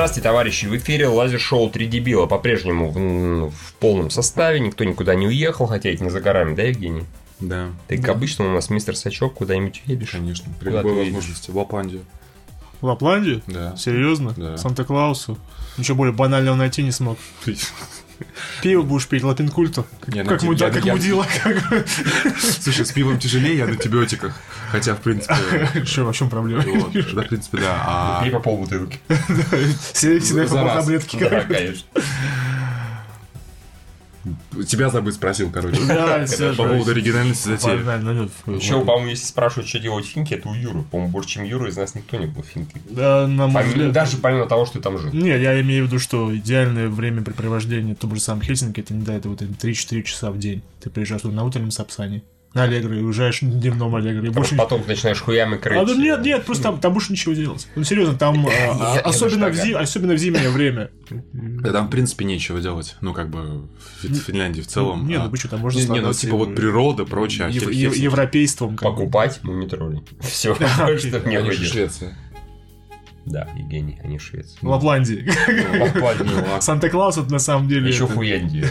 [0.00, 0.64] Здравствуйте, товарищи!
[0.64, 5.90] В эфире лазер-шоу «Три дебила» по-прежнему в, в полном составе, никто никуда не уехал, хотя
[5.90, 7.04] это не за горами, да, Евгений?
[7.38, 7.68] Да.
[7.86, 10.12] Ты, как обычно, у нас мистер Сачок, куда-нибудь едешь?
[10.12, 11.12] Конечно, при Куда любой ты едешь?
[11.12, 11.50] возможности.
[11.50, 12.04] В Лапландию.
[12.80, 13.42] В Лапландию?
[13.46, 13.76] Да.
[13.76, 14.32] Серьезно?
[14.38, 14.56] Да.
[14.56, 15.36] Санта-Клаусу?
[15.76, 17.18] Ничего более банального найти не смог.
[18.62, 19.86] Пиво будешь пить, лапинкульту.
[20.06, 21.26] Не, ну, Как, муда- я- как я- мудила.
[21.42, 21.86] как-
[22.60, 24.34] Слушай, с пивом тяжелее, я на антибиотиках.
[24.70, 25.34] Хотя, в принципе...
[25.84, 26.62] Что, в чем проблема?
[26.66, 27.76] вот, Да, в принципе, да.
[27.86, 29.00] А Пей по полбутылки.
[29.92, 31.16] Все всегда За по таблетки.
[31.18, 31.84] Да, конечно.
[34.66, 35.80] Тебя забыть спросил, короче.
[35.86, 36.54] Да, все.
[36.54, 37.78] По поводу оригинальности затеи.
[38.56, 40.82] Еще, по-моему, если спрашивают, что делать финки, это у Юры.
[40.82, 42.82] По-моему, больше, чем Юра, из нас никто не был финкой.
[42.90, 43.92] Да, на мой Помимо- взгляд.
[43.92, 45.12] Даже помимо того, что ты там жил.
[45.12, 49.04] Не, я имею в виду, что идеальное времяпрепровождение в том же самом Хельсинки, это не
[49.04, 50.62] да, это вот 3-4 часа в день.
[50.80, 54.56] Ты приезжаешь на утреннем Сапсане, на Аллегро, и уезжаешь на дневном Аллегро, и больше...
[54.56, 55.78] Потом ты начинаешь хуями крыть.
[55.78, 57.68] А, да нет, нет, просто там, там больше ничего делать.
[57.76, 60.90] Ну, серьезно, там, а, а, я особенно, в даже зи- особенно в зимнее время.
[61.32, 62.96] Да, там, в принципе, нечего делать.
[63.00, 65.06] Ну, как бы, в Фи- Финляндии в целом.
[65.06, 67.48] Не, а, ну вы что, там можно Не, не, ну, типа, вот природа, прочее.
[67.50, 68.76] Европейством.
[68.76, 70.02] Покупать мумитроли.
[70.20, 71.70] Все, больше ты не Они же выйдешь.
[71.70, 72.18] Швеция.
[73.26, 74.56] Да, Евгений, они в Швеции.
[74.60, 75.30] В Лапландии.
[75.78, 76.60] Лапландия.
[76.60, 77.88] Санта-Клаус это на самом деле...
[77.88, 78.66] Еще Хуяндия.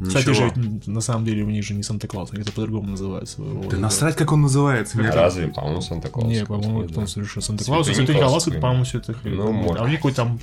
[0.00, 0.48] Кстати, Ничего.
[0.48, 3.40] же, на самом деле у них же не Санта-Клаус, они это по-другому называются.
[3.40, 3.68] Вот.
[3.68, 4.96] Да насрать, как он называется.
[4.96, 5.18] кажется.
[5.18, 6.28] Разве, по-моему, Санта-Клаус.
[6.28, 9.34] Не, по-моему, кто он совершил Санта-Клаус, Николаус, это, по-моему, все это хрень.
[9.34, 9.80] Ну, может.
[9.80, 10.38] А у них какой там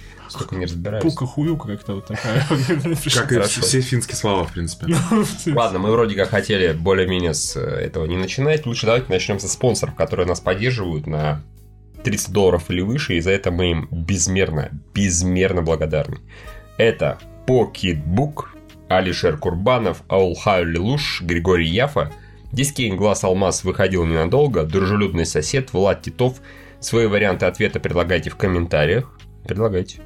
[1.01, 2.45] пука-хуюка как-то вот такая.
[3.13, 4.95] Как и все финские слова, в принципе.
[5.53, 8.65] Ладно, мы вроде как хотели более-менее с э, этого не начинать.
[8.65, 11.43] Лучше давайте начнем со спонсоров, которые нас поддерживают на
[12.03, 16.19] 30 долларов или выше, и за это мы им безмерно, безмерно благодарны.
[16.77, 18.45] Это Pocketbook,
[18.89, 22.11] Алишер Курбанов, All Hail Lelouch, Григорий Яфа,
[22.51, 26.39] Дискейн Глаз Алмаз выходил ненадолго, Дружелюбный сосед, Влад Титов.
[26.79, 29.09] Свои варианты ответа предлагайте в комментариях.
[29.45, 30.01] Предлагайте.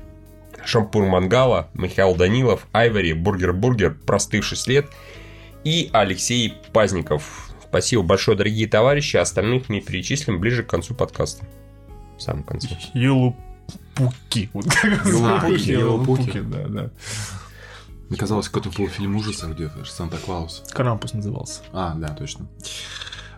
[0.64, 4.88] Шампур Мангала, Михаил Данилов, Айвори, Бургер Бургер, Простывший след
[5.64, 7.52] и Алексей Пазников.
[7.62, 9.18] Спасибо большое, дорогие товарищи.
[9.18, 11.46] Остальных мы перечислим ближе к концу подкаста.
[12.18, 12.70] В самом конце.
[12.94, 16.40] Елупуки, елупуки.
[16.40, 16.90] да, да.
[18.10, 20.64] Мне казалось, какой-то был фильм ужасов где-то, Санта-Клаус.
[20.72, 21.62] Крампус назывался.
[21.74, 22.48] А, да, точно.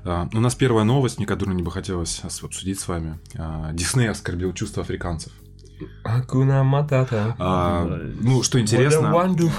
[0.06, 3.19] А, У нас первая новость, которую мне бы хотелось ос- обсудить с вами.
[3.35, 5.31] А, Дисней оскорбил чувства африканцев.
[6.03, 7.35] Акуна Матата.
[7.40, 7.85] А,
[8.22, 9.09] Ну, что интересно...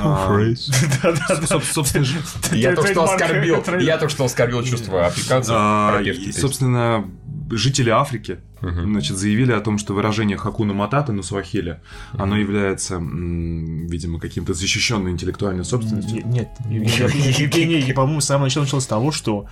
[0.01, 0.29] а,
[1.63, 2.05] Собственно,
[2.53, 5.55] Я только что оскорбил, я только что оскорбил чувства африканцев.
[5.57, 7.05] а, собственно,
[7.51, 8.93] жители Африки Мгм.
[8.93, 11.81] значит, заявили о том, что выражение Хакуна Матата на суахиле,
[12.13, 16.27] оно является, м, видимо, каким-то защищенной интеллектуальной собственностью.
[16.27, 19.47] Нет, Евгений, по-моему, с самого начала началось с того, что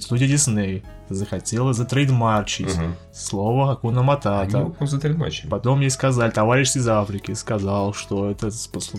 [0.00, 2.94] студия Дисней захотела затрейдмарчить Мгм.
[3.12, 4.72] слово Акуна Матата.
[4.80, 5.48] затрейдмарчили.
[5.48, 8.50] Потом ей сказали, товарищ из Африки сказал, что это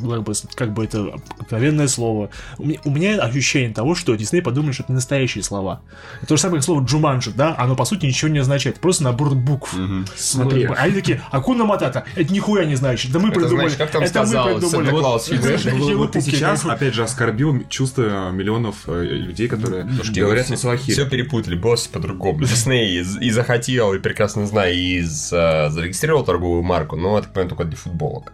[0.01, 0.23] ну,
[0.55, 2.29] как бы, это обыкновенное слово.
[2.57, 5.81] У меня, у меня ощущение того, что Дисней подумали, что это не настоящие слова.
[6.19, 7.55] Это то же самое, как слово Джуманджи, да?
[7.57, 8.79] Оно, по сути, ничего не означает.
[8.79, 9.75] Просто набор букв.
[10.15, 10.65] Смотри.
[10.67, 13.11] Ну, Они такие, Акуна Матата, это нихуя не значит.
[13.11, 13.69] Да мы Это придумали.
[13.69, 14.89] значит, как там это мы сказал придумали.
[14.89, 19.85] Это Вот- вот ты сейчас, опять же, оскорбил чувства миллионов э, людей, которые
[20.15, 20.93] говорят на суахиле.
[20.93, 22.39] Все перепутали, было все по-другому.
[22.45, 27.55] Дисней и, и захотел, и прекрасно знаю, и за- зарегистрировал торговую марку, но это, понятно,
[27.55, 28.33] только для футболок.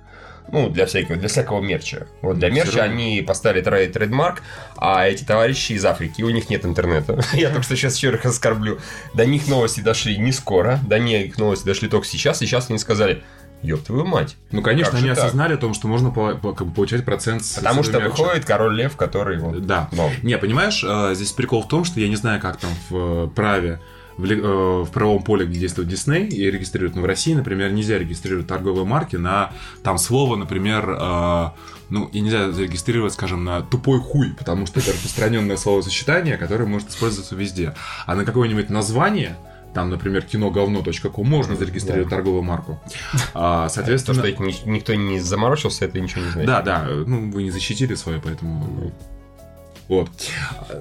[0.52, 2.08] Ну, для всякого, для всякого мерча.
[2.24, 4.42] Вот для мерча они поставили trade, trademark,
[4.78, 7.22] а эти товарищи из Африки, у них нет интернета.
[7.34, 8.80] Я только что сейчас еще их оскорблю.
[9.14, 12.80] До них новости дошли не скоро, до них новости дошли только сейчас, и сейчас они
[12.80, 13.22] сказали,
[13.62, 14.38] ёб твою мать.
[14.52, 15.18] Ну, конечно, Как они так?
[15.20, 18.10] осознали о том, что можно по- по- как бы получать процент с Потому что мерча.
[18.10, 19.90] выходит король лев, который вот, Да.
[19.92, 22.96] ну, Не, понимаешь, э, здесь прикол в том, что я не знаю, как там в
[23.26, 23.80] э, праве,
[24.18, 24.36] в, э,
[24.84, 26.96] в правовом поле, где действует Дисней и регистрируют.
[26.96, 29.52] Но в России, например, нельзя регистрировать торговые марки на
[29.84, 31.50] там слово, например, э,
[31.90, 36.90] ну, и нельзя зарегистрировать, скажем, на тупой хуй, потому что это распространенное словосочетание, которое может
[36.90, 37.74] использоваться везде.
[38.06, 39.38] А на какое-нибудь название,
[39.74, 42.80] там, например, киноговно.ком, можно зарегистрировать торговую марку.
[43.34, 44.20] А, то, соответственно...
[44.20, 46.48] что это ни- никто не заморочился, это ничего не значит.
[46.48, 48.92] Да, да, ну вы не защитили свое, поэтому...
[49.90, 50.10] Вот.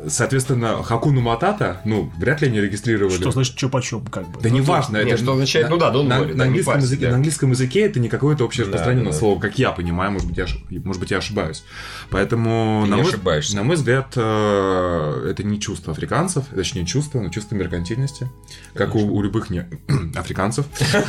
[0.07, 3.17] Соответственно, Хакуну Матата, ну, вряд ли они регистрировали.
[3.17, 4.39] Что значит что почем, как бы.
[4.43, 4.99] Да неважно.
[4.99, 7.11] Не, это что означает, ну да, на, на да, английском парься, языке, да.
[7.13, 9.19] на английском языке это не какое-то общее Да, распространенное да.
[9.19, 10.47] слово, как я понимаю, может быть, я,
[10.85, 11.65] может быть, я ошибаюсь.
[12.11, 13.57] Поэтому, Ты на не мой, ошибаешься.
[13.57, 18.29] на мой взгляд, э, это не чувство африканцев, точнее, чувство, но чувство меркантильности,
[18.75, 19.67] как у, у любых не
[20.17, 20.67] африканцев.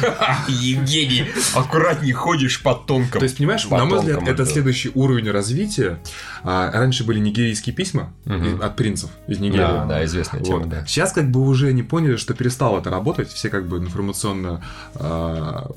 [0.48, 3.20] Евгений, аккуратней ходишь по тонкому.
[3.20, 6.00] То есть, понимаешь, По на мой взгляд, это следующий уровень развития.
[6.44, 9.58] А, раньше были нигерийские письма из- от принцев из Нигерии.
[9.60, 10.70] Да, да, известная тема, Вот.
[10.70, 10.86] да.
[10.86, 13.30] Сейчас как бы уже не поняли, что перестало это работать.
[13.30, 14.62] Все как бы информационно
[14.96, 15.70] а,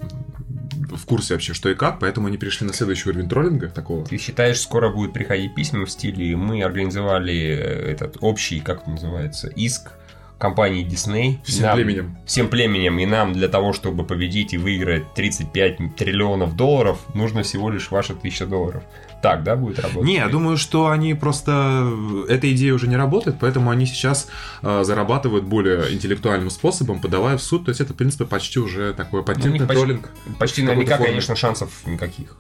[0.91, 4.05] в курсе вообще, что и как, поэтому они перешли на следующий уровень троллинга такого.
[4.05, 8.91] Ты считаешь, скоро будет приходить письма в стиле «Мы организовали э, этот общий, как это
[8.91, 9.93] называется, иск
[10.39, 11.39] компании Disney.
[11.45, 12.17] Всем Нам- племенем.
[12.27, 17.71] Всем племенем, и нам для того, чтобы победить и выиграть 35 триллионов долларов, нужно всего
[17.71, 18.83] лишь ваша тысяча долларов.
[19.23, 20.03] Так, да, будет работать?
[20.05, 21.89] Не, я думаю, что они просто...
[22.29, 24.29] Эта идея уже не работает, поэтому они сейчас
[24.63, 27.65] э, зарабатывают более интеллектуальным способом, подавая в суд.
[27.65, 30.11] То есть это, в принципе, почти уже такой Ну, патентный почти- троллинг.
[30.39, 31.11] Почти какой-то наверняка, форме.
[31.13, 32.37] конечно, шансов никаких.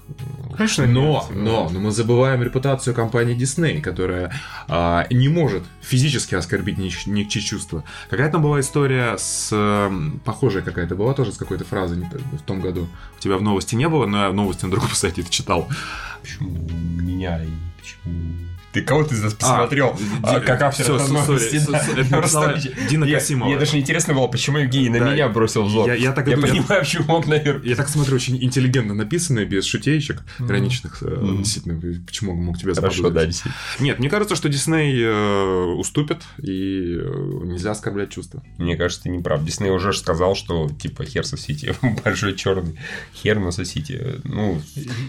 [0.56, 1.36] Конечно, Но, нет.
[1.44, 4.32] но, но мы забываем репутацию компании Disney, которая
[4.68, 7.84] а, не может физически оскорбить ни- ничьи чувства.
[8.10, 9.50] Какая там была история с...
[9.52, 12.88] эм, Похожая какая-то была тоже с какой-то фразой в том году.
[13.16, 15.68] У тебя в новости не было, но я новости на другом сайте это читал.
[16.22, 18.51] Почему меня и почему...
[18.72, 19.96] Ты кого ты здесь посмотрел?
[20.22, 20.86] А, А, Ди- как автор
[22.88, 23.48] Дина Касимова.
[23.50, 25.88] Мне даже интересно было, почему Евгений на меня бросил взор.
[25.94, 27.64] я- так понимаю, почему он наверх.
[27.64, 31.02] Я так смотрю, очень интеллигентно написанное, без шутеечек граничных.
[31.02, 31.36] э.
[31.38, 33.26] Действительно, почему он мог тебя Хорошо, да.
[33.80, 38.42] Нет, мне кажется, что Дисней э, уступит, и э, нельзя оскорблять чувства.
[38.58, 39.44] Мне кажется, ты не прав.
[39.44, 41.74] Дисней уже сказал, что типа хер сосите,
[42.04, 42.78] большой черный.
[43.14, 44.20] Хер на сосите.
[44.24, 44.60] Ну,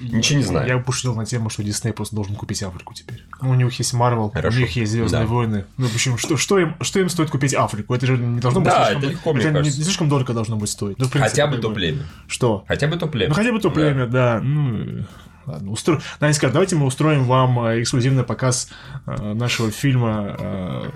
[0.03, 0.67] ничего не знаю.
[0.67, 3.23] Я пошутил на тему, что Дисней просто должен купить Африку теперь.
[3.53, 5.27] У них есть Марвел, у них есть Звездные Да.
[5.27, 5.65] войны.
[5.77, 7.93] Ну, общем, что, что, им, что им стоит купить Африку?
[7.93, 10.55] Это же не должно быть Да, слишком, это легко, это не, не слишком дорого должно
[10.57, 10.97] быть стоить.
[10.99, 12.03] Ну, принципе, Хотя бы то племя.
[12.27, 12.63] Что?
[12.67, 13.29] Хотя бы то племя.
[13.29, 13.73] Ну, хотя бы то Да.
[13.75, 14.39] племя, да.
[14.41, 15.05] Ну,
[15.45, 16.01] ладно, устро...
[16.19, 18.69] Надо сказать, давайте мы устроим вам э, эксклюзивный показ
[19.05, 20.89] э, нашего фильма э,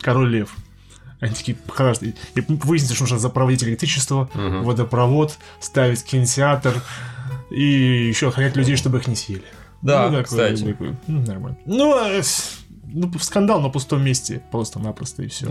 [0.00, 0.54] «Король лев».
[1.20, 2.12] Они такие, хорошо, и
[2.46, 4.64] выяснится, что нужно запроводить электричество, Мгм.
[4.64, 6.82] водопровод, ставить кинотеатр
[7.50, 9.44] и еще охранять людей, чтобы их не съели.
[9.82, 10.64] Да, такое, кстати.
[10.64, 10.96] такое.
[11.06, 11.58] Ну, нормально.
[11.66, 15.48] Ну, э, с- ну, скандал на пустом месте, просто-напросто, и все.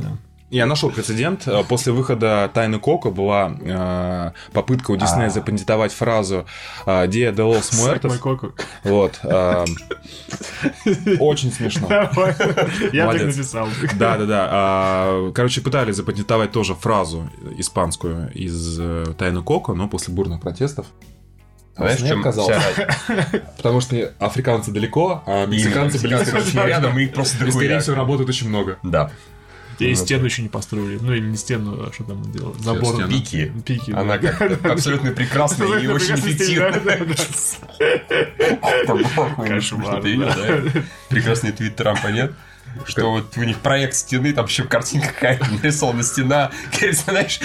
[0.52, 1.48] Я нашел прецедент.
[1.48, 5.30] Э, После выхода Тайны Коко была э, попытка у Диснея А.
[5.32, 6.46] запатентовать фразу
[6.86, 8.54] Dia de los Muertos.
[8.84, 9.20] Вот.
[9.24, 9.66] э,
[11.20, 11.88] Очень смешно.
[12.94, 13.68] Я так написал.
[13.98, 14.48] Да, да, да.
[14.52, 20.86] А, Короче, пытались запатентовать тоже фразу испанскую из э, Тайны Коко, но после бурных протестов.
[21.76, 22.88] Знаешь, в чем разница?
[23.58, 26.38] Потому что африканцы далеко, а мексиканцы близко.
[26.38, 27.80] очень рядом, и их просто И, скорее дохуя.
[27.82, 28.78] всего, работают очень много.
[28.84, 29.12] Да.
[29.78, 31.00] И Ну, стену еще не построили.
[31.02, 32.56] Ну, или не стену, а что там он делал?
[32.60, 32.96] Забор.
[32.96, 33.10] стену.
[33.10, 33.52] Пики.
[33.66, 33.92] Пики.
[33.92, 34.32] Она да.
[34.32, 36.80] как абсолютно прекрасная и очень эффективная.
[39.48, 40.02] Кошмар.
[41.10, 42.32] Прекрасный твит Трампа, нет?
[42.86, 46.52] Что вот у них проект стены, там еще картинка какая-то нарисована стена,
[47.06, 47.40] знаешь,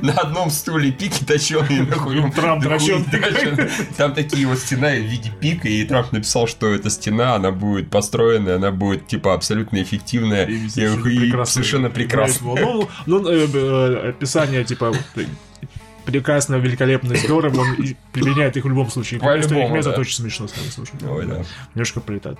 [0.00, 2.30] на одном стуле пики точеные, нахуй.
[2.32, 2.62] Трамп.
[3.96, 7.90] Там такие вот стена в виде пика, и Трамп написал, что эта стена, она будет
[7.90, 12.56] построена, она будет, типа, абсолютно эффективная И совершенно прекрасная.
[12.62, 14.94] Ну, ну, э, э, описание, типа,
[16.04, 17.76] прекрасно, великолепно, здорово, он
[18.12, 19.20] применяет их в любом случае.
[19.20, 19.90] Хмеза да.
[19.92, 20.94] это очень смешно слушай.
[21.08, 21.44] Ой, да.
[21.74, 22.38] Немножко пролетает.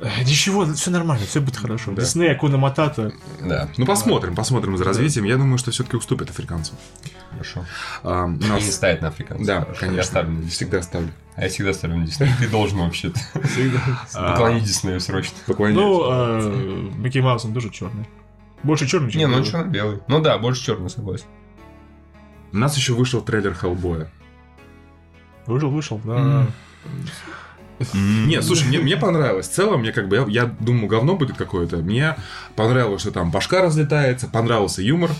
[0.00, 1.92] Э, Ничего, все нормально, все будет хорошо.
[1.92, 2.02] Да.
[2.02, 3.12] Дисней, Акуна Матата.
[3.40, 5.24] Да, Ну, посмотрим, посмотрим за развитием.
[5.24, 6.76] Я думаю, что все-таки уступит африканцам.
[7.30, 7.64] хорошо.
[8.02, 8.70] А, И не нас...
[8.74, 9.46] ставит на африканцев.
[9.46, 10.02] Да, Хорошо, Я конечно.
[10.04, 10.50] ставлю на Дисней.
[10.50, 11.10] Всегда ставлю.
[11.34, 12.30] А я всегда ставлю на Дисней.
[12.38, 13.18] Ты должен вообще-то.
[14.12, 15.36] Поклонить Диснею срочно.
[15.46, 15.76] Поклоняюсь.
[15.78, 18.06] Ну, э, Микки Маус, он тоже черный.
[18.62, 20.00] Больше черный, чем Не, ну черно-белый.
[20.08, 21.26] Ну да, больше черный, согласен.
[22.52, 24.10] У нас еще вышел трейлер Хеллбоя.
[25.46, 26.46] Вышел, вышел, да.
[27.94, 28.28] М.
[28.28, 29.48] Нет, слушай, мне, мне понравилось.
[29.48, 31.76] В целом, мне как бы, я, я думаю, говно будет какое-то.
[31.78, 32.16] Мне
[32.54, 35.10] понравилось, что там башка разлетается, понравился юмор.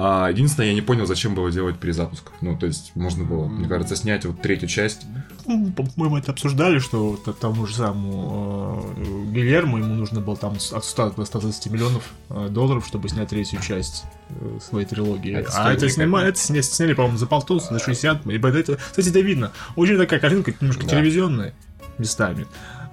[0.00, 2.30] А, единственное, я не понял, зачем было делать перезапуск.
[2.40, 5.06] Ну, то есть, можно было, мне кажется, снять вот третью часть.
[5.44, 10.54] Ну, по-моему, это обсуждали, что т- тому же самому э, Гильермо ему нужно было там
[10.72, 15.34] от 100 до 120 миллионов э, долларов, чтобы снять третью часть э, своей трилогии.
[15.34, 18.24] Это а это снимали, это сня- сняли, по-моему, за полтос, за 60.
[18.26, 19.50] И это, кстати, это видно.
[19.74, 20.90] Очень такая картинка немножко Да.
[20.90, 21.54] телевизионная
[21.98, 22.46] местами.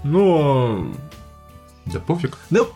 [0.04, 0.86] Но
[1.86, 2.38] Да пофиг.
[2.50, 2.68] ну,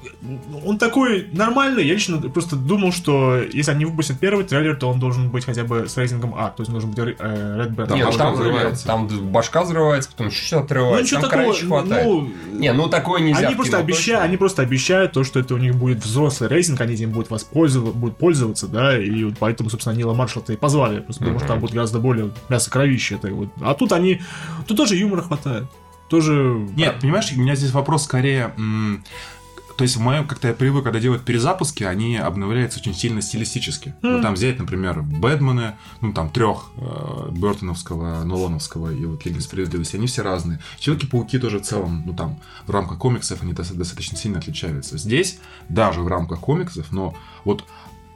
[0.66, 1.84] он такой нормальный.
[1.86, 5.64] Я лично просто думал, что если они выпустят первый трейлер, то он должен быть хотя
[5.64, 6.50] бы с рейтингом А.
[6.50, 7.88] То есть он должен быть э, Red Band.
[7.88, 8.86] Там Не, ну башка там, взрывается.
[8.86, 11.04] там башка взрывается, потом еще что-то Ну, отрывается.
[11.04, 12.06] ничего там, такого, короче, хватает.
[12.08, 15.58] ну, Не, ну такое нельзя Они просто, обещают, они просто обещают то, что это у
[15.58, 19.96] них будет взрослый рейтинг, они этим будут воспользоваться, будут пользоваться, да, и вот поэтому, собственно,
[19.96, 23.16] Нила Маршалла-то и позвали, просто потому что там будет гораздо более мясо кровище.
[23.16, 23.50] Это вот.
[23.62, 24.22] А тут они,
[24.68, 25.66] тут тоже юмора хватает.
[26.10, 26.68] Тоже...
[26.76, 28.54] Нет, понимаешь, у меня здесь вопрос скорее...
[29.78, 33.96] То есть, в моем, как-то я привык, когда делают перезапуски, они обновляются очень сильно стилистически.
[34.02, 36.70] Ну, там взять, например, Бэтмены, ну, там, трех
[37.32, 40.60] Бертоновского, Нолановского и вот Лиги Справедливости, они все разные.
[40.80, 44.98] Человеки-пауки тоже в целом, ну, там, в рамках комиксов они доста- достаточно сильно отличаются.
[44.98, 45.40] Здесь,
[45.70, 47.64] даже в рамках комиксов, но вот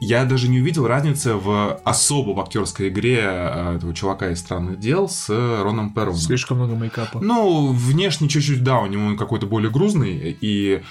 [0.04, 4.78] я даже не увидел разницы в особо в актерской игре э, этого чувака из странных
[4.78, 6.18] дел с Роном Перроном.
[6.18, 7.20] Слишком много мейкапа.
[7.20, 10.82] Ну, внешне чуть-чуть, да, у него он какой-то более грузный и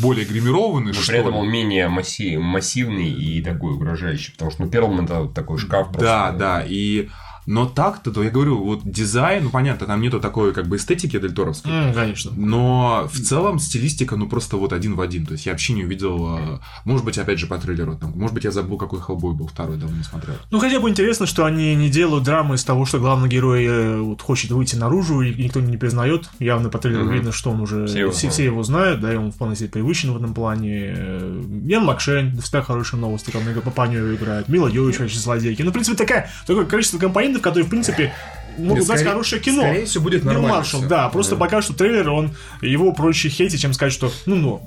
[0.00, 4.70] более гримированный, Но при этом он менее масси- массивный и такой угрожающий, потому что ну,
[4.70, 6.04] Перлман это такой шкаф просто.
[6.04, 7.08] Да, да, и...
[7.46, 11.18] Но так-то, то я говорю, вот дизайн, ну понятно, там нету такой как бы эстетики
[11.18, 12.32] дельторовской, М, конечно.
[12.36, 15.26] но в целом стилистика, ну просто вот один в один.
[15.26, 18.34] То есть я вообще не увидел, э, может быть, опять же по трейлеру, там, может
[18.34, 20.36] быть, я забыл, какой Хеллбой был второй, давно не смотрел.
[20.50, 24.00] Ну, хотя бы интересно, что они не делают драмы из того, что главный герой э,
[24.00, 26.30] вот, хочет выйти наружу, и никто не признает.
[26.38, 27.14] Явно по трейлеру Мгм.
[27.14, 27.86] видно, что он уже...
[27.86, 28.34] Все его все, знают.
[28.34, 30.94] все его знают, да, и он вполне себе привычен в этом плане.
[30.96, 34.48] Э, Ян Макшейн, всегда хорошие новости, когда много Папаню играет.
[34.48, 35.62] Мила Йович злодейки.
[35.62, 38.12] Ну, в принципе, такая, такое количество компонентов, которые, в принципе,
[38.58, 39.62] могут дать Скорее- хорошее кино.
[39.62, 40.48] Скорее всего, будет нормально.
[40.56, 40.88] Маршалл, всё.
[40.88, 44.62] да, просто пока что трейлер, он его проще хейтить, чем сказать, что ну ну.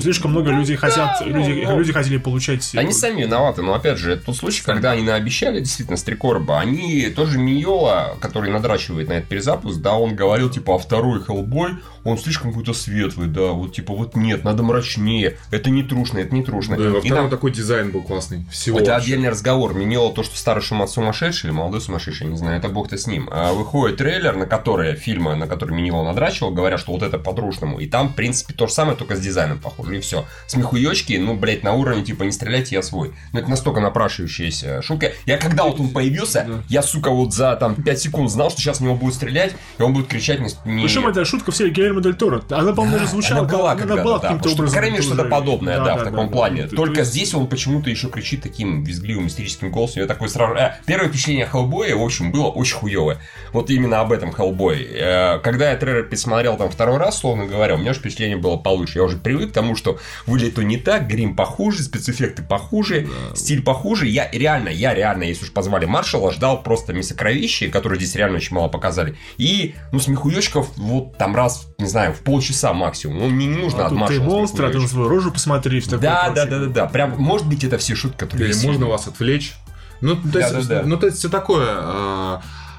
[0.00, 2.68] Слишком много людей хотят, да, люди, люди хотели получать.
[2.74, 6.58] Они сами виноваты, но опять же, это тот случай, когда они наобещали действительно с Трикорба,
[6.58, 11.76] они тоже Миньола, который надрачивает на этот перезапуск, да, он говорил, типа, а второй Хеллбой,
[12.02, 16.34] он слишком какой-то светлый, да, вот типа, вот нет, надо мрачнее, это не трушно, это
[16.34, 16.76] не трушно.
[16.76, 18.44] Да, во втором там- такой дизайн был классный.
[18.50, 18.78] Всего.
[18.80, 19.06] это вообще.
[19.06, 19.74] отдельный разговор.
[19.74, 23.28] Миньола то, что старый шума сумасшедший или молодой сумасшедший, не знаю, это бог-то с ним.
[23.30, 27.78] А выходит трейлер, на который, фильма, на который Миньола надрачивал, говорят, что вот это по-трушному.
[27.78, 30.26] И там, в принципе, то же самое, только с дизайном похоже, и все.
[30.46, 33.12] Смехуёчки, ну, блядь, на уровне, типа, не стреляйте, я свой.
[33.32, 35.12] Ну, это настолько напрашивающаяся шутка.
[35.26, 38.78] Я когда вот он появился, я, сука, вот за, там, 5 секунд знал, что сейчас
[38.78, 40.82] в него будут стрелять, и он будет кричать не...
[40.82, 42.42] Причем это шутка все Гильермо Дель Торо.
[42.50, 43.40] Она, по-моему, даже звучала.
[43.40, 44.80] Она была когда-то, была да, каким-то образом.
[44.80, 46.32] Кремень что-то подобное, да, в да, таком да.
[46.32, 46.66] плане.
[46.66, 50.02] То- Только то есть- здесь он почему-то еще кричит таким визгливым, истерическим голосом.
[50.02, 50.54] Я такой сразу...
[50.54, 53.18] э, первое впечатление о Хеллбое, в общем, было очень хуевое.
[53.52, 54.86] Вот именно об этом Хеллбой.
[54.90, 58.56] Э, когда я трейлер пересмотрел там второй раз, словно говоря, у меня уже впечатление было
[58.56, 58.98] получше.
[58.98, 63.62] Я уже привык к тому, что выглядит то не так, грим похуже, спецэффекты похуже, стиль
[63.62, 64.06] похуже.
[64.08, 68.54] Я реально, я реально, если уж позвали Маршала, ждал просто мясокровище, которое здесь реально очень
[68.56, 69.16] мало показали.
[69.36, 73.18] И, ну, смехуёчков вот там раз, не знаю, в полчаса максимум.
[73.18, 75.30] Ну, мне не нужно А от тут ты Маршала монстр, а ты на свою рожу
[75.30, 75.80] посмотри.
[75.80, 76.46] Да, да, прочее.
[76.46, 76.86] да, да, да.
[76.86, 79.54] Прям, может быть, это все шутки, которые Или можно вас отвлечь.
[80.00, 80.82] Ну, то есть, Да-да-да.
[80.84, 82.38] ну, то есть все такое э,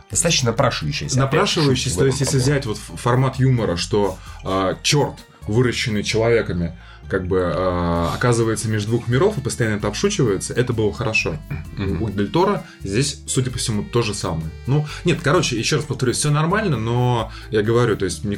[0.10, 1.20] Достаточно напрашивающиеся.
[1.20, 1.98] напрашивающийся.
[1.98, 4.18] То есть, если взять вот формат юмора, что
[4.84, 5.16] черт,
[5.48, 6.77] выращенный человеками,
[7.10, 11.36] как бы э, оказывается между двух миров и постоянно это обшучивается, это было хорошо.
[11.77, 12.01] Мгм.
[12.03, 14.50] У Дель Торо здесь, судя по всему, то же самое.
[14.67, 18.38] Ну, нет, короче, еще раз повторюсь, все нормально, но я говорю, то есть мне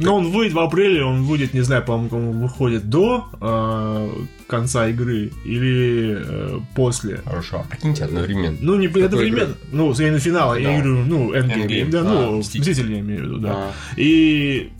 [0.00, 4.10] Но он выйдет в апреле, он выйдет, не знаю, по-моему, он выходит до э,
[4.48, 7.18] конца игры или э, после.
[7.18, 7.64] Хорошо.
[7.64, 8.56] А прикиньте одновременно.
[8.60, 9.54] Ну, не одновременно.
[9.70, 10.74] Ну, я на финал, я Да.
[10.74, 12.70] говорю, ну, Endgame, Endgame, да, а, ну, Мстители.
[12.72, 13.52] Мстители я имею в виду, да.
[13.54, 14.72] а, И,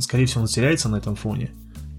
[0.00, 1.50] скорее всего, он теряется на этом фоне.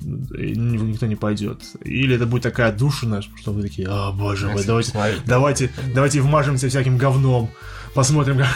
[0.03, 1.61] И никто не пойдет.
[1.83, 4.91] Или это будет такая душина, что вы такие, а, боже мой, давайте,
[5.27, 7.49] давайте, давайте вмажемся всяким говном,
[7.93, 8.47] посмотрим, как,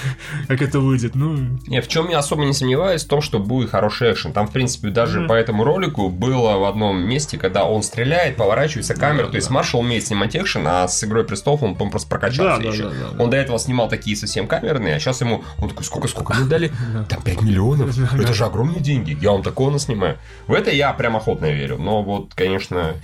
[0.47, 1.15] как это выйдет.
[1.15, 1.35] Ну,
[1.67, 4.33] Не, в чем я особо не сомневаюсь, в том, что будет хороший экшен.
[4.33, 5.27] Там, в принципе, даже Мгм.
[5.29, 9.27] по этому ролику было в одном месте, когда он стреляет, поворачивается камера.
[9.27, 12.63] то есть Маршал умеет снимать экшен, а с Игрой престолов он, по-моему, просто прокачался Да,
[12.63, 12.83] да, еще.
[12.83, 13.23] да, да, да.
[13.23, 16.45] Он до этого снимал такие совсем камерные, а сейчас ему, он такой, сколько, сколько мне
[16.47, 16.71] дали?
[17.09, 17.97] Там 5 миллионов.
[18.13, 19.17] Это же огромные деньги.
[19.21, 20.17] Я вам такого наснимаю.
[20.47, 21.77] В это я прям охотно верю.
[21.77, 22.95] Но вот, конечно...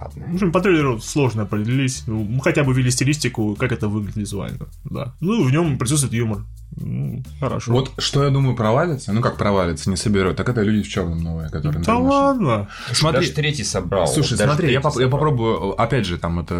[0.00, 0.26] Ладно.
[0.28, 2.02] в общем, по трейлеру сложно определить.
[2.06, 4.66] Ну, Мы хотя бы ввели стилистику, как это выглядит визуально.
[4.84, 5.14] Да.
[5.20, 6.44] Ну, в нем присутствует юмор.
[6.76, 7.72] Ну, Хорошо.
[7.72, 11.18] Вот что я думаю провалится, ну как провалится, не соберет, так это люди в черном
[11.18, 11.82] новые, которые...
[11.82, 12.68] Да например, ладно.
[12.92, 14.06] Смотри, Даже третий собрал.
[14.06, 15.10] Слушай, даже смотри, я, поп- я собрал.
[15.10, 16.54] попробую, опять же, там это,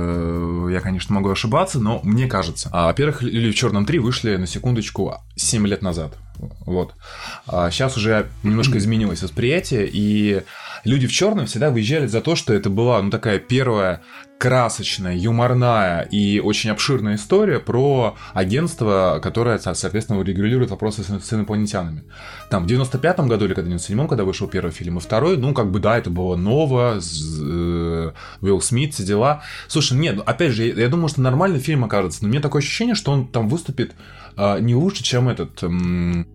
[0.73, 2.68] я, конечно, могу ошибаться, но мне кажется.
[2.73, 6.16] А, во-первых, Люди в черном 3 вышли, на секундочку, 7 лет назад.
[6.66, 6.95] Вот.
[7.47, 10.42] А сейчас уже немножко изменилось восприятие, и
[10.85, 14.03] люди в черном всегда выезжали за то, что это была, ну, такая первая
[14.39, 21.33] красочная, юморная и очень обширная история про агентство, которое, со- соответственно, регулирует вопросы с, с
[21.33, 22.05] инопланетянами.
[22.49, 25.71] Там в 95-м году или когда 97-м, когда вышел первый фильм, и второй, ну, как
[25.73, 29.43] бы, да, это было ново, э, Уилл Смит, все дела.
[29.67, 32.63] Слушай, нет, ну, опять же, я, я думаю, что нормальный фильм окажется, но меня такое
[32.63, 33.97] ощущение, что он там выступит
[34.37, 35.63] а, не лучше, чем этот...
[35.65, 36.27] м,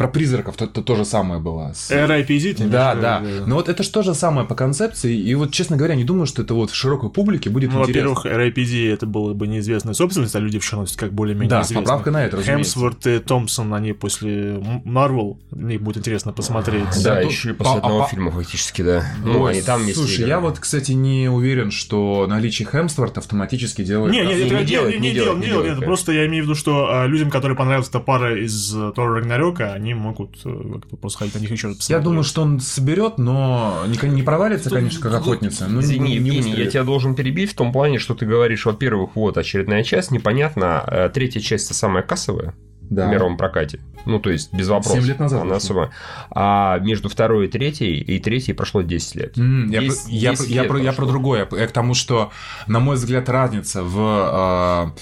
[0.00, 1.72] про призраков то, то, то же самое было.
[1.74, 2.54] с- R.I.P.Z.
[2.68, 3.18] да, да.
[3.20, 3.46] виду?
[3.46, 5.14] Но вот это же то же самое по концепции.
[5.14, 8.08] И вот, честно говоря, не думаю, что это вот в широкой публике будет Ну, интересно.
[8.08, 8.90] во-первых, R.I.P.D.
[8.92, 11.82] это было бы неизвестная собственность, а люди в черном как более-менее Да, известны.
[11.82, 12.72] поправкой на это, разумеется.
[12.72, 16.84] Хемсворт и Томпсон, они после Марвел, мне будет интересно посмотреть.
[17.04, 19.04] Да, Да, еще и тут- после а- одного а- фильма фактически, да.
[19.22, 24.12] Ну, они там вместе Слушай, я вот, кстати, не уверен, что наличие Хемсворта автоматически делает...
[24.12, 26.46] Не, не, не это делает, не, не не, делает, не делает, просто я имею в
[26.46, 30.36] виду, что а, людям, которые понравилась эта пара из э, Тора Рагнарёка, они они могут
[30.44, 32.04] э, как-то просто ходить на них еще раз Я посмотреть.
[32.04, 35.66] думаю, что он соберет, но не, не провалится, конечно, как охотница.
[35.66, 38.66] но не- Извини, не Евгений, я тебя должен перебить в том плане, что ты говоришь,
[38.66, 43.06] во-первых, вот очередная часть, непонятно, э, третья часть самая кассовая Да.
[43.06, 43.80] в мировом прокате.
[44.06, 44.98] Ну, то есть, без вопросов.
[45.00, 45.90] Семь лет назад Она особо.
[46.30, 49.36] А между второй и третьей, и третьей прошло 10 лет.
[49.36, 51.48] Я, Десять- про- я, десять про- я лет про, я про другое.
[51.52, 52.30] Я к тому, что,
[52.66, 54.92] на мой взгляд, разница в...
[54.96, 55.00] э,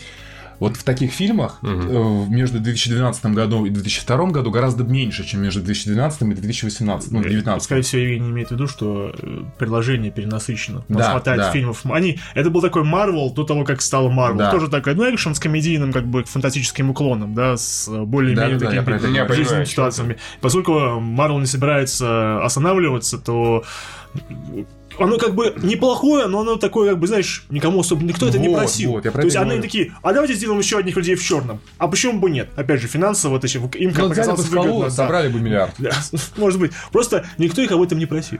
[0.60, 5.60] вот в таких фильмах э, между 2012 году и 2002 году гораздо меньше, чем между
[5.60, 7.64] 2012 и 2018, ну, 2019.
[7.64, 10.84] Скорее всего, Евгений имеет в виду, что э, предложение перенасыщено.
[10.88, 11.50] У Да, хватает да.
[11.52, 11.82] фильмов.
[11.84, 14.38] Они, это был такой Марвел до того, как стал Марвел.
[14.38, 14.50] Да.
[14.50, 18.66] Тоже такой, ну, экшен с комедийным, как бы, фантастическим уклоном, да, с э, более-менее это
[18.66, 18.98] такими говорю.
[18.98, 20.16] жизненными Я понимаю, ситуациями.
[20.40, 23.64] Поскольку Марвел не собирается останавливаться, то
[24.98, 28.48] оно как бы неплохое, но оно такое, как бы, знаешь, никому особо никто это не
[28.48, 28.92] Вот, просил.
[28.92, 29.62] вот, я про То есть они говорю.
[29.62, 31.60] такие, а давайте сделаем еще одних людей в черном.
[31.78, 32.48] А почему бы нет?
[32.56, 34.90] Опять же, финансово это еще им как Ну, показалось скалу, выгодно, да.
[34.90, 35.74] собрали бы миллиард.
[35.78, 35.90] Да,
[36.36, 36.72] может быть.
[36.92, 38.38] Просто никто их об этом не просил.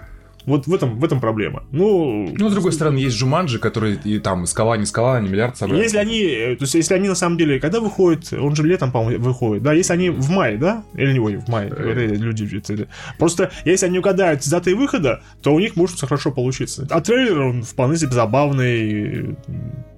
[0.48, 1.62] Вот в этом, в этом проблема.
[1.72, 5.56] Ну, Ну, с другой стороны, есть Джуманджи, который и там скала, не скала, они миллиард
[5.56, 5.82] собрали.
[5.82, 8.90] если они, э, то есть если они на самом деле, когда выходит, он же летом,
[8.90, 12.06] по-моему, выходит, да, если они в мае, да, или не в мае, Э.
[12.16, 12.88] люди, это-
[13.18, 16.86] просто если они угадают с датой выхода, то у них может все хорошо получиться.
[16.90, 19.36] А трейлер, он вполне себе забавный,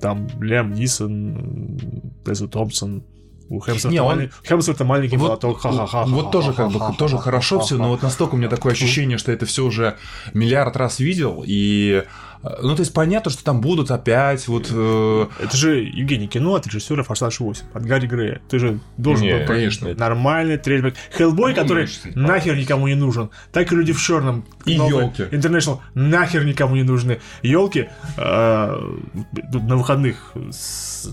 [0.00, 1.78] там, Лям Нисон,
[2.24, 3.02] Тесса Томпсон,
[3.50, 6.04] у Хемсворта, Не, он- малень- Хемсворта маленький Вот, молоток, ха-ха-ха.
[6.06, 9.30] вот тоже как бы тоже хорошо все, но вот настолько у меня такое ощущение, что
[9.32, 9.96] это все уже
[10.34, 12.04] миллиард раз видел, и
[12.42, 16.54] э, ну то есть понятно, что там будут опять вот э, Это же, Евгений, кино
[16.54, 18.40] от режиссера «Форсаж 8», от Гарри Грея.
[18.48, 19.92] Ты же должен Не, был конечно.
[19.94, 20.94] Нормальный трейлер.
[21.16, 23.30] Хеллбой, Ну, который конечно, нахер никому не нужен.
[23.52, 24.44] Так и люди в черном.
[24.64, 25.22] И «Ёлки».
[25.32, 27.20] International нахер никому не нужны.
[27.42, 31.08] Елки на выходных, с-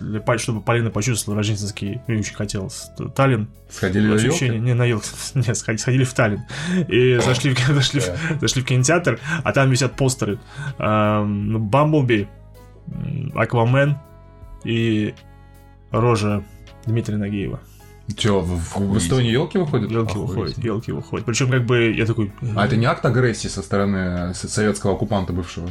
[0.00, 3.48] с- чтобы Полина почувствовала рождественский, я очень хотел, с- Таллин.
[3.70, 4.48] сходили на елки.
[4.48, 5.08] не, на елке.
[5.34, 6.40] Нет, сходили, сходили в Таллин.
[6.88, 8.02] И зашли, в- зашли,
[8.40, 10.38] зашли в кинотеатр, а там висят постеры.
[10.78, 12.28] Эм, ну, Бамблби,
[13.34, 13.96] Аквамен
[14.64, 15.14] и
[15.90, 16.42] рожа
[16.86, 17.60] Дмитрия Нагиева.
[18.16, 19.90] Че, в, в- в Эстонии елки выходят?
[19.90, 20.28] Елки Охуеть.
[20.30, 21.26] выходят, елки выходят.
[21.26, 22.32] Причем, как бы, я такой...
[22.56, 25.68] А это не акт агрессии со стороны советского оккупанта бывшего?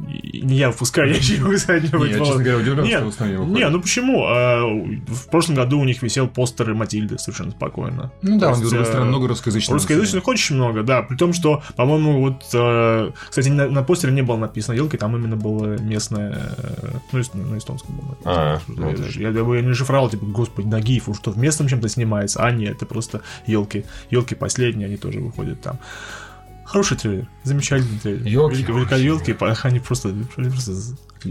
[0.00, 3.48] Не я выпускаю, я еще не я, честно говоря, удивлен, Нет, что выходит.
[3.54, 4.24] Не, ну почему?
[4.26, 4.64] А,
[5.06, 8.10] В прошлом году у них висел постер Матильды совершенно спокойно.
[8.22, 9.74] Ну да, То с есть, другой э, стороны, много русскоязычного.
[9.78, 11.02] Русскоязычных очень много, да.
[11.02, 15.14] При том, что, по-моему, вот, э, кстати, на, на постере не было написано елки, там
[15.16, 18.34] именно было местное, э, ну, эс- на эстонском было написано.
[18.34, 21.68] А, Я- ну, я, я, я не шифровал, типа, господи, Нагиев, он что, в местном
[21.68, 22.42] чем-то снимается?
[22.42, 23.84] А нет, это просто елки.
[24.10, 25.78] Елки последние, они тоже выходят там.
[26.70, 28.24] Хороший трейлер, замечательный трейлер.
[28.24, 30.72] Великолепные, они просто, они просто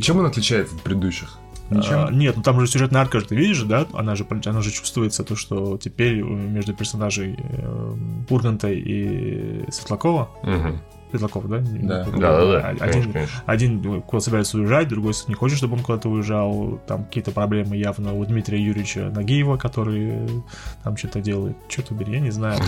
[0.02, 1.38] Чем он отличается от предыдущих?
[1.70, 2.08] Ничем.
[2.08, 3.86] а, нет, ну там же сюжетная арка, же ты видишь, да?
[3.94, 7.96] Она же, она же чувствуется, то, что теперь э, между персонажей э,
[8.30, 10.82] Урганта и Светлакова, Мгм.
[11.10, 11.58] Светлакова, да?
[11.58, 11.70] Да.
[11.72, 13.44] не- Да-да-да, Один, конечно, конечно.
[13.46, 16.80] один куда собирается уезжать, другой не хочет, чтобы он куда-то уезжал.
[16.88, 20.28] Там какие-то проблемы явно у Дмитрия Юрьевича Нагиева, который э,
[20.84, 21.56] там что-то делает.
[21.68, 22.60] Что-то бери, я не знаю.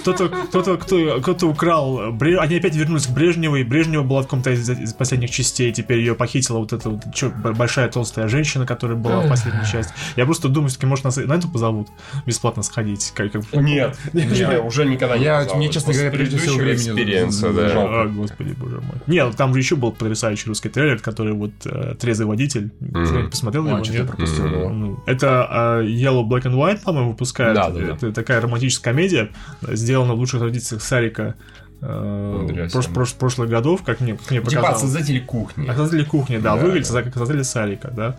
[0.00, 2.12] Кто-то, кто-то, кто- кто-то украл.
[2.12, 5.72] Бре- Они опять вернулись к Брежневу, и Брежнева была в каком-то из, последних частей.
[5.72, 9.92] Теперь ее похитила вот эта вот чё, большая толстая женщина, которая была в последней части.
[10.16, 11.88] Я просто думаю, все-таки, может, нас на эту позовут
[12.26, 13.12] бесплатно сходить.
[13.14, 15.56] Как, как- Нет, не, уже никогда не Я- позовут.
[15.58, 16.96] мне, честно говоря, прежде всего времени
[17.52, 17.68] да.
[17.76, 18.02] Жалко.
[18.02, 18.96] А, господи, боже мой.
[19.06, 22.72] Нет, там же еще был потрясающий русский трейлер, который вот э, трезвый водитель.
[22.80, 23.30] Мгм.
[23.30, 23.82] Посмотрел А, его?
[23.84, 24.06] я нет?
[24.08, 24.68] пропустил его.
[24.70, 27.54] Ну, Это э, Yellow Black and White, по-моему, выпускают.
[27.54, 27.94] Да, да, да.
[27.94, 29.30] Это такая романтическая комедия,
[29.62, 31.34] сделана в лучших традициях Сарика.
[31.80, 34.80] Прош- прош- прошлых годов, как мне, как мне Типа показалось.
[34.80, 35.68] создателей кухни.
[35.68, 37.02] А создатели кухни, да, Да, выглядит да.
[37.02, 38.16] как создатели Сарика, да.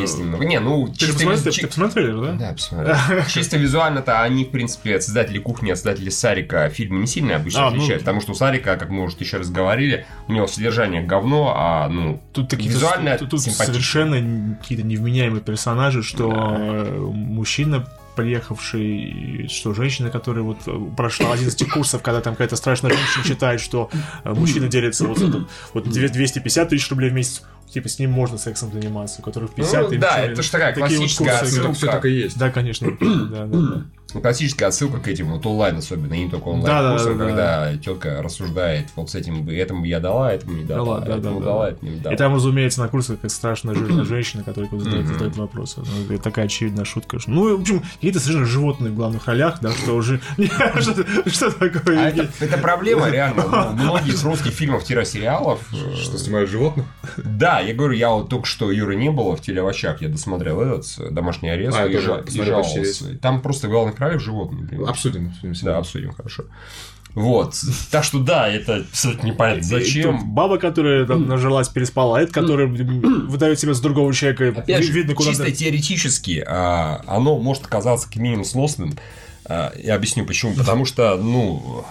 [0.00, 0.44] Есть Э, немного.
[0.44, 2.32] Не, ну, Ты чисто посмотрел, виз- ты- посмотрел да?
[2.32, 2.96] Да, посмотрел.
[3.28, 7.66] Чисто визуально-то они, в принципе, от создателей кухни, от создателей Сарика фильмы не сильно обычно
[7.66, 10.46] А, ну- отличают, потому что у Сарика, как мы уже еще раз говорили, у него
[10.46, 16.98] содержание говно, а, ну, Тут такие визуально тут, тут совершенно какие-то невменяемые персонажи, что э,
[17.12, 17.86] мужчина
[18.16, 23.60] приехавший, что женщина, которая вот э, прошла 11 курсов, когда там какая-то страшная женщина читает,
[23.60, 23.90] что
[24.24, 28.10] э, мужчина делится вот, этот, вот две- 250 тысяч рублей в месяц, типа с ним
[28.10, 31.44] можно сексом заниматься, у которых 50 Ну, да, это ж такая такие вот классическая курсы.
[31.44, 31.72] отсылка.
[31.74, 32.38] Все так и есть.
[32.38, 32.88] Да, конечно.
[33.00, 33.82] Да, да, да.
[34.16, 37.18] Ну, классическая отсылка к этим вот онлайн особенно, и не только онлайн Да, да, курсам,
[37.18, 37.30] да, да.
[37.30, 41.06] когда тетка рассуждает, вот с этим бы, этому бы я дала, этому не дала, да,
[41.06, 41.46] да, этому да.
[41.46, 42.14] дала, этому не дала.
[42.14, 45.80] И там, разумеется, на курсах как страшная жирная женщина, которая задает, задает вопросы.
[45.80, 47.18] Ну, это такая очевидная шутка.
[47.26, 50.20] Ну, в общем, какие-то совершенно животные в главных ролях, да, что уже...
[51.26, 52.06] Что такое?
[52.06, 55.60] А это, проблема реально многих русских фильмов-сериалов.
[55.72, 56.86] э, Что снимают животных?
[57.16, 60.60] Да, Да, я говорю, я вот только что Юры не было в телеовощах, я досмотрел
[60.60, 62.64] этот домашний арест А, я тоже посмотрел.
[63.22, 64.66] Там просто главных ролях животные.
[64.66, 64.90] понимаешь?
[64.90, 65.28] Обсудим.
[65.28, 66.44] обсудим Да, обсудим, хорошо.
[67.16, 67.54] Вот.
[67.90, 69.62] Так что да, это абсолютно непонятно.
[69.62, 70.34] Тут Зачем?
[70.34, 74.92] Баба, которая там нажилась, переспала, а это, который выдает себя за другого человека, Опять же,
[74.92, 78.98] видно, куда чисто теоретически а, оно может оказаться как минимум сносным.
[79.46, 80.54] А, я объясню почему.
[80.54, 81.86] Потому что, ну,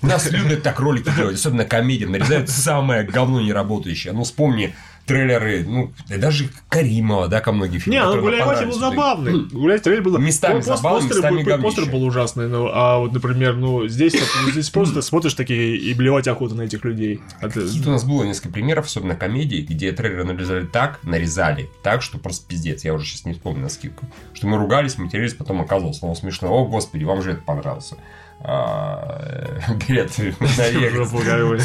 [0.00, 4.14] у нас любят так ролики делать, особенно комедии, нарезают самое говно неработающее.
[4.14, 4.74] Ну, вспомни
[5.08, 7.98] трейлеры, ну, да даже Каримова, да, ко многие фильмы.
[7.98, 9.46] Не, ну Гуляй был забавный.
[9.50, 10.18] Гуляй трейлер был...
[10.18, 14.14] Местами Ну, забавный, постеры местами был- Постер был ужасный, ну, а вот, например, ну, здесь,
[14.14, 17.20] вот, здесь просто смотришь такие и блевать охота на этих людей.
[17.40, 22.02] А ты- у нас было несколько примеров, особенно комедий, где трейлеры нарезали так, нарезали так,
[22.02, 22.84] что просто пиздец.
[22.84, 24.06] Я уже сейчас не вспомню на скидку.
[24.34, 26.48] Что мы ругались, матерились, потом оказалось, ну, смешно.
[26.52, 27.96] О, господи, вам же это понравился.
[28.40, 29.18] А.
[29.88, 31.58] Жопу какую.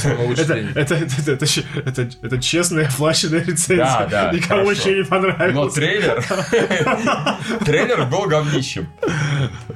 [0.76, 3.78] Это, честная оплаченная рецензия.
[3.78, 5.74] Да, да, Никому вообще не Но понравилось.
[5.74, 6.24] трейлер...
[7.64, 8.88] трейлер был говнищем.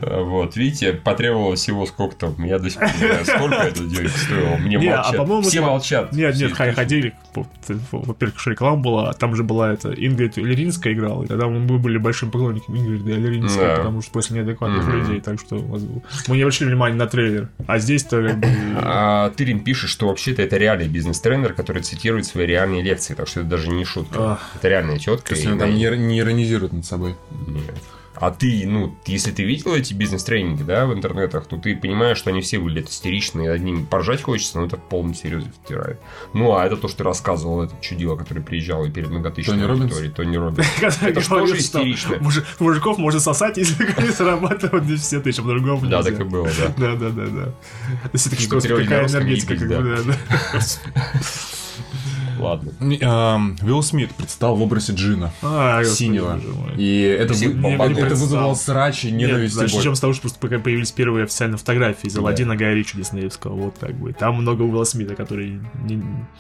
[0.02, 4.10] Вот, видите, потребовалось всего сколько там, я до сих пор не знаю, сколько это денег
[4.10, 4.56] стоило.
[4.58, 5.46] Мне Не, а, молчат.
[5.46, 6.12] Все молчат.
[6.14, 7.14] Нет, нет, ходили.
[7.92, 11.78] Во-первых, что реклама была, а там же была это Ингрид Леринская играла, и тогда мы
[11.78, 15.56] были большим поклонником Ингриды Леринской, потому что после неадекватных людей, так что
[16.28, 17.50] мы не обращали внимания на трейлер.
[17.68, 18.48] А здесь-то как бы...
[18.76, 23.42] А, Тырин пишет, что вообще-то это реальный бизнес-тренер, который цитирует свои реальные лекции, так что
[23.42, 24.34] это даже не шутка.
[24.34, 24.52] Ах.
[24.56, 25.30] Это реальная тетка.
[25.30, 27.16] То есть и он там не, не иронизирует над собой.
[27.48, 27.76] Нет.
[28.20, 32.32] А ты, ну, если ты видел эти бизнес-тренинги, да, в интернетах, то ты понимаешь, что
[32.32, 36.00] они все выглядят истерично, и одним поржать хочется, но это в полном серьезе втирает.
[36.34, 39.72] Ну, а это то, что ты рассказывал, этот чудило, который приезжал и перед многотысячной Тони
[39.82, 40.68] аудиторией, Тони Роббинс.
[40.80, 42.18] Когда Это тоже истерично.
[42.20, 43.84] мужи- Мужиков можно сосать, если
[44.88, 46.74] не все тысячи, по-другому Да, так и было, да.
[46.78, 47.54] Да, да, да, да.
[48.14, 50.60] Все таки Чтобы что, переводить на какая энергетика, как бы, да.
[52.40, 52.72] Ладно.
[52.80, 55.32] Эм, Уилл Смит предстал в образе Джина.
[55.42, 56.40] А, Синего.
[56.78, 57.98] И это, Всех вы- бомбануло.
[57.98, 58.22] это Представил.
[58.26, 59.64] вызвало срач и Нет, ненависть боль.
[59.72, 63.54] начнем с того, что просто пока появились первые официальные фотографии из Аладдина Гая Ричи Диснеевского,
[63.56, 64.14] вот как бы.
[64.14, 65.60] Там много Уилла Смита, который...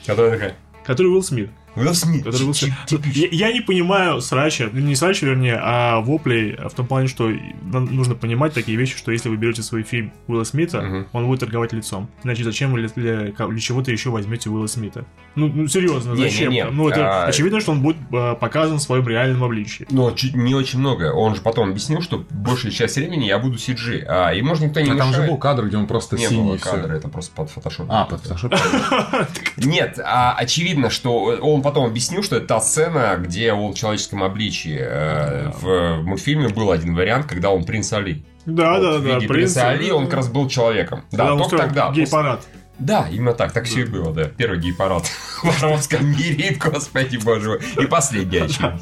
[0.06, 0.56] Которая такая,
[0.86, 1.50] Который Уилл Смит.
[1.78, 2.24] Уилл Смит.
[2.24, 2.74] Который Уилл Смит.
[3.14, 7.30] Я, я не понимаю срача, ну, не срача, вернее, а воплей в том плане, что
[7.62, 11.08] нам нужно понимать такие вещи, что если вы берете свой фильм Уилла Смита, Мгм.
[11.14, 12.10] он будет торговать лицом.
[12.24, 15.06] Значит, зачем вы для, для, для чего-то еще возьмете Уилла Смита?
[15.36, 16.52] Ну, ну серьезно, Не, не, зачем?
[16.52, 19.86] не, Ну, это а- очевидно, что он будет э, показан в своем реальном обличии.
[19.92, 21.14] Но чуть не очень много.
[21.14, 24.04] Он же потом объяснил, что большую часть времени я буду CG.
[24.08, 26.42] А, и может никто не А там же был кадр, где он просто Не синий.
[26.44, 26.72] было всё.
[26.72, 27.86] кадра, это просто под фотошоп.
[27.90, 28.54] А, под фотошоп.
[29.58, 34.24] Нет, а очевидно, что он потом объяснил, что это та сцена, где он в человеческом
[34.24, 34.78] обличии.
[34.80, 38.24] Э, В мультфильме был один вариант, когда он принц Али.
[38.46, 40.10] Да, Вот да, да, принц, Али да, он да.
[40.10, 41.04] как раз был человеком.
[41.12, 41.92] Да, он только тогда.
[41.92, 42.42] Гей-парад.
[42.80, 44.26] Да, именно так, так все и было, да.
[44.26, 45.06] Первый гей-парад
[45.42, 47.60] в Воровском мире, господи боже мой.
[47.84, 48.80] И последний, очевидно.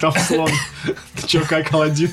[0.00, 0.50] Там слон.
[1.14, 2.10] Ты чё, как Аладдин?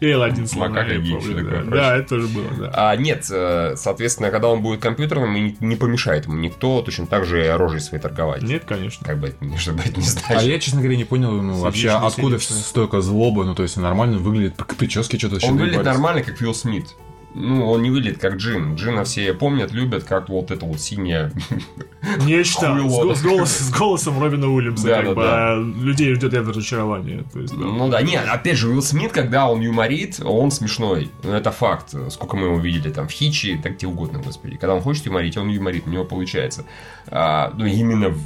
[0.00, 0.70] И Аладдин слон.
[0.72, 1.96] Макака гей, помню, да.
[1.96, 2.70] это тоже было, да.
[2.74, 7.24] А, нет, э, соответственно, когда он будет компьютерным, и не помешает ему никто точно так
[7.24, 8.42] же рожей своей торговать.
[8.42, 9.04] Нет, конечно.
[9.06, 10.42] Как бы это, ни- чтобы это не А значит.
[10.42, 14.54] я, честно говоря, не понял, ну, вообще, откуда столько злобы, ну, то есть нормально выглядит,
[14.56, 16.86] к прическе что-то Он выглядит нормально, как Уилл Смит.
[17.34, 18.76] Ну, он не выглядит как Джин.
[18.76, 21.32] Джина все помнят, любят, как вот это вот синее.
[22.24, 22.76] Нечто
[23.14, 25.52] с, с голос- с голосом Робина Уильямса, Да, как да, бы, да.
[25.52, 27.24] а людей ждет явно разочарование.
[27.32, 27.64] То есть, да.
[27.64, 31.10] Ну да, нет, опять же, Уилл Смит, когда он юморит, он смешной.
[31.24, 31.94] Это факт.
[32.10, 34.56] Сколько мы его видели там в Хичи, так где угодно, господи.
[34.56, 36.64] Когда он хочет юморить, он юморит, у него получается.
[37.08, 38.18] А, ну, именно в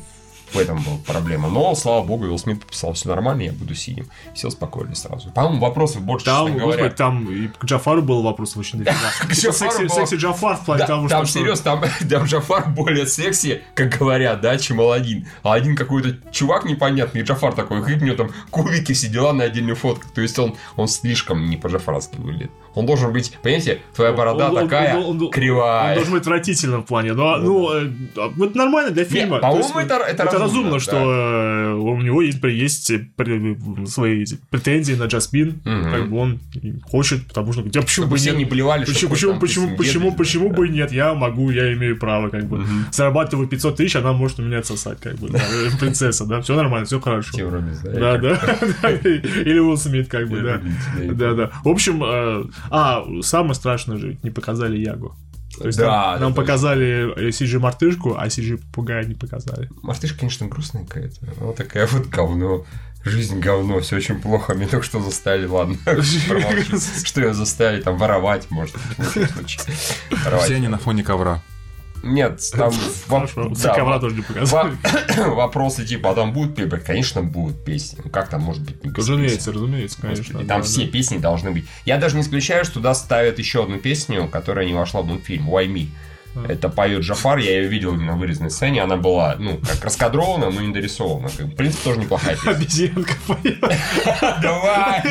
[0.52, 1.48] в этом была проблема.
[1.48, 4.06] Но, слава богу, Уилл Смит подписал все нормально, я буду синим.
[4.34, 5.30] Все успокоились сразу.
[5.30, 6.82] По-моему, вопросов больше, Там, честно говоря.
[6.84, 9.34] господи, там и к Джафару был вопрос очень дофига.
[9.34, 11.38] Типа секси, было- секси Джафар в плане того, там, что...
[11.40, 15.26] серьезно, там, там Джафар более секси, как говорят, да, чем Аладдин.
[15.42, 19.44] А один какой-то чувак непонятный, Джафар такой, и у него там кубики, все дела на
[19.44, 20.06] отдельную фотку.
[20.14, 22.50] То есть он, он слишком не по-джафарски выглядит.
[22.74, 25.88] Он должен быть, понимаете, твоя борода Он- такая он- он- кривая.
[25.90, 27.12] Он должен быть отвратительным в плане.
[27.12, 29.38] Но, ну, а, это нормально для фильма.
[29.40, 30.80] по-моему, То есть, это- это разумно, да.
[30.80, 33.06] что э, у него есть, есть э,
[33.86, 35.60] свои претензии на Джаспин.
[35.64, 35.90] Мгм.
[35.90, 36.40] Как бы он
[36.84, 37.62] хочет, потому что...
[37.62, 38.38] Да, почему Чтобы бы все нет?
[38.38, 40.56] не блевали, Почему, почему, там почему, почему, свидетель, почему да.
[40.56, 40.92] бы нет?
[40.92, 42.58] Я могу, я имею право, как бы.
[42.58, 42.86] Мгм.
[42.92, 45.28] Зарабатываю 500 тысяч, она может у меня отсосать, как бы.
[45.28, 47.50] да, э, Принцесса, да, все нормально, все хорошо.
[47.84, 48.18] Да?
[48.18, 48.18] Да,
[48.82, 48.90] да.
[48.90, 50.60] Или Уилл Смит, как бы, да.
[51.12, 51.50] Да, да.
[51.64, 55.14] В общем, а, самое страшное же, не показали Ягу.
[55.56, 56.42] То есть Да, нам, да, нам точно.
[56.42, 59.68] показали CG мартышку, а CG попугая не показали.
[59.82, 61.16] Мартышка, конечно, грустная какая-то.
[61.40, 62.64] Она такая вот говно.
[63.04, 64.54] Жизнь говно, все очень плохо.
[64.54, 65.76] Меня только что заставили, ладно.
[67.04, 68.74] Что ее заставили там воровать, может.
[69.46, 71.40] Все они на фоне ковра.
[72.02, 72.72] Нет, там...
[73.08, 74.76] Хорошо, ковра тоже не показали.
[75.16, 76.78] во- Вопросы типа, а там будут песни?
[76.78, 77.98] Конечно, будут песни.
[78.04, 78.90] Ну как там может быть не?
[78.90, 80.38] Разумеется, разумеется, конечно.
[80.40, 80.92] Там да, все да.
[80.92, 81.66] песни должны быть.
[81.84, 85.48] Я даже не исключаю, что туда ставят еще одну песню, которая не вошла в мультфильм
[85.48, 85.88] Why Me.
[86.48, 88.82] Это поет Джафар, я ее видел в вырезанной сцене.
[88.82, 91.28] Она была, ну, как раскадрована, но не дорисована.
[91.28, 92.50] В принципе, тоже неплохая песня.
[92.50, 93.60] Обезьянка поет.
[94.42, 95.02] Давай!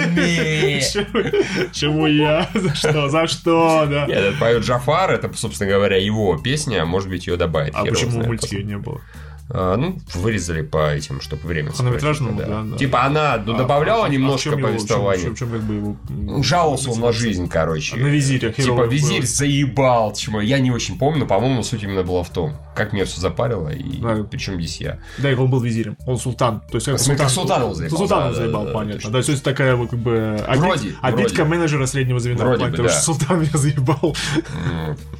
[1.73, 2.49] Чему- я?
[2.53, 3.09] За что?
[3.09, 4.05] За что, да?
[4.05, 7.73] Нет, это поет Джафар, это, собственно говоря, его песня, может быть, ее добавит.
[7.75, 9.01] А почему в мультике не было?
[9.49, 12.77] А, ну, вырезали по этим, чтобы время Хронометражному, да, да.
[12.77, 15.21] Типа она ну, А- добавляла а- а немножко чем его- чем- повествования.
[15.21, 15.97] В чем, чем бы его...
[16.09, 17.95] Ну, Жаловался он на жизнь, короче.
[17.95, 18.51] На визире.
[18.51, 19.25] Типа визирь было.
[19.27, 23.05] заебал, чему я не очень помню, но, по-моему, суть именно была в том, как меня
[23.05, 24.23] все запарило, и Да.
[24.29, 24.99] причем здесь я.
[25.17, 25.95] Да, и он был визирем.
[26.05, 26.61] Он султан.
[26.69, 27.17] То есть как султан.
[27.17, 28.93] как султан его заебал, Султан да, его да, заебал, да, понятно.
[28.95, 29.11] точно.
[29.11, 30.11] Да, то есть такая вот как бы
[30.45, 31.49] обид- Вроде, обидка вроде.
[31.49, 32.43] менеджера среднего звена.
[32.43, 32.89] Вроде плане бы, да.
[32.89, 34.15] что султан меня заебал.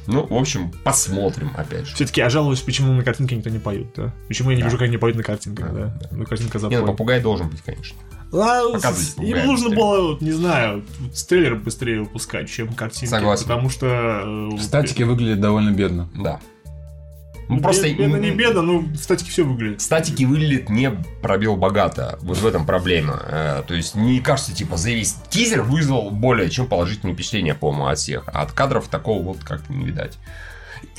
[0.06, 1.94] Ну, в общем, посмотрим, опять же.
[1.94, 4.12] Все-таки я жалуюсь, почему на картинке никто не поет, да?
[4.26, 4.68] Почему я не Да.
[4.68, 5.98] вижу, как они поют на картинках, Да, да?
[6.02, 6.08] да.
[6.12, 6.86] Ну, картинка Не, ну, запоет.
[6.86, 7.96] попугай должен быть, конечно.
[8.32, 9.76] А, с- Им нужно быстрее.
[9.76, 13.06] было, вот, не знаю, с- трейлер быстрее выпускать, чем картинки.
[13.10, 13.44] Согласен.
[13.44, 14.50] Потому что...
[14.52, 16.10] э, Статики выглядят довольно бедно.
[16.14, 16.40] Да.
[17.48, 17.88] Ну, Ну, просто...
[17.88, 19.80] Бедно, не бедно, ну, в статике все выглядит.
[19.80, 20.90] Статики выглядит не
[21.22, 22.18] пробил богато.
[22.20, 23.18] Вот в этом проблема.
[23.24, 27.86] Э, То есть, не кажется, типа, за весь тизер вызвал более чем положительное впечатление, по-моему,
[27.86, 28.24] от всех.
[28.34, 30.18] А от кадров такого вот как-то не видать.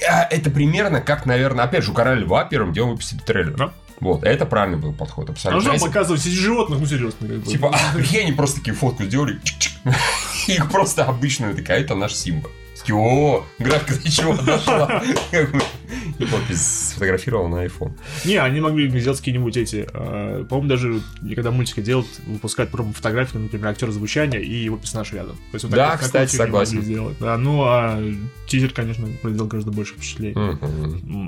[0.07, 3.55] А Это примерно как, наверное, опять же, у Короля Льва первым делом выпустили трейлер.
[3.55, 3.73] Да.
[3.99, 5.71] Вот, это правильный был подход, абсолютно.
[5.71, 7.41] Если- показывать этих животных, ну, серьезно.
[7.41, 9.71] Типа, а, прикинь, они просто такие фотку сделали, чик-чик.
[10.47, 12.49] их просто обычную, такая, это наш Симба.
[12.79, 15.03] Такие, о, графика до чего дошла.
[16.19, 17.93] И подпись сфотографировал на iPhone.
[18.25, 19.87] Не, они могли сделать какие-нибудь эти...
[19.91, 21.01] э, по-моему, даже
[21.35, 25.35] когда мультики делают, выпускают прям фотографии, например, актера звучания и его персонаж рядом.
[25.35, 27.15] То есть вот Да, кстати, согласен.
[27.19, 28.01] Да, ну, а
[28.47, 30.35] тизер, конечно, произвел гораздо больше впечатлений.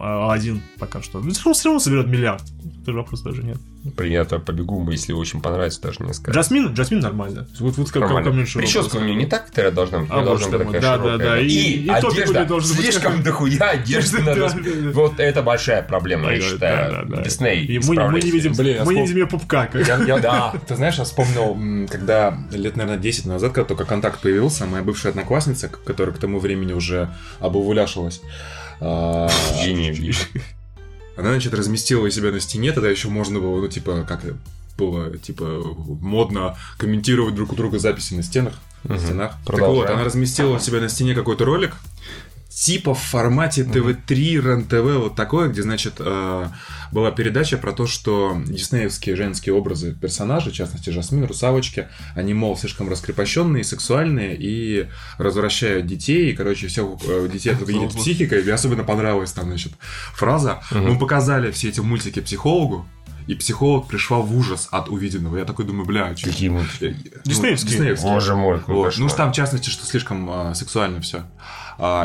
[0.01, 1.19] А Один пока что.
[1.19, 2.43] Ну, все равно соберет миллиард.
[2.81, 3.57] Это вопрос даже нет.
[3.97, 6.35] Принято побегу, если очень понравится, даже не сказать.
[6.35, 7.47] Джасмин, Джасмин нормально.
[7.59, 8.31] Вот, вот как, как Нормально.
[8.31, 10.97] мне шел Прическа у нее не так которая должна быть, А, должна быть такая да,
[10.97, 11.17] да, широкая.
[11.17, 14.53] да, и- И, и у одежда, быть слишком как- дохуя одежды Да, надо...
[14.53, 14.91] да, да.
[14.91, 16.91] Вот это большая проблема, я Да, считаю.
[17.07, 17.23] да, да.
[17.23, 18.53] Дисней И мы, мы не видим.
[18.53, 19.65] Блин, мы не видим ее пупка.
[19.65, 20.53] как- Да.
[20.67, 25.09] Ты знаешь, я вспомнил, когда лет, наверное, 10 назад, когда только контакт появился, моя бывшая
[25.09, 28.21] одноклассница, которая к тому времени уже обувуляшилась,
[28.79, 29.27] а,
[29.65, 30.13] Гений.
[31.17, 34.21] она, значит, разместила себя на стене, тогда еще можно было, ну, типа, как
[34.77, 35.45] было, типа,
[36.01, 39.03] модно комментировать друг у друга записи на стенах, на Мгм.
[39.03, 39.31] стенах.
[39.31, 39.75] Так Продолжаем.
[39.87, 41.75] вот, она разместила у себя на стене какой-то ролик,
[42.53, 46.47] типа в формате ТВ-3, РЕН-ТВ, вот такое, где, значит, э,
[46.91, 52.57] была передача про то, что диснеевские женские образы персонажей, в частности, Жасмин, Русалочки, они, мол,
[52.57, 54.87] слишком раскрепощенные, сексуальные и
[55.17, 58.43] развращают детей, и, короче, всех э, детей это едет психикой.
[58.43, 59.71] Мне особенно понравилась там, значит,
[60.13, 60.61] фраза.
[60.71, 62.85] Мы показали все эти мультики психологу,
[63.27, 65.37] и психолог пришла в ужас от увиденного.
[65.37, 66.29] Я такой думаю, бля, что...
[66.29, 66.65] Какие мы...
[67.23, 67.95] Диснеевские?
[67.95, 68.85] Боже мой, какой Вот.
[68.85, 69.09] кошмар.
[69.09, 71.23] Ну, там, в частности, что слишком а, сексуально все.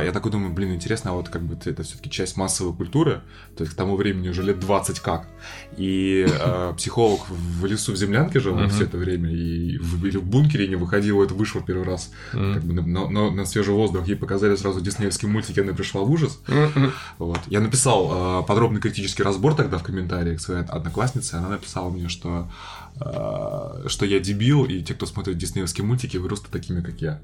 [0.05, 3.21] Я такой думаю, блин, интересно, а вот как бы это все-таки часть массовой культуры,
[3.57, 5.29] то есть к тому времени уже лет 20 как.
[5.77, 8.71] И а, психолог в лесу в землянке жил Мгм.
[8.71, 12.11] все это время, и в, или в бункере не выходил, это вышло первый раз.
[12.33, 12.55] Мгм.
[12.55, 14.07] Как бы на, на- на- свежий воздух.
[14.09, 16.41] Ей показали сразу диснеевские мультики, она пришла в ужас.
[16.49, 16.93] Мгм.
[17.19, 17.41] Вот.
[17.49, 21.35] Я написал а, подробный критический разбор тогда в комментариях своей одноклассницы.
[21.35, 22.51] Она написала мне, что,
[22.99, 27.21] а, что я дебил, и те, кто смотрит диснеевские мультики, вырастут такими, как я.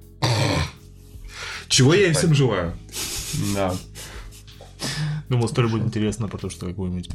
[1.72, 2.74] Чего я им всем желаю.
[3.54, 3.74] Да.
[5.30, 7.08] Думал, история будет интересна про то, что какой-нибудь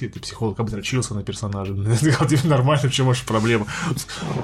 [0.00, 1.72] это психолог обдрочился на персонажа.
[1.72, 3.66] Я сказал, тебе нормально, в чем ваша проблема?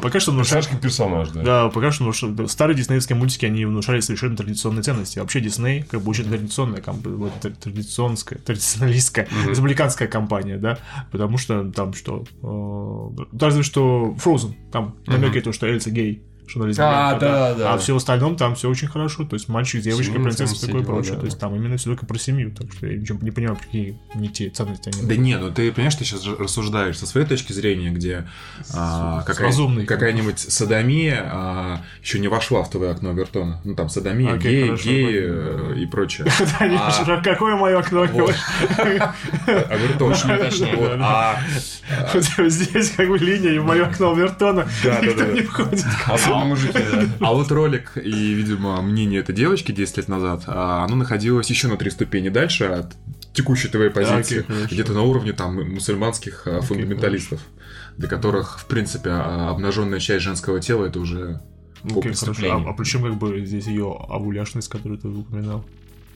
[0.02, 0.66] Пока что внушают...
[0.80, 1.42] Персонаж как персонаж, да.
[1.42, 2.12] Да, пока что
[2.48, 5.20] старые диснеевские мультики, они внушали совершенно традиционные ценности.
[5.20, 10.78] Вообще Дисней, как бы очень традиционная, вот, тр- традиционская, традиционалистская, республиканская компания, да,
[11.12, 16.60] потому что там что, э, разве что Frozen, там намеки то, что Эльза гей, что
[16.60, 17.74] она лесбиянка, А, да, да.
[17.74, 20.82] А все остальном там все очень хорошо, то есть мальчик, девочка, Семья, принцесса, все такое
[20.82, 21.20] дела, прочее, да.
[21.20, 23.98] то есть там именно все только про семью, так что я ничего не понимаю, какие
[24.14, 25.08] не те ценности они.
[25.08, 28.26] Да не, ну ты понимаешь, ты сейчас рассуждаешь со своей точки зрения, где
[28.74, 33.60] а, какая- какая-нибудь содомия а, еще не вошла в твое окно Вертона.
[33.64, 35.72] Ну там содомия, Окей, гей, хорошо, гей понятно.
[35.74, 36.26] э, и прочее.
[36.60, 38.02] Да, А- какое мое окно?
[38.02, 40.14] А Вертон.
[41.00, 41.38] А
[42.48, 45.32] Здесь как бы линия, и в мое окно Вертона Да, да, никто да.
[45.32, 45.84] не входит.
[46.36, 47.26] Особенно мужики, да.
[47.26, 51.68] А вот ролик и, видимо, мнение этой девочки 10 лет назад, а, оно находилось еще
[51.68, 52.94] на три ступени дальше от
[53.32, 57.40] текущей твоей позиции, где-то на уровне там мусульманских а, фундаменталистов,
[57.96, 61.40] для которых, в принципе, а, обнаженная часть женского тела это уже
[61.82, 62.46] по Окей, хорошо.
[62.50, 65.64] А, а причем как бы здесь ее овуляшность, которую ты упоминал?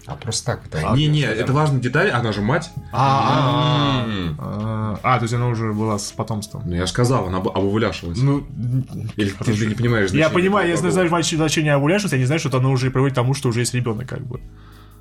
[0.06, 0.94] А просто так это.
[0.96, 2.70] Не-не, это важная деталь, она же мать.
[2.92, 4.04] А,
[4.38, 6.62] а, а, а, то есть она уже была с потомством.
[6.64, 8.18] Ну, я же сказал, она об- обовуляшилась.
[8.18, 8.46] Ну,
[9.16, 11.22] Или ты, ты не понимаешь я понимаю, если этого знаешь глагола?
[11.22, 13.74] знач- значение овуляшиться, я не знаю, что она уже приводит к тому, что уже есть
[13.74, 14.40] ребенок, как бы.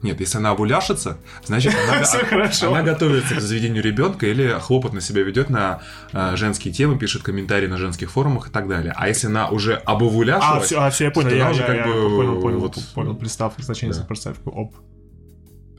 [0.03, 2.03] Нет, если она обуляшится, значит, она,
[2.61, 5.81] она готовится к заведению ребенка или хлопотно себя ведет на
[6.13, 8.93] э, женские темы, пишет комментарии на женских форумах и так далее.
[8.95, 11.67] А если она уже А, обовуляшилась, все, а, все, я понял, я, она уже я-
[11.67, 14.03] как я бы, понял, понял, вот, понял, представь, значение да.
[14.05, 14.75] представь, оп.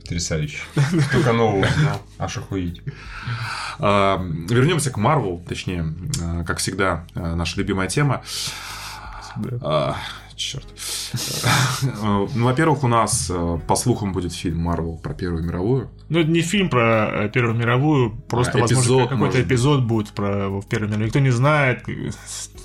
[0.00, 0.58] Потрясающе.
[1.12, 2.02] Только нового узнал.
[2.18, 2.82] Аж охуеть.
[3.78, 8.22] А, Вернемся к Марвел, точнее, а, как всегда, а, наша любимая тема.
[10.38, 10.66] Черт.
[11.82, 15.90] Ну, во-первых, у нас, а, по слухам, будет фильм Марвел про Первую мировую.
[16.08, 19.46] Ну, это не фильм про э, Первую мировую, просто, А, возможно, какой-то может.
[19.46, 21.06] эпизод будет про Первую мировую.
[21.06, 21.84] Никто не знает.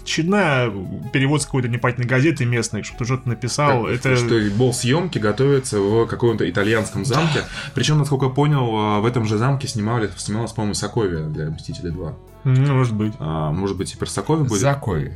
[0.04, 0.72] Очередная
[1.12, 3.88] перевод с какой-то непонятной газеты местной, что-то что-то написал.
[3.88, 4.16] это...
[4.18, 7.42] Что был съемки, готовятся в каком-то итальянском замке.
[7.74, 12.14] Причем, насколько я понял, в этом же замке снимали, снималась, по-моему, Соковия для Мстителей 2.
[12.44, 13.14] Ну, может быть.
[13.20, 14.60] А, может быть, теперь Соковия будет?
[14.60, 15.14] Закой.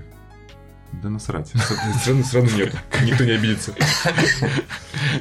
[0.93, 1.52] Да насрать.
[2.02, 2.73] Страны, страны нет.
[3.04, 3.73] Никто не обидится.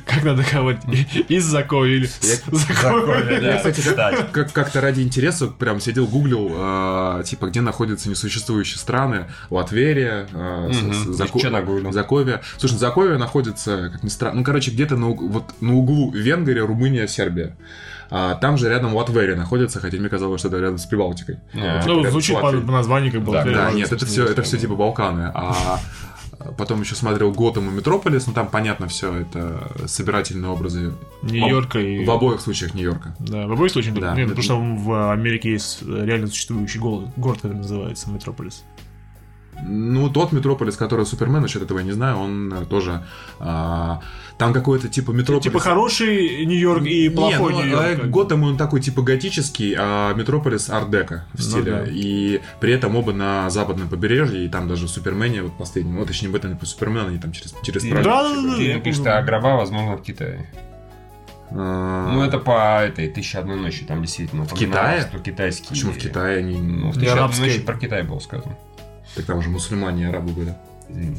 [0.06, 0.80] Как надо говорить?
[1.28, 3.40] Из закона или с закона.
[3.40, 4.24] Да, кстати, кстати.
[4.32, 9.26] Как- Как-то ради интереса прям сидел, гуглил, а, типа, где находятся несуществующие страны.
[9.50, 11.92] Латверия, а, с- с- нагуглил?
[11.92, 12.42] Заковия.
[12.58, 15.08] Слушай, Заковия находится, как ни странно, ну, короче, где-то на
[15.74, 17.56] углу Венгрия, Румыния, Сербия.
[18.10, 21.38] А там же рядом Латверия находится, хотя мне казалось, что это рядом с Прибалтикой.
[21.54, 21.82] А.
[21.86, 23.32] Ну, Рядом звучит по названию как бы.
[23.32, 25.30] Да, Да, нет, это все, это все типа Балканы.
[25.34, 25.78] А
[26.58, 30.92] потом еще смотрел Готэм и Метрополис, ну там понятно все, это собирательные образы
[31.22, 32.04] Нью-Йорка и...
[32.04, 33.14] в обоих случаях Нью-Йорка.
[33.18, 33.98] Да, в обоих случаях.
[33.98, 34.14] Да.
[34.14, 38.64] Нет, потому что в Америке есть реально существующий город который называется Метрополис.
[39.62, 43.04] Ну, тот Метрополис, который Супермен, насчет этого я не знаю, он тоже...
[43.40, 44.00] а,
[44.38, 45.44] там какой-то типа Метрополис...
[45.44, 48.04] Типа хороший Нью-Йорк и плохой Не, ну, Нью-Йорк.
[48.04, 48.06] э.
[48.08, 51.70] Готэм он такой типа готический, а Метрополис ардека в Ну стиле.
[51.72, 51.84] да.
[51.88, 56.04] И при этом оба на западном побережье, и там даже в Супермене, вот последнем, ну,
[56.04, 59.22] точнее, в этом Супермену, они там через, через Ты- пролив Да, да, да.
[59.22, 60.46] Гроба, возможно, в Китае.
[61.50, 64.44] А, Ну, это по этой «Тысяча одной ночи», там действительно.
[64.44, 65.02] В Китае?
[65.02, 65.68] Что китайские.
[65.70, 66.60] Почему в Китае они...
[66.60, 68.56] Ну, в Не «Тысяча одной ночи» про Китай было сказано.
[69.16, 70.54] Так там же мусульмане и арабы были.
[70.88, 71.18] Извини.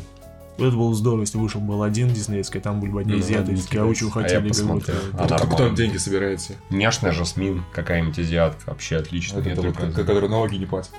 [0.57, 3.51] Это было здорово, если вышел был один диснеевский, а там были бы одни Ну, азиаты,
[3.51, 4.09] из Каучу китайцы.
[4.09, 4.95] А хотели я посмотрел.
[4.97, 6.55] как будто- А, Кто- Кто деньги собирает себе?
[6.71, 9.39] Няшная Жасмин, какая-нибудь азиатка, вообще отлично.
[9.39, 10.91] Я только- который налоги не платит.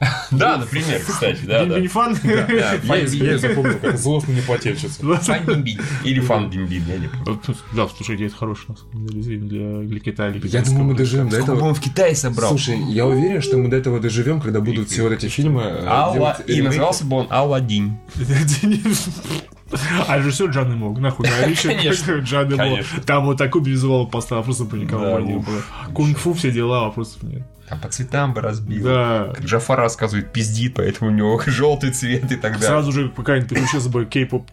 [0.30, 1.78] Да, например, кстати, да, да.
[1.78, 2.16] Бинь-бинь-фан?
[2.24, 5.02] Я, Фан я запомнил, как злостный неплательщица.
[5.16, 5.80] Фан Бимбин.
[6.04, 7.40] Или Фан Бимбин, я не помню.
[7.74, 10.32] Да, слушайте, это хороший на самом деле для, для Китая.
[10.42, 11.62] Я думаю, мы доживем до этого.
[11.64, 12.50] он в Китае собрал?
[12.50, 15.62] Слушай, я уверен, что мы до этого доживем, когда будут все вот эти фильмы.
[15.64, 17.98] э, И назывался бы он Алладин.
[20.08, 22.12] А режиссер Джан Мог, нахуй, да, Ричард Конечно.
[22.18, 22.80] Джан Мог.
[23.06, 25.62] Там вот такой визуал поставил, просто бы никого Да, не было.
[25.94, 27.42] Кунг-фу, все дела, вопросов нет.
[27.68, 28.84] Там по цветам бы разбил.
[28.84, 29.32] Да.
[29.34, 32.68] Как Джафар рассказывает, пиздит, поэтому у него желтый цвет и так далее.
[32.68, 34.44] Сразу же какая-нибудь переключилась бы кей-поп,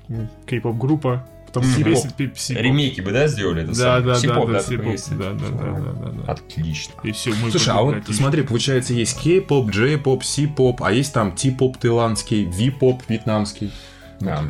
[0.45, 1.25] кей-поп группа,
[1.63, 2.05] си-поп.
[2.49, 5.91] Ремейки бы, да, сделали это Да, да, да, Сипоп, да, си-поп, да, да, да, да,
[5.93, 6.31] да, да.
[6.31, 6.93] Отлично.
[7.03, 11.31] И все, мы Слушай, а вот смотри, получается, есть кей-поп, джей-поп, си-поп, а есть там
[11.31, 13.71] ти-поп таиландский, ви-поп вьетнамский.
[14.19, 14.43] Да.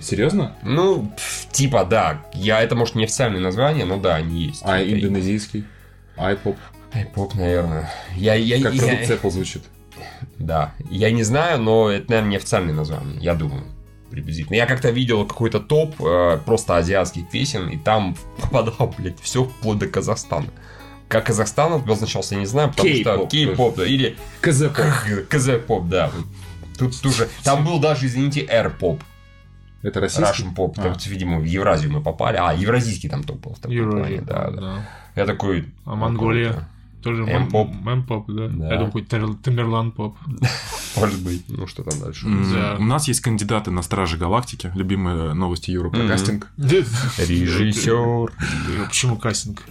[0.00, 0.56] Серьезно?
[0.62, 1.12] Ну,
[1.50, 2.22] типа, да.
[2.32, 4.62] Я, это, может, не официальное название, но да, они есть.
[4.64, 5.64] А индонезийский?
[6.16, 6.56] Айпоп?
[6.92, 7.90] Айпоп, наверное.
[8.16, 9.62] Я, я, Как я- Apple звучит.
[10.38, 10.72] Да.
[10.90, 13.64] Я не знаю, но это, наверное, не официальное название, я думаю.
[14.10, 14.56] Приблизительно.
[14.56, 19.78] Я как-то видел какой-то топ э, просто азиатских песен, и там попадало, блядь, все вплоть
[19.78, 20.48] до Казахстана.
[21.08, 24.84] Как Казахстан обозначался, я не знаю, потому что Кей-поп да, или КЗ-поп.
[25.28, 26.10] КЗ-поп, да.
[26.78, 27.28] Тут тоже.
[27.44, 29.02] Там был даже, извините, R-поп,
[29.82, 30.42] Это российский?
[30.42, 30.78] Russian поп.
[30.78, 30.82] А.
[30.82, 32.36] Там, видимо, в Евразию мы попали.
[32.36, 34.60] А, евразийский там топ был в таком Евразия, плане, да, да.
[34.60, 34.88] да.
[35.16, 35.66] Я такой...
[35.84, 36.68] А Монголия?
[37.02, 37.70] Тоже М-поп.
[37.86, 38.48] М-поп, да.
[38.48, 38.64] Да.
[38.66, 40.18] Я думаю, какой-то Тимберланд поп.
[40.96, 41.44] Может быть.
[41.48, 42.26] Ну, что там дальше?
[42.52, 42.76] Да.
[42.78, 44.70] У нас есть кандидаты на Стражи Галактики.
[44.74, 46.08] Любимые новости Юры про Мгм.
[46.08, 46.48] кастинг.
[46.58, 48.32] Режиссер.
[48.86, 49.62] Почему кастинг?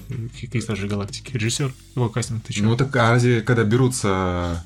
[0.41, 1.31] Какие стажи галактики?
[1.34, 1.71] Режиссер?
[1.95, 2.63] Его кастинг, ты?
[2.63, 4.63] Ну так, а разве когда берутся...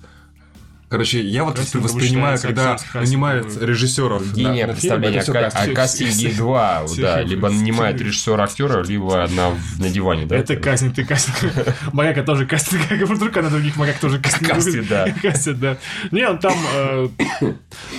[0.94, 6.30] Короче, я вот Кастинг воспринимаю, когда нанимают режиссеров Гения фильм, представления всё о, о кастинге
[6.30, 8.06] 2, Всё да, либо нанимает Всё.
[8.06, 10.36] режиссера актера, либо на, на диване, да?
[10.36, 11.36] Это кастинг, ты кастинг.
[11.94, 14.50] Маяка тоже кастинг, как вдруг она других маяк тоже кастинг.
[14.52, 15.12] Кастинг, да.
[15.24, 15.78] Кастинг, да.
[16.12, 17.10] Не, он там э,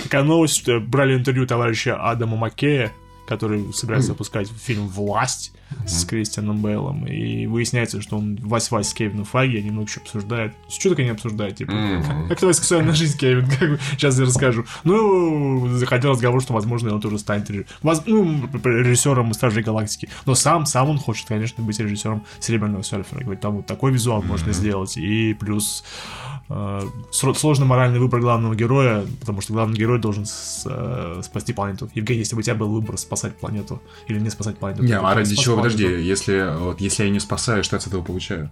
[0.03, 2.93] такая новость, что брали интервью товарища Адама Маккея,
[3.27, 5.51] который собирается выпускать фильм «Власть».
[5.87, 10.53] С Кристианом Бейлом, и выясняется, что он Вась-Вась с Кевином Файги, они много чего обсуждают.
[10.69, 11.57] Что так они обсуждают?
[11.57, 11.71] Типа,
[12.29, 13.47] как твоя сексуальная жизнь, Кевин?
[13.59, 14.65] Как сейчас я расскажу.
[14.83, 17.49] Ну, заходил разговор, что, возможно, он тоже станет
[17.83, 20.09] воз- ну, режиссером Стражей Галактики.
[20.25, 23.19] Но сам, сам он хочет, конечно, быть режиссером Серебряного серфера.
[23.21, 24.97] Говорит, там вот такой визуал можно сделать.
[24.97, 25.83] И плюс
[26.49, 31.89] э, сложный моральный выбор главного героя, потому что главный герой должен с- э, спасти планету.
[31.93, 34.83] Евгений, если бы у тебя был выбор спасать планету или не спасать планету.
[34.83, 35.54] Не, а ради чего?
[35.55, 35.77] Планету.
[35.77, 38.51] Подожди, если, вот, если я не спасаю, что я с этого получаю?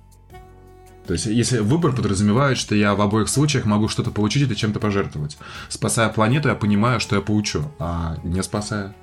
[1.06, 4.80] То есть, если выбор подразумевает, что я в обоих случаях могу что-то получить или чем-то
[4.80, 5.38] пожертвовать.
[5.68, 8.96] Спасая планету, я понимаю, что я получу, а не спасая.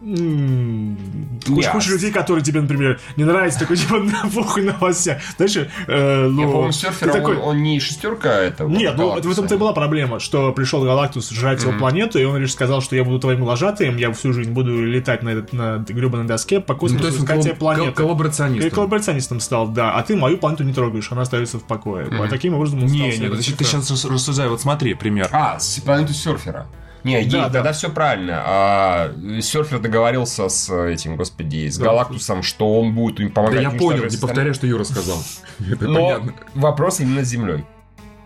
[0.00, 5.20] Куча, куча людей, которые тебе, например, не нравится, такой типа на похуй на вас вся.
[5.36, 8.68] Знаешь, э, ну, Я помню, ты серфер, такой, он, он не шестерка этого.
[8.68, 12.36] Нет, ну в этом-то и была проблема, что пришел Галактус жрать его планету, и он
[12.38, 15.78] лишь сказал, что я буду твоим вожатым, я всю жизнь буду летать на, этот, на
[15.78, 17.92] гребаной доске по Ну, космосу, то есть он искать тебе планету.
[17.92, 18.70] кол- коллаборационистом.
[18.70, 19.92] Коллаборационистом стал, да.
[19.94, 22.08] А ты мою планету не трогаешь, она остается в покое.
[22.10, 25.28] А таким образом он Не, стал не, серым подожди, ты сейчас рассуждай, вот смотри, пример.
[25.32, 26.66] А, с планету серфера.
[27.06, 27.50] Не, Да, да.
[27.50, 28.42] тогда все правильно.
[28.44, 31.86] А, серфер договорился с этим, господи, с Да.
[31.86, 33.62] Галактусом, что он будет им Да помогать.
[33.62, 35.18] я уничтожать понял, не повторяй, что Юра сказал.
[35.70, 36.32] Это Но понятно.
[36.54, 37.64] вопрос именно с Землей.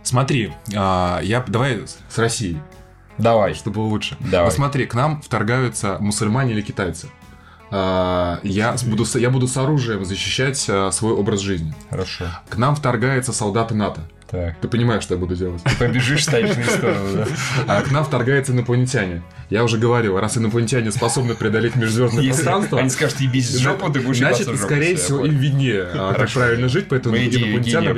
[0.03, 2.61] Смотри, а, я давай с России,
[3.19, 3.55] Давай.
[3.55, 4.17] чтобы было лучше.
[4.21, 4.47] Давай.
[4.47, 7.09] Вот смотри, к нам вторгаются мусульмане или китайцы.
[7.73, 11.73] А, Я буду, с- я буду с оружием защищать а, свой образ жизни.
[11.91, 12.25] Хорошо.
[12.49, 14.01] К нам вторгаются солдаты НАТО.
[14.31, 14.57] Так.
[14.61, 15.61] Ты понимаешь, что я буду делать?
[15.79, 17.27] Побежишь, станешь на сторону, да?
[17.67, 19.23] А к нам вторгаются инопланетяне.
[19.51, 24.19] Я уже говорил, раз инопланетяне способны преодолеть межзвездное пространство, они скажут, ебись жопу, ты будешь
[24.19, 27.97] значит, скорее всего, им виднее, а, как правильно жить, поэтому инопланетянам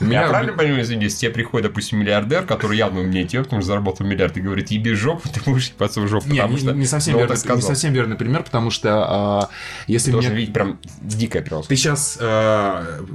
[0.00, 3.68] я- правильно понимаю, извини, если тебе приходит, допустим, миллиардер, который явно умнее тебя, потому что
[3.68, 6.72] заработал миллиард, и говорит, еби жопу, ты будешь ебаться в жопу, Не, потому что...
[6.72, 9.48] не совсем ну, верный, совсем верный пример, потому что а,
[9.86, 11.68] если Должен мне видеть прям дикое просто.
[11.68, 12.18] Ты сейчас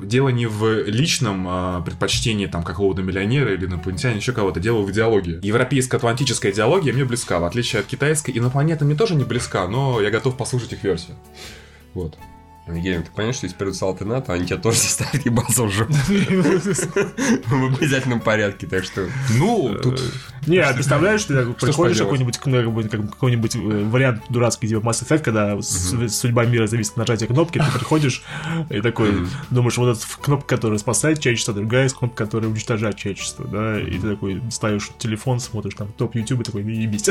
[0.04, 4.92] дело не в личном а, предпочтении там какого-то миллионера или инопланетянина, еще кого-то, дело в
[4.92, 5.40] идеологии.
[5.42, 8.32] Европейско-атлантическая идеология мне близка, в отличие от китайской.
[8.32, 11.18] Инопланета мне тоже не близка, но я готов послушать их версию.
[11.94, 12.18] Вот.
[12.76, 15.94] Евгений, ты понимаешь, что если придут салаты НАТО, они тебя тоже заставят ебаться в жопу.
[17.52, 19.08] В обязательном порядке, так что...
[19.38, 20.02] Ну, тут...
[20.48, 26.46] Не, а представляешь, ты приходишь какой-нибудь какой-нибудь э, вариант дурацкий типа Mass Effect, когда судьба
[26.46, 28.24] мира зависит от нажатия кнопки, ты приходишь
[28.70, 33.46] и такой думаешь, вот эта кнопка, которая спасает человечество, другая есть кнопка, которая уничтожает человечество,
[33.48, 37.04] да, и ты такой ставишь телефон, смотришь там топ YouTube и такой, ебись.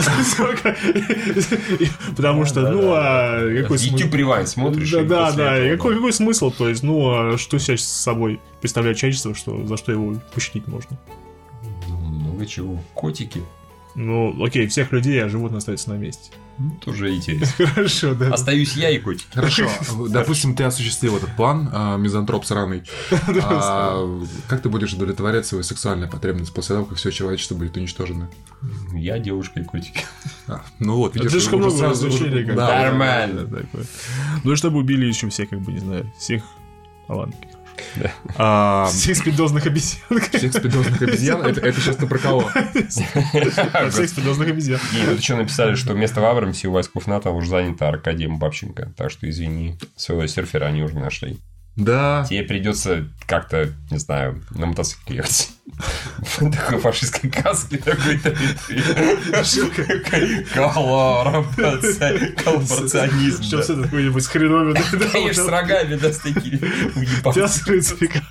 [2.16, 3.40] Потому что, ну, а?
[3.42, 5.64] YouTube Rewind смотришь, Да, да, да.
[5.64, 6.50] Этого, какой, какой смысл?
[6.50, 10.66] То есть, ну, а что сейчас с собой представляет человечество, что, за что его пощадить
[10.66, 10.98] можно?
[11.88, 12.82] Ну, Много чего.
[12.94, 13.42] Котики.
[14.02, 16.30] Ну, окей, всех людей, а животные остаются на месте.
[16.58, 17.66] Ну, Тоже интересно.
[17.74, 18.32] Хорошо, да.
[18.32, 19.26] Остаюсь я и котики.
[19.34, 19.68] Хорошо,
[20.08, 22.82] допустим, ты осуществил этот план, а, мизантроп сраный.
[23.42, 28.30] А, Как ты будешь удовлетворять свою сексуальную потребность после того, как все человечество будет уничтожено?
[28.94, 30.00] Я девушка и котики.
[30.48, 32.44] А, Ну вот, видишь, Слишком уже много сразу- развлечений.
[32.54, 33.44] Да, Нормально.
[33.44, 33.84] Да, такое.
[34.44, 36.42] Ну, и чтобы убили еще всех, как бы, не знаю, всех...
[37.08, 37.34] А ладно.
[38.36, 40.20] А, Всех спидозных обезьян.
[40.32, 41.42] Всех спидозных обезьян?
[41.42, 42.50] Это, это сейчас ты про кого?
[42.88, 44.80] Всех спидозных обезьян.
[44.94, 48.92] И тут еще написали, что вместо в Абрамсе у войсков НАТО уже занята Аркадием Бабченко.
[48.96, 51.38] Так что, извини, своего серфера они уже нашли.
[51.76, 52.26] Да.
[52.28, 55.50] Тебе придется как-то, не знаю, на мотоцикле ехать.
[56.38, 58.36] Такой фашистской каске такой-то.
[62.42, 63.42] Коллаборационизм.
[63.42, 64.74] Сейчас это какой-нибудь хреновый.
[65.12, 66.56] Конечно, с рогами, да, с такими.
[66.58, 68.24] В принципе, как.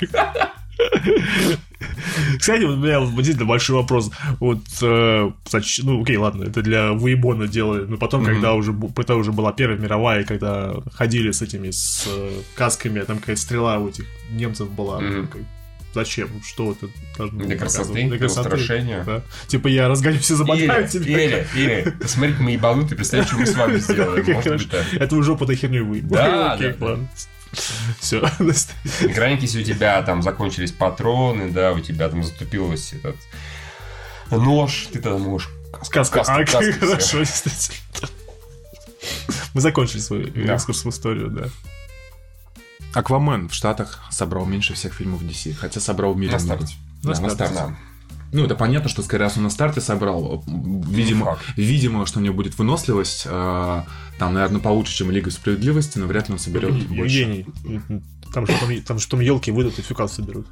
[2.37, 4.11] Кстати, вот у меня вот действительно большой вопрос.
[4.39, 5.31] Вот, э,
[5.83, 9.77] ну, окей, ладно, это для Вейбона делали, но потом, когда уже, это уже была Первая
[9.77, 15.01] мировая, когда ходили с этими, с э, касками, там какая-то стрела у этих немцев была.
[15.93, 16.29] Зачем?
[16.43, 19.03] Что это должно Для красоты, для устрашения.
[19.03, 19.23] Да.
[19.47, 21.05] Типа я разгоню все забодаю Или, тебя.
[21.05, 24.59] или, или, посмотрите, мы ебанутые, представь, что мы с вами сделаем.
[24.93, 26.01] Это уже по херню вы.
[26.01, 26.99] Да, да.
[27.99, 28.19] Все.
[29.01, 33.15] Экраники, если у тебя там закончились патроны, да, у тебя там затупилось этот
[34.31, 35.49] нож, ты тогда можешь
[35.83, 36.21] Сказка.
[36.21, 37.73] А, хорошо, кстати.
[39.53, 40.55] Мы закончили свой Да.
[40.55, 41.49] экскурс в историю, да.
[42.93, 46.73] Аквамен в Штатах собрал меньше всех фильмов DC, хотя собрал в мире На старте.
[47.03, 47.75] Да, на старте.
[48.31, 50.43] Ну, это понятно, что скорее раз он на старте собрал.
[50.45, 51.45] Видимо, факт.
[51.55, 53.23] видимо, что у него будет выносливость.
[53.25, 53.81] э,
[54.19, 57.17] Там, наверное, получше, чем Лига справедливости, но вряд ли он соберет больше.
[57.19, 57.45] Евгений,
[58.33, 60.47] там что там, там там елки выйдут и фюкал соберут.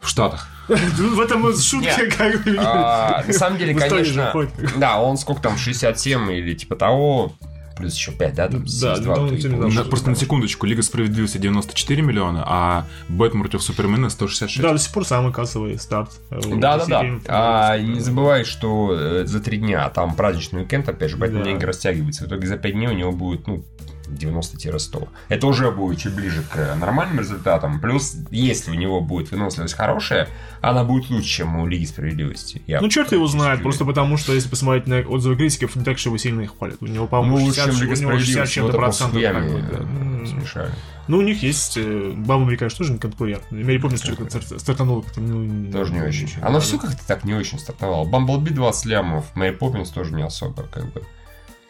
[0.00, 0.48] В Штатах.
[0.68, 1.42] Ну, В этом
[1.80, 2.14] Нет.
[2.16, 2.56] как бы.
[2.58, 7.32] А, на самом деле, конечно, же да, он сколько там, 67 или типа того,
[7.76, 8.48] плюс еще 5, да?
[8.48, 12.42] Там, Да, 72, ты именно, получишь, На- что просто на секундочку, Лига Справедливости 94 миллиона,
[12.46, 14.62] а Бэтмен против Супермена 166.
[14.62, 16.10] Да, до сих пор самый кассовый старт.
[16.30, 17.02] э, Да, да, да.
[17.04, 21.16] Game of А не забывай, что э, за три дня там праздничный уикенд, опять же,
[21.16, 21.50] поэтому Да.
[21.50, 22.24] деньги растягиваются.
[22.24, 23.62] В итоге за пять дней у него будет, ну,
[24.08, 25.08] 90-100.
[25.28, 27.80] Это уже будет чуть ближе к нормальным результатам.
[27.80, 30.28] Плюс, если у него будет выносливость хорошая,
[30.60, 32.62] она будет лучше, чем у Лиги Справедливости.
[32.66, 35.98] Я Ну, черт его знает, просто потому что, если посмотреть на отзывы критиков, не так,
[35.98, 36.78] что его сильно их хвалят.
[36.80, 38.54] У него, Ну, по-моему, лучше, 60, чем Лига у него 60 Справедливости.
[38.54, 39.22] чем-то процентов.
[39.22, 40.26] М.
[40.26, 40.70] смешали.
[41.08, 41.76] Ну, у них есть...
[41.76, 43.44] э, Баба конечно, тоже не конкурент.
[43.50, 46.28] Я помню, что стартануло ну, Тоже не очень.
[46.42, 48.04] Оно все как-то так не очень стартовало.
[48.04, 51.02] Бамблби 20 лямов, Мэри Поппинс тоже не особо, как бы.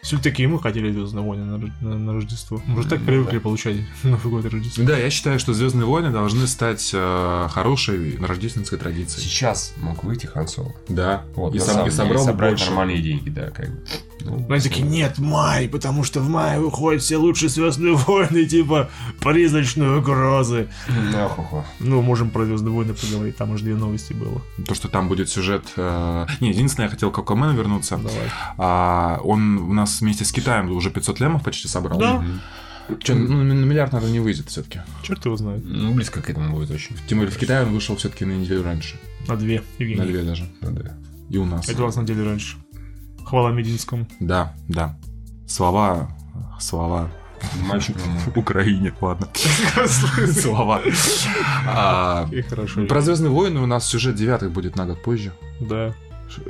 [0.01, 2.61] Все-таки ему хотели Звездные войны на, на- на Рождество.
[2.65, 3.41] Мы же так привыкли да.
[3.41, 4.83] получать Новый год и Рождество.
[4.85, 9.27] Да, я считаю, что Звездные войны должны стать э, хорошей рождественской традицией.
[9.27, 10.73] Сейчас мог выйти Хан Соло.
[10.87, 11.25] Да.
[11.35, 12.65] Вот, и, сам- и собрал бы собрать больше.
[12.67, 13.81] нормальные деньги, да, как бы.
[14.29, 18.45] Ну, Но они такие, нет, май, потому что в мае выходят все лучшие Звездные войны,
[18.45, 18.89] типа
[19.21, 20.67] призрачные угрозы.
[21.13, 21.61] Нахуй.
[21.79, 24.41] Ну, можем про Звездные войны поговорить, там уже две новости было.
[24.65, 25.63] То, что там будет сюжет...
[25.75, 27.97] э, Не, единственное, я хотел к Аквамену вернуться.
[27.97, 28.29] Давай.
[28.57, 31.99] А, он у нас вместе с Китаем уже 500 лямов почти собрал.
[31.99, 32.23] Да.
[33.03, 34.79] Чё, ну, на миллиард, наверное, не выйдет все-таки.
[35.03, 35.61] Черт его знает.
[35.65, 36.95] Ну, близко к этому будет очень.
[37.07, 38.97] Тем более в Китае он вышел все-таки на неделю раньше.
[39.27, 39.99] На две, Евгений.
[39.99, 40.47] На две даже.
[40.61, 40.95] Ну, да.
[41.29, 41.67] И у нас.
[41.67, 42.55] Это у вас на деле раньше.
[43.27, 44.07] Хвала Мединскому.
[44.21, 44.97] Да, да.
[45.47, 46.09] Слова...
[46.59, 47.09] Слова...
[47.67, 47.95] Мальчик,
[48.33, 49.27] В Украине, ладно.
[50.31, 50.81] Слова.
[51.67, 52.85] А, И хорошо.
[52.87, 55.33] Про Звездные войны у нас сюжет девятых будет на год позже.
[55.59, 55.93] Да.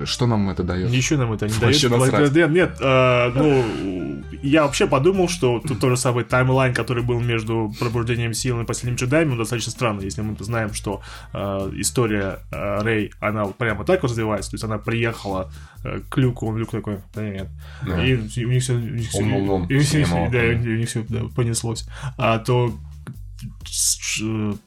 [0.05, 0.89] Что нам это дает?
[0.89, 1.63] Ничего нам это не дает.
[1.63, 2.33] Вообще насрать.
[2.33, 7.19] Нет, нет, э, ну, я вообще подумал, что тут тот же самый таймлайн, который был
[7.19, 11.01] между пробуждением сил и последним джедаями, он достаточно странный, если мы знаем, что
[11.33, 15.51] э, история э, Рэй, она вот прямо так развивается, то есть она приехала
[15.83, 17.47] э, к Люку, он Люк такой, да нет,
[17.85, 18.03] Да.
[18.03, 20.29] и у них все, у них и у них снимал.
[20.31, 21.03] да, у них все
[21.35, 22.86] понеслось, а то э,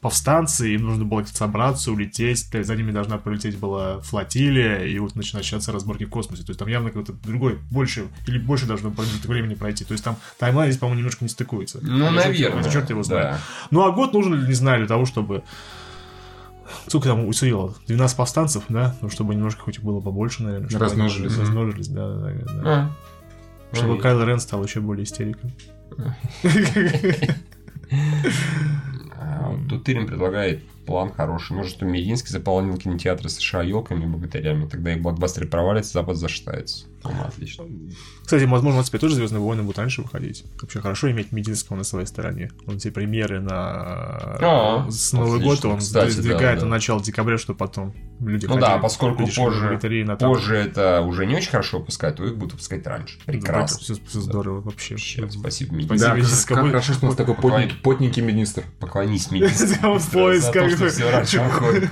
[0.01, 4.99] повстанцы, им нужно было собраться, улететь, то есть за ними должна полететь была флотилия, и
[4.99, 6.43] вот начи- начаться разборки в космосе.
[6.43, 9.85] То есть там явно какой-то другой, больше, или больше должно промежуток времени пройти.
[9.85, 11.79] То есть там таймлайн здесь, по-моему, немножко не стыкуется.
[11.83, 12.63] Ну, Или наверное.
[12.63, 13.33] Черт, черт его знает.
[13.33, 13.41] Да.
[13.71, 15.43] Ну, а год нужен, не знаю, для того, чтобы...
[16.87, 17.75] Сколько там усилило?
[17.89, 18.97] 12 повстанцев, да?
[19.01, 20.69] Ну, чтобы немножко хоть было побольше, наверное.
[20.69, 21.37] чтобы они Размножились.
[21.37, 22.63] Размножились, да, да, да.
[22.63, 22.63] да.
[23.73, 23.77] А.
[23.77, 25.53] Чтобы Кайло Рен стал еще более истериком.
[29.23, 31.55] А, вот Тут Тырин предлагает план хороший.
[31.55, 34.67] Нужно, чтобы Мединский заполнил кинотеатры США елками и богатырями.
[34.67, 36.87] Тогда их блокбастеры провалятся, Запад зашатается.
[37.03, 37.65] По-моему, отлично.
[38.23, 40.45] Кстати, возможно, теперь тоже Звездные войны будут раньше выходить.
[40.61, 42.51] Вообще хорошо иметь Мединского на своей стороне.
[42.67, 43.53] Он все премьеры на
[44.41, 45.69] А, с Новый отлично.
[45.69, 46.67] год он Кстати, сдвигает да, да.
[46.67, 51.27] на начало декабря, чтобы потом люди Ну ходили, да, поскольку позже, на позже это уже
[51.27, 53.19] не очень хорошо выпускать, то их будут выпускать раньше.
[53.25, 53.79] Прекрасно.
[53.79, 54.95] Все, здорово вообще.
[54.95, 55.99] Вообще, спасибо, Мединский.
[55.99, 58.65] Да, как, как хорошо, что у нас такой потненький, потненький министр.
[58.79, 59.99] Поклонись Мединскому.
[59.99, 60.91] В поисках.
[60.91, 61.91] все раньше выходит.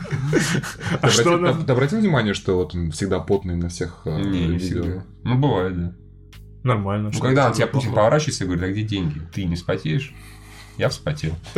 [1.01, 4.98] А Ты что ты обратил внимание, что вот он всегда потный на всех э, видео?
[5.25, 5.93] Ну, бывает, да.
[6.65, 7.11] Нормально.
[7.13, 7.67] Ну, когда на это тебя.
[7.69, 9.21] Путин поворачивается и говорит, а где деньги?
[9.33, 10.13] Ты не вспотеешь?
[10.77, 11.33] Я вспотел.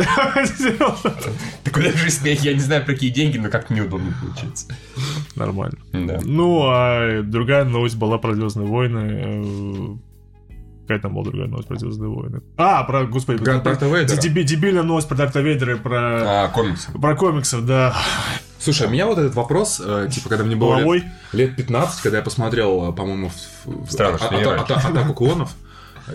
[1.64, 4.74] Такой даже смех, я не знаю, про какие деньги, но как неудобно получается.
[5.36, 5.78] Нормально.
[5.92, 6.20] Да.
[6.24, 8.98] Ну, а другая новость была про Звездные войны.
[10.48, 12.40] э, Какая там была другая новость про Звездные войны?
[12.56, 16.90] А, про, господи, Про про- деби- дебильная новость про Дарта Вейдера и про, А, комиксы.
[16.92, 17.94] про комиксов, да.
[18.62, 20.86] Слушай, а меня вот этот вопрос, э, типа, когда мне было лет,
[21.32, 23.90] лет 15, когда я посмотрел, э, по-моему, в- в-
[24.20, 24.72] а- раньше.
[24.74, 25.50] ата- атаку клонов,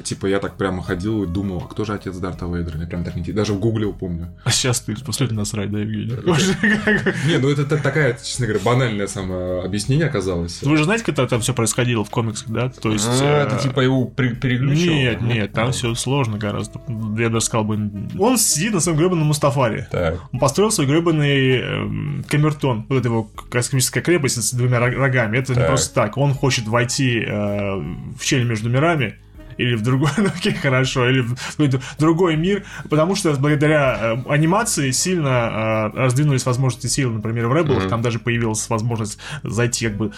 [0.03, 2.77] типа, я так прямо ходил и думал, а кто же отец Дарта Вейдера?
[2.77, 4.33] Мне прям так не Даже в гуглил, помню.
[4.43, 6.13] А сейчас ты после этого насрать, да, Евгений?
[7.27, 10.61] Не, ну это та- такая, честно говоря, банальное самое объяснение оказалось.
[10.61, 12.69] Вы же знаете, это там все происходило в комиксах, да?
[12.69, 13.07] То есть...
[13.07, 14.93] Ну, э, Это типа его переключил?
[14.93, 16.79] Нет, нет, там все сложно гораздо.
[17.17, 17.75] Я даже сказал бы...
[18.19, 19.87] Он сидит на своем гребаном Мустафаре.
[20.31, 22.85] Он построил свой гребаный эм, камертон.
[22.89, 25.37] Вот эта его космическая крепость с двумя рог- рогами.
[25.37, 26.17] Это не просто так.
[26.17, 29.15] Он хочет войти э, в щель между мирами.
[29.57, 34.29] Или в другой, ну окей, хорошо, или в какой-то другой мир, потому что благодаря э,
[34.29, 37.89] анимации сильно э, раздвинулись возможности сил, например, в Rebels, Мгм.
[37.89, 40.11] там даже появилась возможность зайти как бы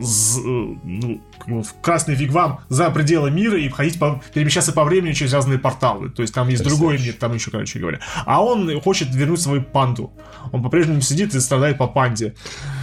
[0.00, 5.12] ну, как бы в красный вигвам за пределы мира и ходить по, перемещаться по времени
[5.12, 6.10] через разные порталы.
[6.10, 8.00] То есть там есть другой мир, там еще, короче говоря.
[8.24, 10.12] А он хочет вернуть свою панду.
[10.52, 12.34] Он по-прежнему сидит и страдает по панде.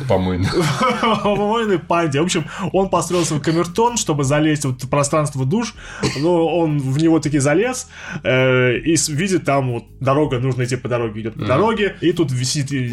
[0.07, 0.49] Помойно.
[1.01, 2.19] По помойной панде.
[2.19, 5.73] В общем, он построил свой камертон, чтобы залезть вот в пространство душ.
[6.19, 7.87] Но он в него таки залез
[8.23, 11.95] э, и видит там вот дорога, нужно идти по дороге, идет по дороге.
[12.01, 12.85] И тут висит ви-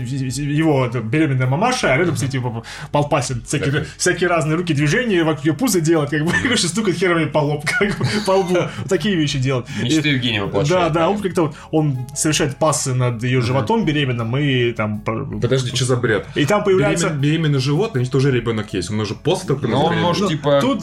[0.56, 2.62] его беременная мамаша, а рядом сидит его
[2.92, 3.86] Палпасин, всякими, Такой.
[3.96, 7.38] всякими всякие разные руки движения, вокруг ее пуза делать, как бы, короче, стукать херами по
[7.38, 8.58] лоб, как бы, по лбу.
[8.88, 9.66] Такие вещи делать.
[9.82, 14.72] Мечты Евгения Да, да, он как-то вот, он совершает пассы над ее животом беременным, и
[14.72, 15.00] там...
[15.00, 16.26] по- Подожди, что за бред?
[16.34, 17.08] И там появляется...
[17.08, 18.90] Беремен- беременный животное, значит, уже ребенок есть.
[18.90, 20.58] Он уже после того, как Но он может, Ну, типа...
[20.60, 20.82] Тут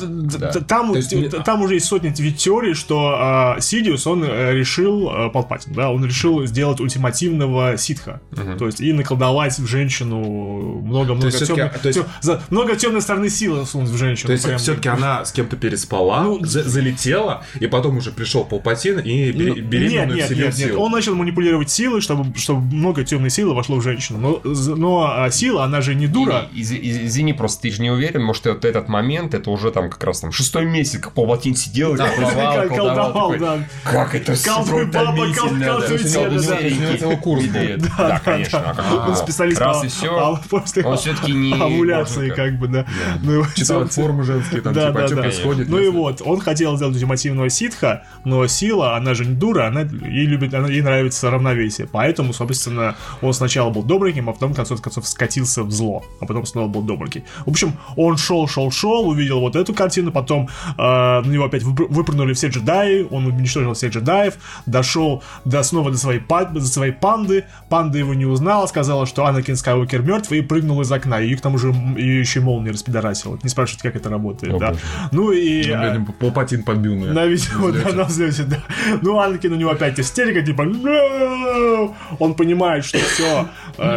[0.67, 0.93] там,
[1.45, 5.91] там уже есть сотни те- теорий, что а, Сидиус он э, решил э, Палпатин, да,
[5.91, 8.21] он решил сделать ультимативного ситха,
[8.57, 10.19] то есть и наколдовать в женщину
[10.81, 11.31] много-много
[12.21, 14.27] за- много темной стороны силы сунуть в женщину.
[14.27, 14.57] То есть прям.
[14.59, 19.39] все-таки она с кем-то переспала, Ну, за- залетела, и потом уже пришел Палпатин и Ну,
[19.55, 20.55] бере- беременную нет, нет, нет, нет.
[20.55, 20.81] силу.
[20.83, 24.19] Он начал манипулировать силой, чтобы, чтобы много темной силы вошло в женщину.
[24.19, 24.41] Но,
[24.75, 26.47] но а, сила, она же не дура.
[26.53, 29.71] И- из- из- Извини, просто ты же не уверен, может, вот этот момент, это уже
[29.71, 33.67] там как раз там шестой месяц, как Палпатин сидел, и колдовал, Кол- колдовал, колдовал, да.
[33.83, 35.33] Как это Колдуй, баба, да.
[35.33, 37.15] колдуй, да.
[37.17, 37.87] курс был.
[37.97, 38.75] Да, конечно.
[38.77, 40.09] а Он специалист по- все.
[40.83, 42.85] Он всё-таки не овуляции, как бы, да.
[43.23, 45.21] Ну, его Читал всё- формы женские, там, Да, типа, да, а что да.
[45.23, 45.69] происходит?
[45.69, 49.81] Ну и вот, он хотел сделать ультимативного ситха, но сила, она же не дура, она
[49.81, 51.87] ей любит, она, ей нравится равновесие.
[51.91, 56.25] Поэтому, собственно, он сначала был добреньким, а потом, в конце концов, скатился в зло, а
[56.25, 57.23] потом снова был добренький.
[57.45, 61.63] В общем, он шел, шел, шел, увидел вот эту картину, потом э, на него опять
[61.63, 64.35] выпр- выпрыгнули все джедаи, он уничтожил всех джедаев,
[64.65, 69.55] дошел до снова до своей, до своей панды, панда его не узнала, сказала, что Анакин
[69.55, 73.39] Скайуокер мертв, и прыгнул из окна, и к тому же ее еще молния распидорасила.
[73.43, 74.69] Не спрашивайте, как это работает, О, да.
[74.69, 74.79] боже.
[75.11, 75.63] Ну и...
[75.67, 77.13] Ну, а, блядь, Палпатин подбил меня.
[77.13, 78.57] на видео, да, на взлете, да.
[79.01, 80.63] Ну, Анакин у него опять истерика, типа,
[82.19, 83.47] он понимает, что все,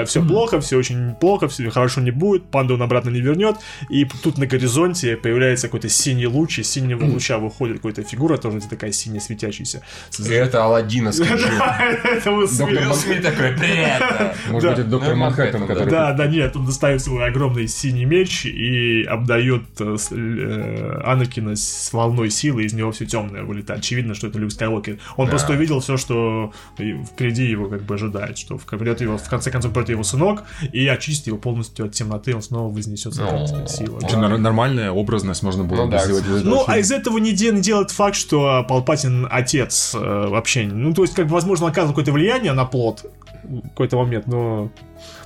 [0.06, 3.56] все плохо, все очень плохо, все хорошо не будет, панду он обратно не вернет,
[3.88, 8.60] и тут на горизонте появляется какой-то синий луч, из синего луча выходит какая-то фигура, тоже
[8.60, 9.82] такая синяя светящаяся.
[10.28, 11.48] Это Алладина, скажи.
[12.04, 12.46] Это.
[12.46, 14.02] Смит такой, привет.
[14.50, 15.90] Может быть, это доктор Манхэттен, Манхэттен, который...
[15.90, 21.56] Да, да, нет, он достает свой огромный синий меч и обдает э, с- э, Анакина
[21.56, 23.80] с волной силы, из него все темное вылетает.
[23.80, 24.98] Очевидно, что это Люк Скайуокер.
[25.16, 25.30] Он Да.
[25.30, 29.28] просто увидел все, что и впереди его как бы ожидает, что в- придет его, в
[29.28, 33.46] конце концов придет его сынок и очистит его полностью от темноты, он снова вознесется Ну,
[33.58, 33.96] как сила.
[33.98, 36.24] Очень Нормальная образность можно было Ну бы да, сделать.
[36.44, 40.64] Ну, а из этого не, не делает факт, что Палпатин отец э, вообще.
[40.66, 43.04] Ну, то есть, как бы, возможно, оказывал какое-то влияние на плод
[43.44, 44.70] в какой-то момент, но...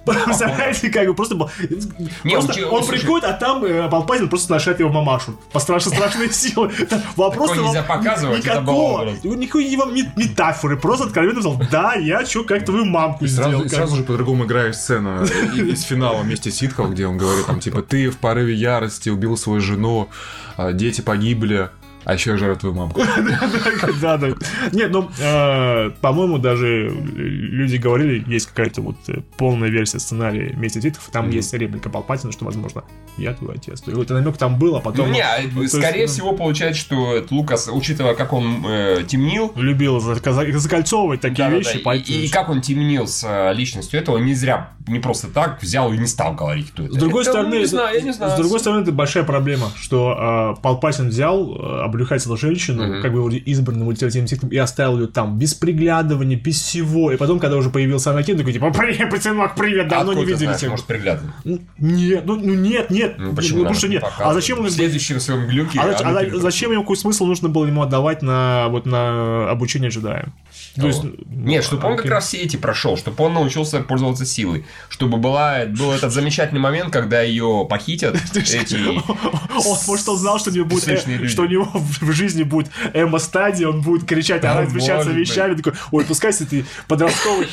[0.07, 5.39] Представляете, как бы просто просто он приходит, а там э, Палпатин просто нашает его мамашу.
[5.53, 6.73] По страшной страшной силы.
[7.17, 9.11] Вопрос нельзя показывать, никакого.
[9.23, 10.77] Никакой вам мет- метафоры.
[10.77, 13.51] Просто откровенно сказал, да, я что, как твою мамку сделал.
[13.51, 13.99] Сразу, как сразу бы».
[13.99, 17.83] же по-другому играешь сцену и- из финала вместе с ситхов, где он говорит, там, типа,
[17.83, 20.09] ты в порыве ярости убил свою жену,
[20.57, 21.69] а, дети погибли,
[22.07, 23.03] а еще я жру твою мамку.
[24.01, 24.29] Да, да.
[24.73, 30.81] Нет, ну, э, по-моему, даже люди говорили, есть какая-то вот э, полная версия сценария «Месть
[30.81, 32.85] Титов», там есть реплика Палпатина, что, возможно,
[33.17, 33.83] я твой отец.
[33.87, 35.11] И вот намек там был, а потом...
[35.11, 35.25] Не,
[35.61, 41.21] есть, скорее ну, всего, получается, что это Лукас, учитывая, как он э, темнил, Любил закольцовывать
[41.21, 41.79] такие вещи,
[42.09, 45.99] и, как он темнил с э, личностью этого, не зря, не просто так взял и
[45.99, 46.95] не стал говорить, кто это.
[46.95, 48.33] С другой Это, стороны, ну, это- знаю.
[48.33, 53.03] С другой стороны, это большая проблема, что э, Палпатин взял, э, облюхатил женщину, Мгм.
[53.03, 57.11] как бы вроде избранным ультимативным титулом, и оставил ее там, без приглядывания, без всего.
[57.13, 60.55] И потом, когда уже появился Анакин, такой, типа, привет, сынок, привет, давно Откуда не видели
[60.57, 60.71] тебя.
[60.71, 61.31] может, приглядывать.
[61.45, 63.15] Ну, Нет, ну, ну нет, нет.
[63.19, 63.59] Ну, Ну, почему?
[63.61, 64.03] потому что нет.
[64.03, 65.81] не А зачем он В следующем своем глюке...
[65.81, 69.91] а, а за- зачем ему какой смысл нужно было ему отдавать на вот на обучение
[69.91, 70.33] джедаям?
[70.77, 71.15] То есть, Вот.
[71.27, 72.11] ну, Нет, чтобы он как окей.
[72.13, 76.93] раз все эти прошел, чтобы он научился пользоваться силой, чтобы была, был этот замечательный момент,
[76.93, 78.77] когда ее похитят эти...
[79.57, 82.71] Он, может, он знал, что у него будет, э, что у него в жизни будет
[82.93, 87.47] эмо-стадия, он будет кричать, орать, возмущаться может вещами, такой, ой, пускай с этой подростковой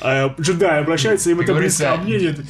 [0.00, 2.40] херней э, джедаи обращаются, им это близко, а мне нет.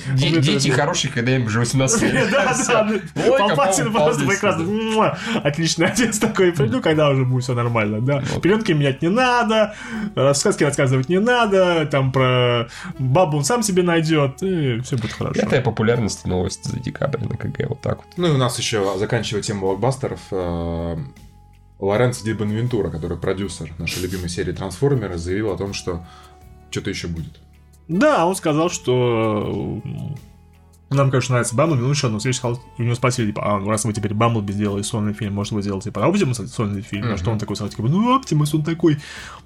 [0.40, 2.30] дети хорошие, когда им уже 18 лет.
[2.30, 3.01] Да, да,
[3.38, 5.18] Палпатин просто прекрасно.
[5.43, 6.55] Отличный отец такой.
[6.59, 8.22] Ну, когда уже будет все нормально, да.
[8.43, 9.74] Пеленки менять не надо,
[10.34, 12.68] сказки рассказывать не надо, там про
[12.99, 15.40] бабу он сам себе найдет, и все будет хорошо.
[15.40, 18.07] Пятая популярность новости за декабрь на КГ, вот так вот.
[18.16, 20.97] Ну и у нас еще, заканчивая тему блокбастеров, э,
[21.82, 26.07] Лоренцо Ди Бонавентура, который продюсер нашей любимой серии «Трансформеры», заявил о том, что
[26.73, 27.41] что-то еще будет.
[27.89, 32.83] Да, он сказал, что э, нам, конечно, нравится Бамблби, ну что, ну, следующий сказал, у
[32.83, 35.91] него спросили, типа, а, ну, раз вы теперь Бамблби сделали сольный фильм, может, вы сделаете
[35.91, 37.09] про Оптимуса сольный фильм?
[37.09, 38.99] На что он такой сказал, типа, ну, Оптимус, он такой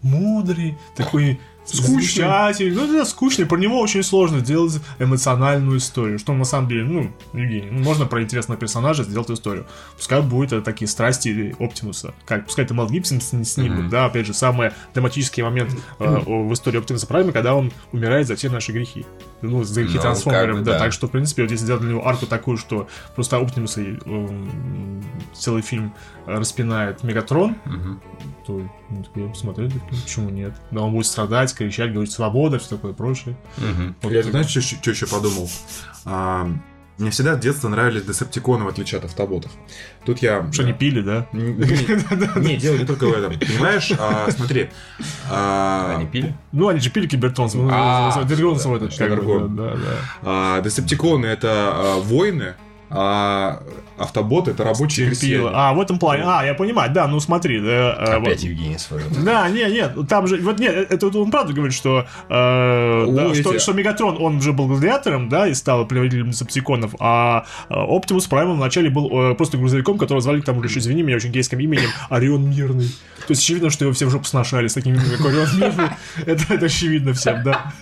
[0.03, 2.25] мудрый, такой Скучный.
[2.73, 7.11] Ну, да, скучный, про него очень сложно сделать эмоциональную историю, что на самом деле, ну,
[7.33, 9.67] Евгений, ну, можно про интересного персонажа сделать историю.
[9.97, 14.27] Пускай будет это такие страсти Оптимуса, как, пускай это Мел Гибсон с- снимут, да, опять
[14.27, 18.73] же, самый драматический момент э, в истории Оптимуса Прайма, когда он умирает за все наши
[18.73, 19.05] грехи.
[19.47, 20.79] Ну, за какие Ну, трансформеры, как бы, да, да.
[20.79, 25.03] так что, в принципе, вот если сделать для него арку такую, что просто Оптимуса эм,
[25.35, 25.95] целый фильм
[26.27, 28.01] распинает Мегатрон, Мгм.
[28.47, 30.55] то ну, так я посмотрю, так, почему нет?
[30.71, 33.37] Да, он будет страдать, кричать, говорить свобода, все такое прочее.
[33.57, 33.97] Мгм.
[34.03, 34.31] Вот Я, так.
[34.31, 35.49] знаешь, что, еще подумал?
[36.05, 36.49] А,
[36.99, 39.51] мне всегда с детства нравились десептиконы, в отличие от автоботов.
[40.05, 40.51] Тут я...
[40.53, 41.27] Что, не пили, да?
[41.33, 43.39] Не, дело не только в этом.
[43.39, 44.71] Понимаешь, а, смотри.
[45.31, 46.35] а, Они пили?
[46.53, 48.59] Ну, они же пили Кибертон, А, этот, Дергон.
[49.57, 49.73] да.
[50.23, 52.55] а, Десептиконы это а, воины,
[52.89, 53.63] а
[53.99, 55.49] автобот это рабочие Терпила.
[55.49, 55.51] крестьяне.
[55.55, 56.23] А, в этом плане.
[56.27, 57.93] А, я понимаю, да, ну смотри, да.
[57.93, 59.01] а, Опять вот- Евгений свой.
[59.25, 63.35] Да, не, нет, там же, вот нет, это он правда говорит, что, э, да, О,
[63.35, 67.75] что, эти- что Мегатрон, он же был гладиатором, да, и стал предводителем Десептиконов, а э,
[67.75, 71.59] Оптимус Прайм вначале был э, просто грузовиком, которого звали, там уже, извини меня, очень гейским
[71.61, 72.89] именем, Орион Мирный.
[73.27, 75.89] То есть очевидно, что его все в жопу сношали с таким именем, как Орион Мирный.
[76.27, 77.73] Это, это очевидно всем, да.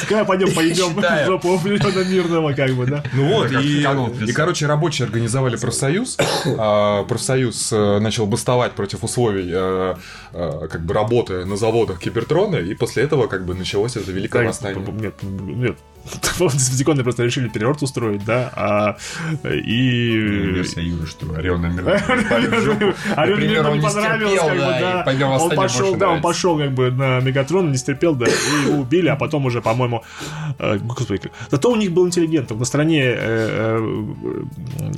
[0.00, 3.02] Такая, пойдем, поедем в жопу Ориона Мирного, как бы, да.
[3.14, 6.16] Ну вот, и, короче, рабочие организовали профсоюз.
[6.58, 9.94] а, Профсоюз э, начал бастовать против условий э,
[10.32, 14.46] э, как бы работы на заводах Кибертрона, и после этого как бы началось это великое
[14.46, 14.84] восстание.
[14.92, 15.76] Нет, нет.
[16.38, 18.96] Десептиконы просто решили переворот устроить, да, а,
[19.44, 20.16] и...
[20.16, 21.96] Версия Юры, что Орион намеренно
[23.16, 26.72] Орел Например, не он не стерпел, как бы, да, Он пошел, да, он пошел как
[26.72, 30.02] бы на Мегатрон, не стерпел, да, и его убили, а потом уже, по-моему,
[30.58, 32.58] э, господи, зато у них был интеллигентов.
[32.58, 33.78] На стороне, э,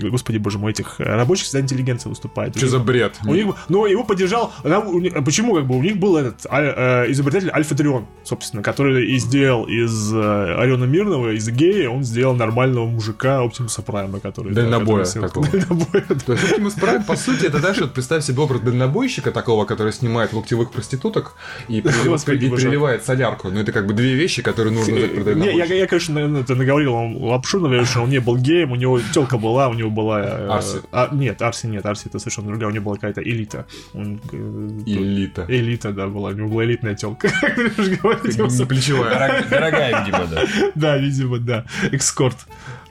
[0.01, 2.57] э, господи, боже мой, этих рабочих всегда интеллигенция выступает.
[2.57, 3.19] Что за бред?
[3.25, 4.53] У них, ну, его поддержал.
[4.65, 9.07] у них- почему, как бы, у них был этот а- изобретатель Альфа Трион, собственно, который
[9.07, 14.53] и сделал из Ориона Мирного, из гея, он сделал нормального мужика Оптимуса Прайма, который...
[14.53, 15.47] да, Дальнобоя который- такого.
[15.47, 16.15] Дальнобоя, да.
[16.27, 19.93] То есть Optimus Prime, по сути, это, знаешь, вот представь себе образ дальнобойщика такого, который
[19.93, 21.35] снимает локтевых проституток
[21.69, 22.63] и, прилив- Господи, и боже.
[22.63, 23.49] переливает солярку.
[23.51, 26.41] Ну, это как бы две вещи, которые нужно знать про Не, я, я, конечно, наверное,
[26.43, 29.75] это наговорил вам лапшу, наверное, что он не был геем, у него телка была, у
[29.75, 30.21] него была...
[30.23, 30.79] э, Арси.
[30.91, 33.67] а, нет, Арси нет, Арси это совершенно другая, у него была какая-то элита.
[33.95, 35.45] Он, э, Элита.
[35.49, 37.29] Элита, да, была, у него была элитная телка.
[37.29, 39.19] Не плечевая.
[39.19, 40.43] Дорог- Дорогая, видимо, да.
[40.75, 41.67] Да, видимо, да.
[41.93, 42.37] Экскорт.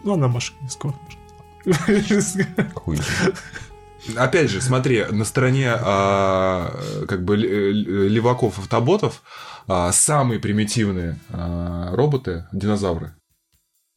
[0.04, 0.96] Ну, она машина, эскорт.
[4.16, 9.22] Опять же, смотри, на стороне а, как бы леваков автоботов
[9.68, 13.14] а, самые примитивные а, роботы динозавры.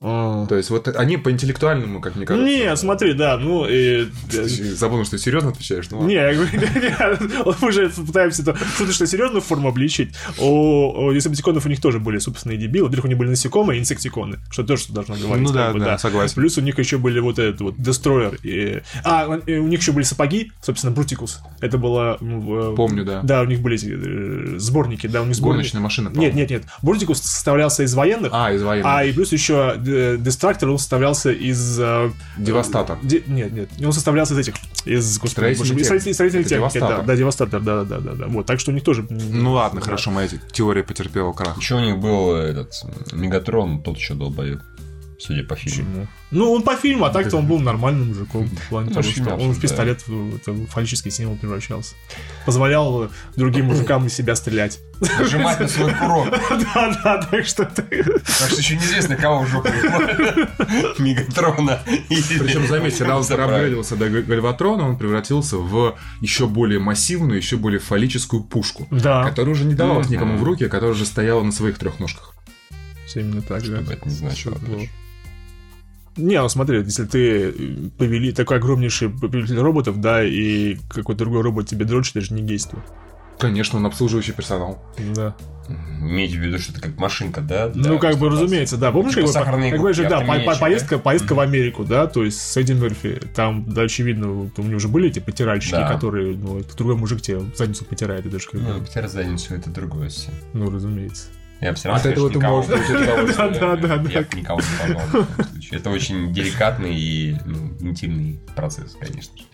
[0.02, 0.46] А.
[0.46, 2.46] То есть вот они по интеллектуальному, как мне кажется.
[2.48, 3.66] Не, смотри, да, ну...
[3.68, 5.90] и- Забыл, что ты серьезно отвечаешь.
[5.90, 6.06] Ну.
[6.06, 10.14] Не, я говорю, мы же пытаемся это шуточно что серьезную форму обличить.
[10.38, 12.86] У, десептиконов у них тоже были собственные дебилы.
[12.86, 15.46] Во-первых, у них были насекомые и инсектиконы, что тоже что должно говорить.
[15.46, 16.34] Ну да, да, согласен.
[16.34, 18.38] Плюс у них еще были вот этот вот Дестройер.
[18.42, 18.80] И...
[19.04, 21.40] А, у них еще были сапоги, собственно, Брутикус.
[21.60, 22.16] Это было...
[22.20, 23.20] ну, в- Помню, да.
[23.22, 25.58] Да, у них были э, сборники, да, у них сборники.
[25.60, 26.62] Гоночная машина, Нет, нет, нет.
[26.82, 28.90] Брутикус составлялся из военных, А, из военных.
[28.90, 31.78] а и плюс еще э, Дестрактор, он составлялся из...
[31.80, 32.98] э, Девастатор.
[33.02, 35.82] Де- нет, нет, он составлялся из этих, из, господи, техники.
[35.84, 37.04] строительной, строительной Это техники, да, Девастатор.
[37.06, 39.06] да, девастатор, да, да, да, да, вот, так что у них тоже...
[39.10, 39.84] Ну ладно, Да.
[39.84, 41.56] хорошо, моя теория потерпела крах.
[41.58, 42.72] Еще у них был этот
[43.12, 44.60] Мегатрон, тот еще долбоеб,
[45.20, 45.84] судя по фильму.
[45.90, 46.06] Почему?
[46.32, 48.46] Ну, он по фильму, а так-то он был нормальным мужиком.
[48.48, 51.94] В плане Ну, того, что он в пистолет в это, в фаллический символ превращался.
[52.46, 54.78] Позволял другим мужикам из себя стрелять.
[55.18, 56.28] Нажимать на свой курок.
[56.74, 57.64] Да, да, так что...
[57.64, 59.68] ты- Так что еще неизвестно, кого в жопу
[60.98, 61.80] Мегатрона.
[62.08, 67.80] Причем, заметьте, когда он проапгрейдился до Гальватрона, он превратился в еще более массивную, еще более
[67.80, 71.52] фаллическую пушку, Да, которая уже не давалась никому в руки, а которая уже стояла на
[71.52, 72.34] своих трех ножках.
[73.06, 73.80] все именно так, да.
[73.92, 74.58] Это не значило.
[76.16, 77.52] Не, ну смотри, если ты э,
[77.98, 82.42] повели такой огромнейший повелитель роботов, да, и какой-то другой робот тебе дрочит, это же не
[82.42, 82.82] гейство.
[83.38, 84.82] Конечно, он обслуживающий персонал.
[85.14, 85.34] Да.
[86.00, 87.70] Имейте в виду, что это как машинка, да?
[87.74, 88.90] ну, как бы, разумеется, да.
[88.90, 92.24] Помнишь, Типа как, как бы же, да, по- по- поездка, поездка в Америку, да, то
[92.24, 95.90] есть с Эдди Мерфи, там, да, очевидно, у него уже были эти потиральщики, Да.
[95.92, 99.70] которые, ну, это другой мужик тебе задницу потирает, это же как Ну, потерять задницу это
[99.70, 100.30] другое все.
[100.52, 101.28] ну, разумеется.
[101.60, 102.70] Я бы все равно, От этого ты можешь.
[103.38, 105.78] Да, да, да, Я никого не позвал в таком случае.
[105.80, 109.44] Это очень деликатный и ну, интимный процесс, конечно же.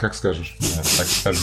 [0.00, 0.56] Как скажешь.
[0.58, 1.42] Да, так скажем.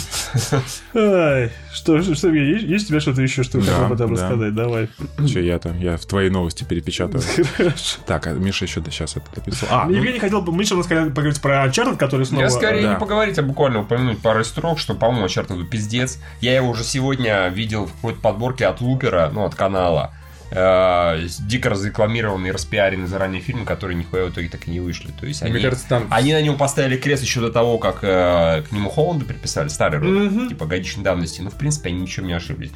[0.96, 4.16] Ай, что, что, что, есть, есть у тебя что-то еще, что Да, хотел бы там
[4.16, 4.22] да.
[4.22, 4.56] рассказать?
[4.56, 4.90] Давай.
[5.28, 5.80] Че я там?
[5.80, 7.24] Я в твои новости перепечатаю.
[7.58, 8.00] Хорошо.
[8.08, 9.70] Так, а Миша еще сейчас это дописал.
[9.72, 12.42] А, ну, Евгений хотел бы, мы сейчас сказали поговорить про Uncharted, который снова...
[12.42, 12.94] Я скорее да.
[12.94, 16.18] не поговорить, а буквально упомянуть пару строк, что, по-моему, Uncharted пиздец.
[16.42, 20.16] Я его уже сегодня видел в какой-то подборке от Лупера, ну, от канала.
[20.50, 25.12] Э, дико разрекламированный, распиаренный заранее фильм, которые нихуя в итоге так и не вышли.
[25.20, 26.08] То есть мне они, кажется, там...
[26.10, 30.00] они на нем поставили крест еще до того, как э, к нему Холланда приписали, старый
[30.00, 30.50] ролик, Мгм.
[30.50, 31.42] типа годичной давности.
[31.42, 32.72] Ну, в принципе, они ничем не ошиблись.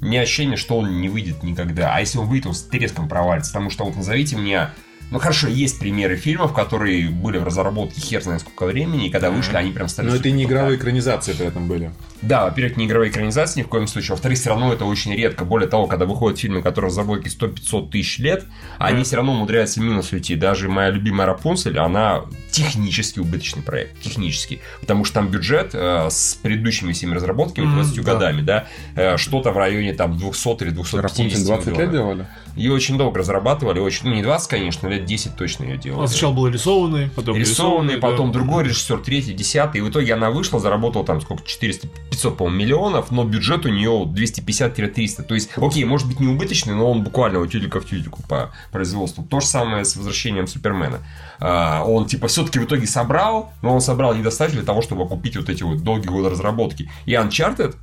[0.00, 1.94] не ощущение, что он не выйдет никогда.
[1.94, 3.50] А если он выйдет, он с треском провалится.
[3.52, 4.68] Потому что вот назовите мне
[5.10, 9.30] ну хорошо, есть примеры фильмов, которые были в разработке хер знает сколько времени, и когда
[9.30, 10.08] вышли, они прям стали...
[10.08, 11.92] Но это не игровые экранизации при этом были.
[12.22, 15.44] Да, во-первых, не игровые экранизации ни в коем случае, во-вторых, все равно это очень редко.
[15.44, 18.44] Более того, когда выходят фильмы, которые в разработке 100-500 тысяч лет,
[18.78, 20.34] они все равно умудряются минус уйти.
[20.34, 24.60] Даже моя любимая Рапунцель, она технически убыточный проект, технически.
[24.80, 28.02] Потому что там бюджет э, с предыдущими всеми разработками, 20 да.
[28.02, 31.92] годами, да, э, что-то в районе там 200 или 250 Рапунцель 20 лет миллионов.
[31.92, 32.26] делали?
[32.56, 36.02] Ее очень долго разрабатывали, очень, ну не 20, конечно, лет 10 точно ее делали.
[36.02, 38.38] Он сначала был рисованный, потом Рисованный, рисованный, потом да.
[38.38, 39.80] другой режиссер, третий, десятый.
[39.80, 43.90] И в итоге она вышла, заработала там сколько, 400-500, по-моему, миллионов, но бюджет у нее
[43.90, 45.22] 250-300.
[45.22, 48.52] То есть, окей, может быть не убыточный, но он буквально вот тюлька в тюльку по
[48.72, 49.24] производству.
[49.24, 51.00] То же самое с возвращением Супермена.
[51.38, 55.36] А, он типа все-таки в итоге собрал, но он собрал недостаточно для того, чтобы купить
[55.36, 56.90] вот эти вот долгие годы разработки.
[57.04, 57.74] И Uncharted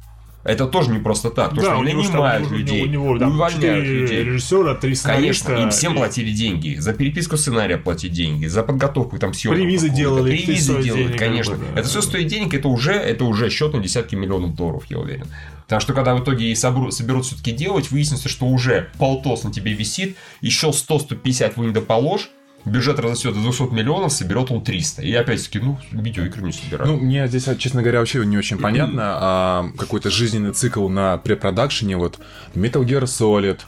[0.44, 1.50] это тоже не просто так.
[1.52, 4.24] То, Да, что там- нанимают людей, у него там увольняют людей.
[4.24, 5.56] режиссера, три Конечно, сценариста.
[5.64, 6.76] им всем и- платили деньги.
[6.80, 9.58] За переписку сценария платить деньги, за подготовку там съемок.
[9.60, 11.54] Привизы делали, Привизы делали, денег, конечно.
[11.56, 11.80] как бы, да.
[11.80, 15.26] Это все стоит денег, это уже, это уже счет на десятки миллионов долларов, я уверен.
[15.64, 19.52] Потому что когда в итоге и собру- соберут все-таки делать, выяснится, что уже полтос на
[19.52, 22.30] тебе висит, еще 100-150 вы не доположь,
[22.66, 25.02] бюджет разрастет до 200 миллионов, соберет он 300.
[25.02, 26.88] И опять-таки, ну, видеоигры не собирают.
[26.92, 31.98] Ну, мне здесь, честно говоря, вообще не очень понятно а, какой-то жизненный цикл на препродакшене.
[31.98, 32.20] Вот
[32.56, 33.60] Metal Gear Solid,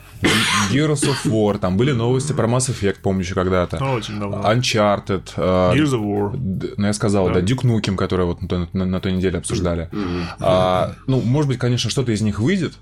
[0.71, 3.77] Gears of War, там были новости про Mass Effect, помню еще когда-то.
[3.83, 4.41] Очень давно.
[4.51, 6.73] Uncharted, а, Gears of War.
[6.77, 7.41] Ну, я сказал, да, Да.
[7.41, 9.89] Дюк Нукем, который вот на, той- на- на той неделе обсуждали.
[10.39, 12.73] А, ну, может быть, конечно, что-то из них выйдет,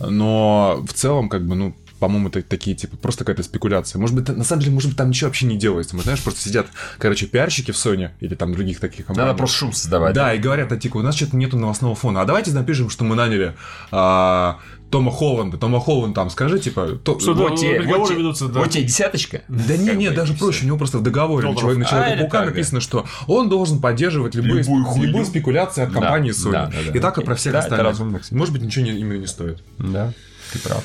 [0.00, 3.98] но в целом, как бы, ну, по-моему, это такие, типа, просто какая-то спекуляция.
[3.98, 5.96] Может быть, на самом деле, может быть, там ничего вообще не делается.
[5.96, 6.66] Мы, знаешь, просто сидят,
[6.98, 9.26] короче, пиарщики в Sony или там других таких компаний.
[9.28, 10.14] Надо просто шум создавать.
[10.14, 12.20] Да, и говорят, а типа, у нас что-то нету новостного фона.
[12.20, 13.54] А давайте напишем, что мы наняли
[13.90, 14.58] а,
[14.90, 15.56] Тома Холланда.
[15.58, 16.98] Тома Холланд там, скажи, типа...
[17.02, 18.60] то- Что, Вот да, тебе, переговоры вот ведутся, да.
[18.60, 19.42] вот тебе десяточка.
[19.48, 22.12] Да не, бы, даже проще, у него просто в договоре на человека, на А, человека
[22.14, 22.50] или паука так, да.
[22.54, 25.06] написано, что он должен поддерживать любые, Любую хуйню.
[25.08, 26.52] любые спекуляции от Да, компании Sony.
[26.52, 26.98] да, да, да.
[26.98, 27.98] И так и про всех Да, остальных.
[28.30, 29.62] Может быть, ничего не, именно не стоит.
[29.78, 30.12] Да,
[30.52, 30.84] ты прав.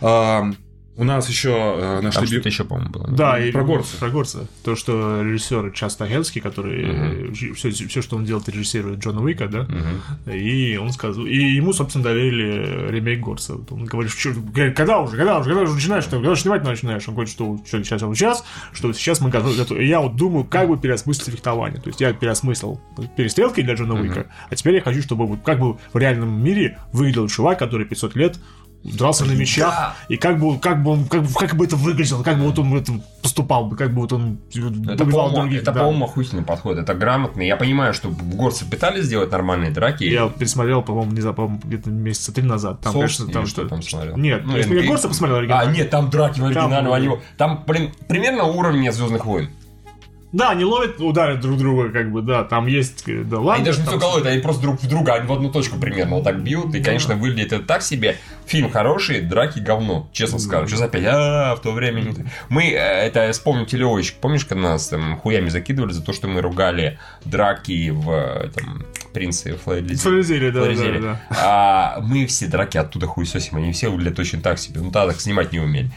[0.00, 0.50] А,
[0.98, 3.06] у нас еще э, наш Там любим- что-то еще, по-моему, было.
[3.08, 3.98] Да, и Про горца.
[3.98, 4.46] Про горца.
[4.64, 9.66] То, что режиссер Час Тахенский, который все, все, что он делает, режиссирует Джона Уика, да,
[10.32, 13.56] и он сказал, и ему, собственно, доверили ремейк горца.
[13.70, 16.64] Он говорит, что, говорит, когда уже, когда уже, когда уже начинаешь, что, когда же снимать
[16.64, 17.06] начинаешь?
[17.08, 18.42] Он говорит, что, что сейчас, вот сейчас,
[18.72, 19.54] что сейчас мы готовы.
[19.54, 19.84] готовы».
[19.84, 21.78] И Я вот думаю, как бы переосмыслить фехтование.
[21.78, 22.80] То есть я переосмыслил
[23.18, 26.78] перестрелки для Джона Уика, а теперь я хочу, чтобы вот как бы в реальном мире
[26.94, 28.38] выглядел чувак, который 500 лет
[28.92, 29.94] дрался на мечах, да.
[30.08, 32.58] и как бы, как бы он, как, бы- как бы это выглядело, как бы вот
[32.58, 35.62] он это поступал как бы вот он Это, убивал по-моему, других.
[35.62, 35.80] это, да.
[35.80, 36.78] по-моему, охуительный подход.
[36.78, 37.42] Это грамотно.
[37.42, 40.04] Я понимаю, что в горце пытались сделать нормальные драки.
[40.04, 42.80] Я пересмотрел, по-моему, не знаю, по-моему, где-то месяца три назад.
[42.80, 44.16] Там, Соус конечно, там что там смотрел?
[44.16, 45.66] Нет, Ну, я Горца посмотрел оригинал.
[45.66, 46.84] А, нет, там драки в оригинальном.
[46.84, 49.50] Там, они- Там, блин, примерно уровня Звездных войн.
[50.36, 53.54] Да, они ловят, ударят друг друга, как бы, да, там есть, э, да, ладно.
[53.54, 56.16] Они даже не только ловят, они просто друг в друга, они в одну точку примерно
[56.16, 56.74] вот так бьют.
[56.74, 58.18] И, конечно, выглядит это так себе.
[58.44, 60.68] Фильм хороший, драки говно, честно скажу.
[60.68, 62.02] Сейчас опять, а в то время...
[62.02, 62.26] не так».
[62.50, 66.28] Мы, э, это я вспомнил телеовочек, помнишь, когда нас там хуями закидывали за то, что
[66.28, 68.84] мы ругали драки в там,
[69.14, 69.96] Принце Флоризеле.
[69.96, 71.20] Флоризеле, да, да, да.
[71.30, 74.82] А мы все драки оттуда хуесосим, они все выглядят очень так себе.
[74.82, 75.90] Ну так снимать не умели.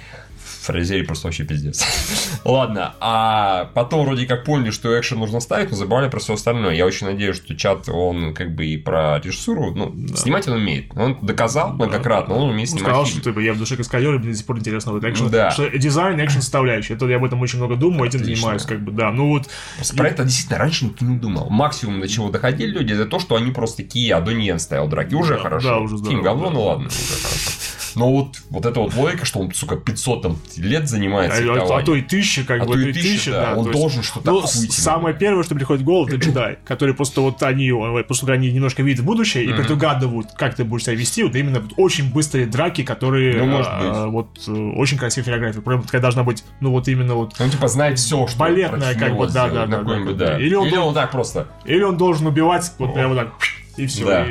[0.74, 1.84] Фрезери просто вообще пиздец.
[2.46, 6.74] Ладно, а потом вроде как поняли, что экшен нужно ставить, но забывали про все остальное.
[6.76, 10.92] Я очень надеюсь, что чат, он как бы и про режиссуру, ну, снимать он умеет.
[10.96, 13.22] Он доказал многократно, он умеет снимать сказал, фильм.
[13.22, 15.30] что типа, я в душе каскадер, и мне до сих пор интересно вот экшен.
[15.30, 15.52] Да.
[15.52, 16.94] Что дизайн, экшен составляющая.
[16.94, 18.42] Это я об этом очень много думаю, этим Отлично.
[18.42, 19.12] занимаюсь, как бы, да.
[19.12, 19.48] Ну вот,
[19.96, 21.50] Про это действительно раньше никто не думал.
[21.50, 25.14] Максимум, до чего доходили люди, это то, что они просто такие, а Доньен ставил драки.
[25.16, 25.68] Уже Да, хорошо.
[25.70, 26.54] да, уже здорово, Фильм говно, да.
[26.54, 27.52] ну ладно, уже хорошо.
[28.00, 31.56] Но вот, вот эта вот логика, что он, сука, 500 там, лет занимается а, а
[31.56, 31.86] фехтованием.
[31.86, 33.54] то и тысяча, как А бы, то и тысяча, да.
[33.58, 37.20] Он есть- должен что-то Ну, самое первое, что приходит в голову, это джедай, который просто
[37.20, 37.72] вот они,
[38.08, 41.74] просто они немножко видят будущее и предугадывают, как ты будешь себя вести, вот именно вот
[41.76, 46.24] очень быстрые драки, которые Ну, может э, вот э, очень красивая фотография, прям такая должна
[46.24, 49.66] быть, ну вот именно вот Он типа знает все, что Балетная, как бы, да, да,
[49.66, 50.40] да, да.
[50.40, 51.48] Или он должен- так просто.
[51.66, 53.34] Или он должен убивать вот прямо так,
[53.76, 54.06] и все.
[54.06, 54.26] Да.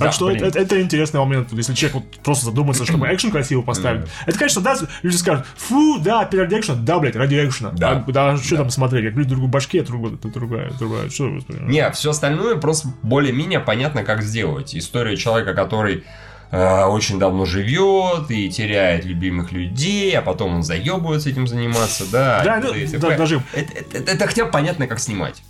[0.00, 3.60] Так Да, что это, это интересный момент, если человек вот просто задумается, чтобы экшен красиво
[3.62, 4.06] поставить.
[4.26, 7.70] Это, конечно, да, люди скажут, фу, да, ради экшена, да, блядь, ради экшена.
[7.72, 8.02] Да.
[8.06, 11.28] А, да, что там смотреть, как люди друг в башке, а другая, другая, что.
[11.50, 14.74] Не, все остальное просто более-менее понятно, как сделать.
[14.74, 16.04] История человека, который
[16.50, 22.42] э, очень давно живет и теряет любимых людей, а потом он заебывается этим заниматься, да.
[22.42, 25.42] Да, и ну, да, даже- Это, это- это хотя бы понятно, как снимать.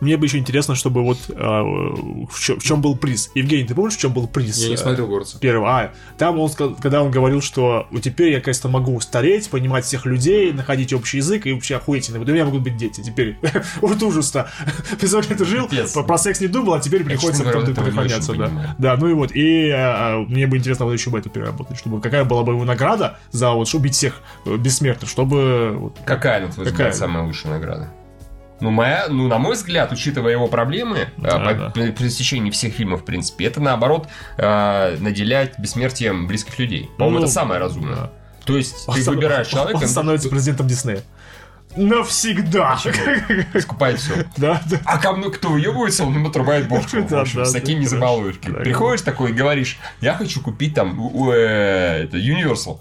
[0.00, 3.30] Мне бы еще интересно, чтобы вот а, в, чем, в чем был приз.
[3.34, 4.56] Евгений, ты помнишь, в чем был приз?
[4.58, 5.38] Я не э, смотрел горца.
[5.38, 5.68] Первого.
[5.70, 10.06] А, там он, когда он говорил, что вот теперь я, конечно, могу стареть, понимать всех
[10.06, 12.18] людей, находить общий язык и вообще охуительно.
[12.18, 13.38] Вот у меня могут быть дети теперь.
[13.80, 14.50] Вот ужас-то.
[15.00, 18.76] 500 лет жил, про, про секс не думал, а теперь приходится предохраняться, да.
[18.78, 19.32] Да, ну и вот.
[19.32, 22.52] И а, а, мне бы интересно вот еще бы это переработать, чтобы какая была бы
[22.52, 27.24] его награда за вот, убить всех э, бессмертных, чтобы вот, Какая, на твой взгляд, самая
[27.24, 27.90] лучшая награда?
[28.60, 31.70] Ну, моя, ну, на мой взгляд, учитывая его проблемы, Да, а, по- да.
[31.70, 34.08] при пресечении всех фильмов, в принципе, это наоборот
[34.38, 36.90] а, наделять бессмертием близких людей.
[36.98, 37.96] По-моему, Ну, это самое разумное.
[37.96, 38.10] да.
[38.44, 41.02] То есть ты Он- выбираешь человека, Он становится президентом Диснея.
[41.76, 42.78] Навсегда!
[43.60, 44.24] скупает все.
[44.36, 44.80] Да, да.
[44.84, 46.96] А ко мне кто въебывается, он ему отрубает бошку.
[47.08, 48.36] Да, общем, да, с да, таким не забалуешь.
[48.44, 51.00] Да, Приходишь такой и говоришь, я хочу купить там
[51.30, 52.80] э, это, Universal.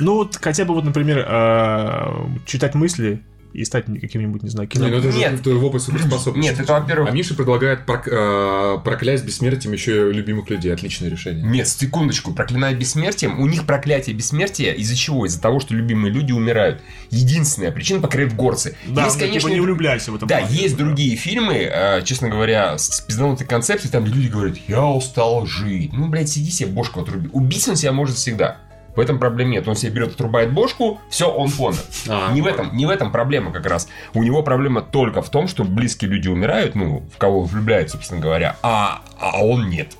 [0.00, 3.20] Ну вот хотя бы вот, например, э, читать мысли
[3.52, 4.84] и стать каким-нибудь, не знаю, кино.
[4.86, 5.44] Не, ну это Нет.
[5.44, 6.50] же в область суперспособности.
[6.50, 10.72] Нет, это, во-первых, А Миша предлагает прок- э, проклясть бессмертием еще и любимых людей.
[10.72, 11.44] Отличное решение.
[11.44, 13.40] Нет, секундочку, проклинают бессмертием.
[13.40, 15.26] У них проклятие бессмертия из-за чего?
[15.26, 16.82] Из-за того, что любимые люди умирают.
[17.10, 18.76] Единственная причина, по крайней мере, в горце.
[18.86, 20.54] Да, есть, ну, конечно, типа не и- влюбляйся в этом Да, плане.
[20.54, 25.92] есть другие фильмы, э, честно говоря, с пизданутой концепцией, там люди говорят, я устал жить.
[25.92, 27.28] Ну, блядь, сиди себе бошку отруби.
[27.32, 28.58] Убить он себя может всегда.
[28.98, 29.68] В этом проблем нет.
[29.68, 31.78] Он себе берет, отрубает бошку, все, он помер.
[32.08, 33.86] А, не, в этом, не в этом проблема как раз.
[34.12, 38.20] У него проблема только в том, что близкие люди умирают, ну, в кого влюбляют, собственно
[38.20, 39.92] говоря, а, а он нет.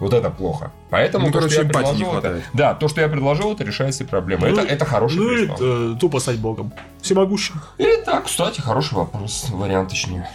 [0.00, 0.72] Вот это плохо.
[0.90, 3.94] Поэтому Ну, то, короче, что я предложил, это, да, то, что я предложил, это решает
[3.94, 4.48] все проблемы.
[4.48, 6.72] Ну, это, это хороший Ну или э, тупо стать богом.
[7.00, 7.60] Всемогущим.
[7.78, 10.28] Или так, кстати, хороший вопрос, вариант точнее.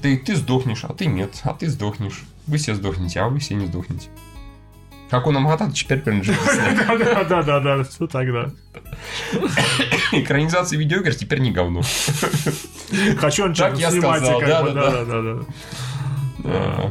[0.00, 2.22] Ты, ты сдохнешь, а ты нет, а ты сдохнешь.
[2.46, 4.08] Вы все сдохнете, а вы все не сдохнете.
[5.10, 6.36] Как у Намгата теперь принадлежит.
[7.28, 8.50] Да-да-да, все так, да.
[10.12, 11.82] Экранизация видеоигр теперь не говно.
[13.18, 15.44] Хочу он Так я снимать, сказал, как бы, да-да-да.
[16.44, 16.90] А,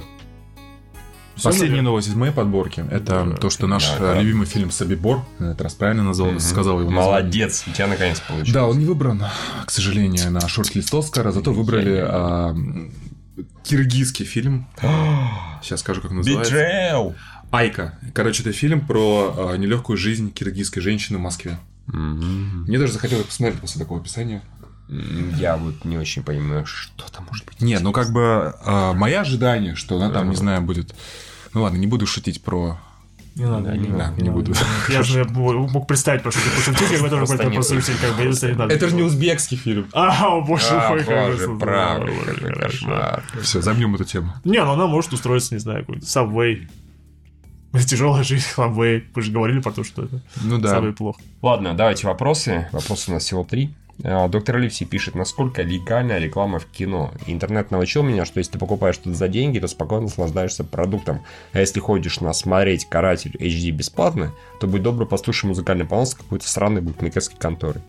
[1.41, 5.47] Последняя новость из моей подборки это Да, то, что наш э, любимый фильм Собибор, на
[5.51, 7.24] этот раз правильно назвал, сказал его название.
[7.24, 8.53] Молодец, у тебя наконец получилось.
[8.53, 9.24] Да, он не выбран,
[9.66, 12.55] к сожалению, на шорт-лист Оскара, зато выбрали а,
[13.64, 14.68] киргизский фильм.
[15.61, 16.53] Сейчас скажу, как называется.
[16.55, 17.16] Betrayal.
[17.53, 17.99] Айка.
[18.15, 21.59] Короче, это фильм про а, нелегкую жизнь киргизской женщины в Москве.
[21.85, 22.63] Мгм.
[22.67, 24.41] Мне даже захотелось посмотреть после такого описания.
[24.89, 27.61] Я вот не очень понимаю, что там может быть.
[27.61, 30.95] Не, ну как бы а, мои ожидания, что она там, не знаю, будет...
[31.53, 32.79] Ну ладно, не буду шутить про...
[33.35, 34.11] Не надо, Да, не не надо.
[34.11, 34.53] надо, не буду.
[34.89, 37.55] Я же мог представить, потому что ты пошутил, как бы тоже нет.
[37.55, 38.73] пошутить, как бы, если не надо.
[38.73, 39.87] Это же не узбекский фильм.
[39.93, 43.23] А, о, боже А, мой, как правда, какой кошмар.
[43.43, 44.33] Все, замнем эту тему.
[44.43, 46.67] Не, ну она может устроиться, не знаю, какой-то Subway.
[47.88, 49.03] Тяжелая жизнь Subway.
[49.13, 50.78] Вы же говорили про то, что это Ну да.
[50.78, 51.19] Subway плохо.
[51.41, 52.67] Ладно, давайте вопросы.
[52.71, 53.74] Вопросы у нас всего три.
[54.03, 57.11] А, Доктор Ливси пишет, насколько легальная реклама в кино.
[57.26, 61.21] Интернет научил меня, что если ты покупаешь что-то за деньги, то спокойно наслаждаешься продуктом.
[61.51, 66.47] А если ходишь на смотреть «Каратель» HD бесплатно, то будь добр, послушай музыкальный понос какой-то
[66.47, 67.82] сраной букмекерской конторы.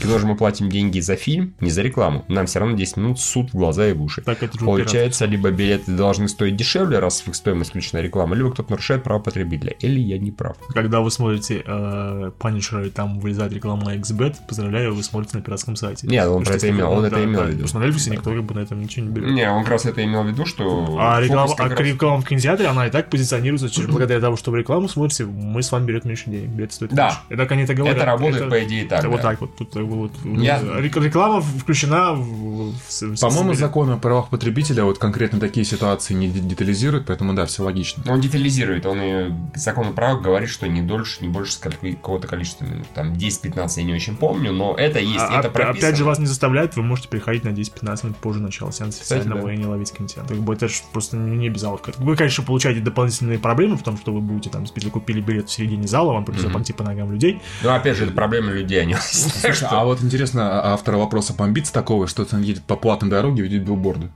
[0.00, 2.24] Кино же мы платим деньги за фильм, не за рекламу.
[2.28, 4.22] Нам все равно 10 минут суд в глаза и в уши.
[4.22, 8.52] Так это Получается, либо билеты должны стоить дешевле, раз в их стоимость включена реклама, либо
[8.52, 9.72] кто-то нарушает право потребителя.
[9.80, 10.56] Или я не прав.
[10.72, 15.76] Когда вы смотрите э, Punisher и там вылезает реклама XBet, поздравляю, вы смотрите на пиратском
[15.76, 16.06] сайте.
[16.06, 17.64] Нет, он про это имел, он это имел в виду.
[17.64, 19.30] Потому что на Netflix никто как бы на этом ничего не берет.
[19.30, 20.96] Не, он как раз это имел в виду, что...
[21.00, 24.58] А реклама, а реклама в кинотеатре, она и так позиционируется через благодаря тому, что вы
[24.58, 27.22] рекламу смотрите, мы с вами берем меньше денег, билет стоит Да.
[27.28, 27.96] Это как они это говорят.
[27.96, 29.04] Это работает, по идее, так.
[29.04, 29.56] вот так вот.
[29.56, 32.72] Тут, вот, Я- рек- Реклама включена в...
[32.72, 37.46] в- По-моему, закон о правах потребителя вот конкретно такие ситуации не де- детализирует, поэтому да,
[37.46, 38.02] все логично.
[38.10, 42.86] Он детализирует, он и закон прав говорит, что не дольше, не больше какого-то количества минут.
[42.94, 45.78] Там 10-15 я не очень помню, но это есть, А, это оп- прописано.
[45.88, 49.20] опять же, вас не заставляют, вы можете приходить на 10-15 минут позже начала сеанса Кстати,
[49.20, 49.46] официально, да.
[49.46, 50.28] вы не ловите кинотеатр.
[50.34, 51.92] Как бы это же просто не, обязаловка.
[51.98, 55.52] Вы, конечно, получаете дополнительные проблемы в том, что вы будете там, если купили билет в
[55.52, 56.56] середине зала, вам придется Мгм.
[56.56, 57.40] пойти по ногам людей.
[57.62, 61.34] Но опять же, это проблема людей, а не Слушай, а вот интересно, а автора вопроса
[61.34, 64.10] бомбится такого, что он едет по платной дороге, видит билборды?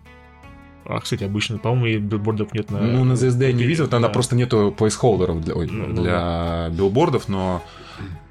[0.85, 2.81] А, кстати, обычно, по-моему, и билбордов нет на...
[2.81, 4.09] Ну, на ЗСД я не видел, там Да.
[4.09, 7.63] просто нету плейсхолдеров для, ой, Ну, ну для билбордов, но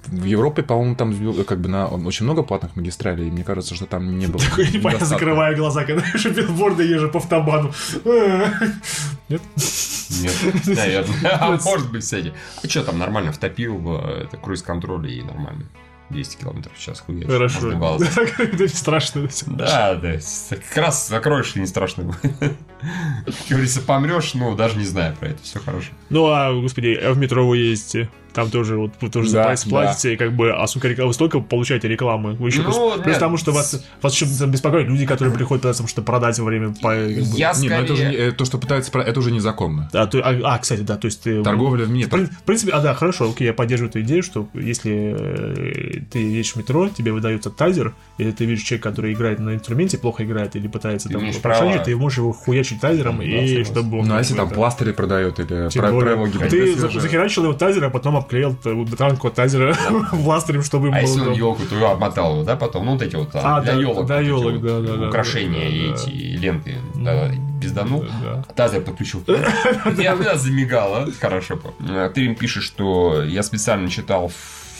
[0.08, 3.86] в Европе, по-моему, там как бы на очень много платных магистралей, и мне кажется, что
[3.86, 4.42] там не было.
[4.42, 5.06] Такой, непонятно, недостатка.
[5.20, 7.72] закрываю глаза, когда вижу билборды, езжу по автобану.
[9.30, 9.42] Нет?
[10.22, 11.38] Нет, наверное.
[11.40, 12.34] А может быть, кстати.
[12.62, 15.64] А что там нормально втопил в это круиз-контроль и нормально.
[16.12, 17.26] 200 километров в час хуя.
[17.26, 17.72] Хорошо.
[18.38, 19.28] Это страшно.
[19.47, 20.20] Да, да.
[20.49, 22.22] Как раз закроешь, и не страшно будет.
[22.41, 25.43] Как говорится, помрешь, ну, даже не знаю про это.
[25.43, 25.89] Все хорошо.
[26.09, 28.09] Ну, а, господи, а в метро вы ездите?
[28.34, 31.14] Там тоже вот вы тоже Да, за платите, и как бы, а сколько реклам- вы
[31.14, 32.34] столько получаете рекламы.
[32.36, 33.20] Вы еще Ну, плюс, плюс нет.
[33.20, 36.70] тому, что вас, вас еще беспокоят люди, которые приходят потому что продать во время...
[36.82, 37.38] по- как бы.
[37.38, 38.18] Я Не, ну это уже скорее...
[38.20, 39.90] не- э, то, что пытаются, про- это уже незаконно.
[39.94, 41.44] А, то- а, а, кстати, да, то есть ты...
[41.44, 45.16] Торговля в прин- в принципе, а да, хорошо, окей, я поддерживаю эту идею, что если
[45.18, 49.56] э, ты едешь в метро, тебе выдается тазер, или ты видишь человека, который играет на
[49.56, 51.78] инструменте, плохо играет, или пытается Ты там право.
[51.80, 53.66] ты можешь его хуячить тазером, Да, и согласен.
[53.66, 54.08] чтобы он...
[54.08, 57.90] Ну, а если там бы, пластыри продают или про- правила ты захерачил его тазер, а
[57.90, 59.76] потом обклеил бутанку от тазера
[60.11, 62.86] пластырем, чтобы ему А если он елку, то обмотал его, да, потом?
[62.86, 64.05] Ну, вот эти вот а, А, для да, елок.
[64.05, 66.76] для ёлок, да, да, Украшения и эти ленты.
[66.95, 68.05] Да, да, пизданул.
[68.24, 68.43] Да.
[68.55, 69.24] Тазер подключил.
[69.28, 71.07] Я меня замигала.
[71.19, 71.59] Хорошо.
[72.13, 74.32] Ты им пишешь, что я специально читал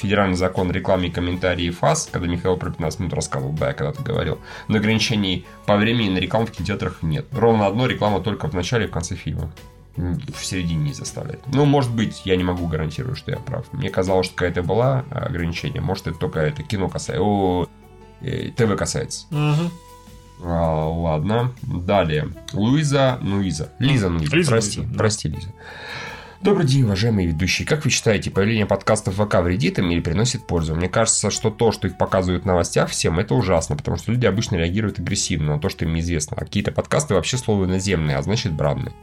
[0.02, 3.74] федеральный закон о рекламе и комментарии ФАС, когда Михаил про 15 минут рассказывал, да, я
[3.74, 4.40] когда-то говорил.
[4.68, 7.28] Но ограничений по времени на рекламу в кинотеатрах нет.
[7.32, 9.52] Ровно одно реклама только в начале и в конце фильма.
[9.96, 11.42] В середине не заставляет.
[11.48, 13.66] Ну, может быть, я не могу гарантировать, что я прав.
[13.74, 15.82] Мне казалось, что какая-то была а, ограничение.
[15.82, 17.24] Может, это только это кино касается.
[17.24, 17.68] О,
[18.22, 19.26] э, ТВ касается.
[19.32, 19.70] Мгм.
[20.44, 21.54] А, ладно.
[21.62, 22.30] Далее.
[22.54, 23.72] Луиза Нуиза.
[23.80, 24.36] Лиза Нуиза.
[24.36, 24.98] Лиза прости, Нуиза, да.
[24.98, 25.54] прости, Лиза.
[26.42, 27.68] Добрый день, уважаемые ведущие.
[27.68, 30.74] Как вы считаете, появление подкастов в ВК вредит им или приносит пользу?
[30.74, 34.26] Мне кажется, что то, что их показывают в новостях всем, это ужасно, потому что люди
[34.26, 36.38] обычно реагируют агрессивно на то, что им известно.
[36.40, 38.94] А какие-то подкасты вообще слово иноземные, а значит бранные.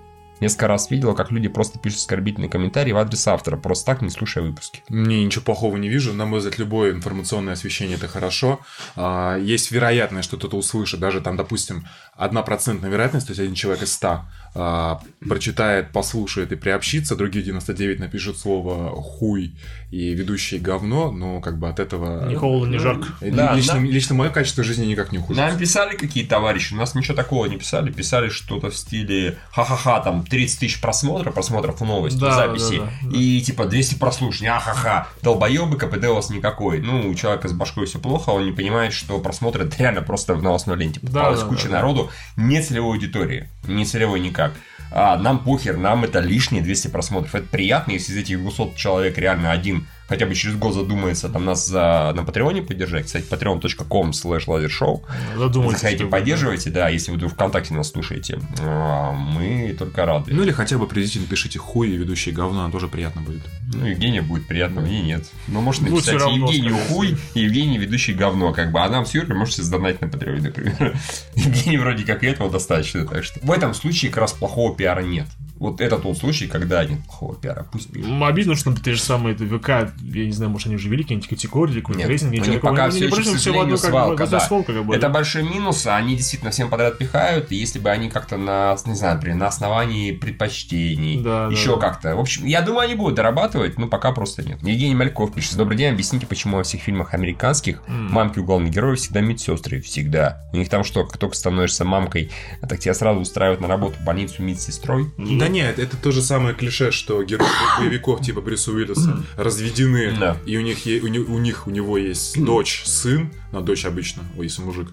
[0.41, 4.11] Несколько раз видела, как люди просто пишут оскорбительные комментарии в адрес автора, просто так, не
[4.11, 4.83] слушая выпуски.
[4.89, 6.13] Мне ничего плохого не вижу.
[6.13, 8.61] На мой взгляд, любое информационное освещение это хорошо.
[8.97, 13.83] А, Есть вероятность, что кто-то услышит, даже там, допустим, однопроцентная вероятность, то есть один человек
[13.83, 14.23] из 100
[14.59, 19.55] а, прочитает, послушает и приобщится, другие 99 напишут слово хуй
[19.91, 22.29] и ведущий говно, но как бы от этого...
[22.29, 23.09] Ни холодно, ни жарко.
[23.25, 23.81] Ли- Да, лично, да.
[23.81, 25.49] лично мое качество жизни никак не ухудшится.
[25.49, 30.01] Нам писали какие товарищи, у нас ничего такого не писали, писали что-то в стиле ха-ха-ха,
[30.01, 33.17] там 30 тысяч просмотров, просмотров новости, Да, записи, да, да, да.
[33.19, 36.81] и типа 200 прослушиваний, а-ха-ха, долбоебы, КПД у вас никакой.
[36.81, 40.35] Ну, у человека с башкой все плохо, он не понимает, что просмотр это реально просто
[40.35, 41.01] в новостной ленте.
[41.03, 41.75] Да, Попалась да, куча да, да.
[41.77, 44.53] народу, не целевой аудитории, не целевой никак.
[44.91, 47.35] А нам похер, нам это лишние 200 просмотров.
[47.35, 51.45] Это приятно, если из этих 200 человек реально один хотя бы через год задумается там
[51.45, 53.07] нас за, на Патреоне поддержать.
[53.07, 55.03] Кстати, patreon.com slash lasershow.
[55.37, 55.81] Задумайтесь.
[55.81, 58.41] Заходите, поддерживайте, да, если вы вдруг ВКонтакте нас слушаете.
[58.61, 60.33] А, Мы только рады.
[60.33, 63.43] Ну или хотя бы придите, напишите хуй и ведущий говно, нам тоже приятно будет.
[63.75, 65.27] Ну, Евгения будет приятно, мне нет.
[65.47, 68.81] Ну, может Ну, написать равно, Евгению хуй, и Евгений ведущий говно, как бы.
[68.81, 70.97] А нам с Юрой можете сдонать на Патреоне, например.
[71.35, 73.41] Евгений вроде как и этого достаточно, так что...
[73.43, 75.27] В этом случае как раз плохого пиара нет.
[75.59, 78.11] Вот это тот случай, когда нет плохого пиара, пусть пишут.
[78.23, 81.29] Обидно, что те же самые это ВК, я не знаю, может, они уже вели какие-нибудь
[81.29, 82.71] категории какой-то рейтинг, ничего такого.
[82.71, 84.41] пока Они все еще, всё в одну, как свалка, да.
[84.41, 84.95] свалку, как бы.
[84.95, 88.95] Это большой минус, они действительно всем подряд пихают, и если бы они как-то на, не
[88.95, 91.81] знаю, например, на основании предпочтений, Да, еще да.
[91.81, 92.17] как-то.
[92.17, 94.59] В общем, я думаю, они будут дорабатывать, но пока просто нет.
[94.63, 95.57] Евгений Мальков пишет.
[95.57, 99.81] Добрый день, объясните, почему во всех фильмах американских мамки у главных героев всегда медсестры.
[99.81, 100.43] Всегда.
[100.53, 102.31] У них там что, как только становишься мамкой,
[102.69, 105.07] так тебя сразу устраивают на работу в больницу медсестрой?
[105.19, 107.47] Да нет, это то же самое клише, что герои
[107.79, 110.15] боевиков типа Брюса Уиллиса разведены,
[110.47, 114.63] и у них, у них у него есть дочь, сын, ну, дочь обычно, ой, если
[114.63, 114.93] мужик,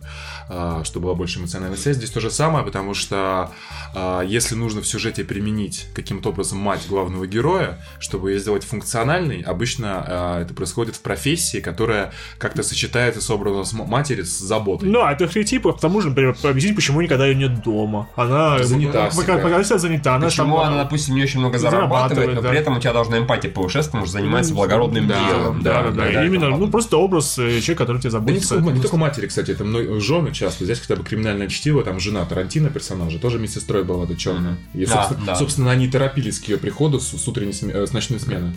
[0.49, 1.97] а, чтобы была больше эмоциональная связь.
[1.97, 3.51] Здесь то же самое, потому что
[3.93, 9.41] а, если нужно в сюжете применить каким-то образом мать главного героя, чтобы ее сделать функциональной,
[9.41, 14.89] обычно а, это происходит в профессии, которая как-то сочетается с образом матери с заботой.
[14.89, 18.09] Ну, а это архетип, а к тому же, например, объяснить, почему никогда ее нет дома.
[18.15, 20.15] Она Занята Пока, всегда занята.
[20.15, 22.49] Она Почему там, она, допустим, не очень много зарабатывает, зарабатывает, но да.
[22.49, 25.61] при этом у тебя должна эмпатия повышаться, потому что занимается благородным Да, делом.
[25.61, 26.25] Да, да, да.
[26.25, 28.11] Именно, ну, просто образ э, человека, который тебе
[28.49, 30.65] Да не, только, не только матери, кстати, это мной, жены часто.
[30.65, 34.57] Здесь хотя бы криминальное чтиво, там жена Тарантино персонажа, тоже медсестрой была, эта черная.
[34.73, 35.35] И, Да, собственно, да.
[35.35, 38.53] собственно, они торопились к ее приходу с, с утренней сме- э, с ночной смены.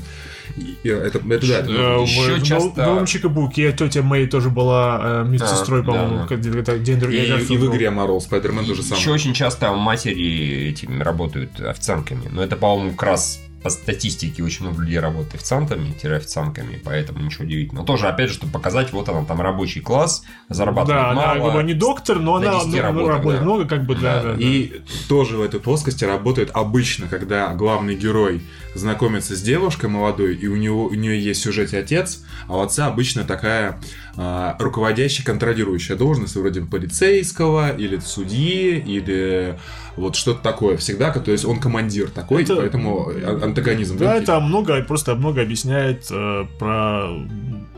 [0.56, 4.02] И- и это, это да, это Э, в- Еще в часто- Нов- Новом Чикабуке тетя
[4.02, 6.26] Мэй тоже была э, медсестрой, А, по-моему, да, да.
[6.26, 7.18] как- где-то день другой.
[7.18, 9.00] и, и в игре Марвел Спайдермен тоже самое.
[9.00, 12.22] Еще очень часто матери этими работают официантками.
[12.30, 17.44] Но это, по-моему, как раз по статистике очень много людей работает официантами, официантками, поэтому ничего
[17.44, 17.86] удивительного.
[17.86, 21.32] Тоже, опять же, чтобы показать, вот она там рабочий класс, зарабатывает Да, мало.
[21.32, 23.44] она как бы не доктор, но на она 10 ну, работах, работает да.
[23.44, 24.34] много, как бы, да, Да, да.
[24.34, 24.42] да.
[24.42, 24.72] И
[25.08, 28.42] тоже в этой плоскости работает обычно, когда главный герой
[28.74, 32.60] знакомится с девушкой молодой, и у него у нее есть в сюжете отец, а у
[32.60, 33.80] отца обычно такая
[34.16, 39.58] а, руководящая, контролирующая должность, вроде полицейского, или судьи, или
[39.98, 43.98] вот что-то такое всегда, то есть он командир такой, Это- поэтому а- антагонизм.
[43.98, 44.22] Да, великий.
[44.24, 47.08] это много, просто много объясняет э, про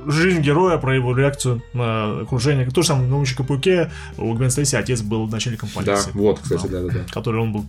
[0.07, 2.69] жизнь героя, про его реакцию на окружение.
[2.71, 6.11] То же самое в «Новом Чикапуке» у Гвен Стейси отец был начальником Да, полиции.
[6.15, 7.01] вот, кстати, да-да-да.
[7.13, 7.65] Который он был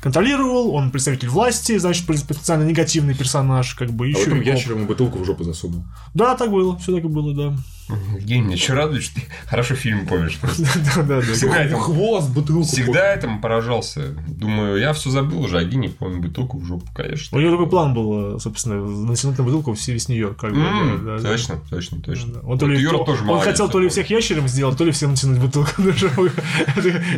[0.00, 4.46] контролировал, он представитель власти, значит, потенциально негативный персонаж, как бы А еще потом и коп.
[4.54, 5.82] ящер ему бутылку в жопу засунул.
[6.14, 7.56] Да, так было, все так и было, да.
[7.88, 10.62] Евгений, меня что радует, что ты хорошо фильм помнишь просто.
[10.96, 11.32] Да, да, да.
[11.32, 12.64] Всегда этому, Хвост, бутылку.
[12.64, 14.14] всегда этому поражался.
[14.28, 17.36] Думаю, я все забыл уже, а Гений помню бутылку в жопу, конечно.
[17.36, 20.34] У него такой план был, собственно, натянуть на бутылку в весь нее.
[20.38, 21.28] Как бы, М, да, да, да.
[21.30, 22.34] Точно, точно, точно.
[22.34, 22.40] Да.
[22.40, 24.92] Он, то ли, Юра он тоже молодец хотел то ли всех ящером сделать, то ли
[24.92, 26.28] всем натянуть бутылку на жопу.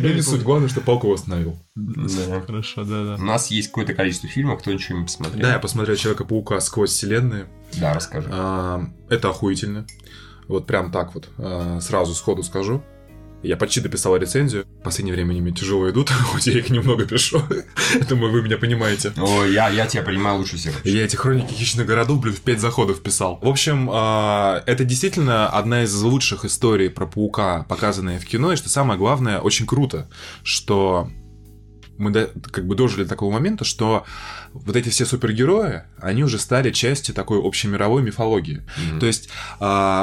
[0.01, 1.57] Не суть, главное, что палку восстановил.
[2.47, 3.15] Хорошо, да, да.
[3.15, 5.41] У нас есть какое-то количество фильмов, кто ничего не посмотрел.
[5.41, 7.45] Да, я посмотрел Человека-паука сквозь вселенные.
[7.79, 8.29] Да, расскажи.
[8.31, 9.85] А, Это охуительно.
[10.51, 12.83] Вот прям так вот, а, сразу сходу скажу.
[13.41, 14.65] Я почти дописал рецензию.
[14.81, 17.41] В последнее время они мне тяжело идут, хоть я их немного пишу.
[18.09, 19.13] Думаю, вы меня понимаете.
[19.17, 20.85] О, я, я тебя понимаю лучше всех.
[20.85, 23.39] Я эти хроники хищных городов, блин, в пять заходов писал.
[23.41, 28.57] В общем, а, это действительно одна из лучших историй про паука, показанная в кино, и
[28.57, 30.09] что самое главное, очень круто,
[30.43, 31.09] что
[32.01, 34.05] мы до- как бы дожили до такого момента, что
[34.53, 38.63] вот эти все супергерои, они уже стали частью такой общемировой мифологии.
[38.99, 39.29] То есть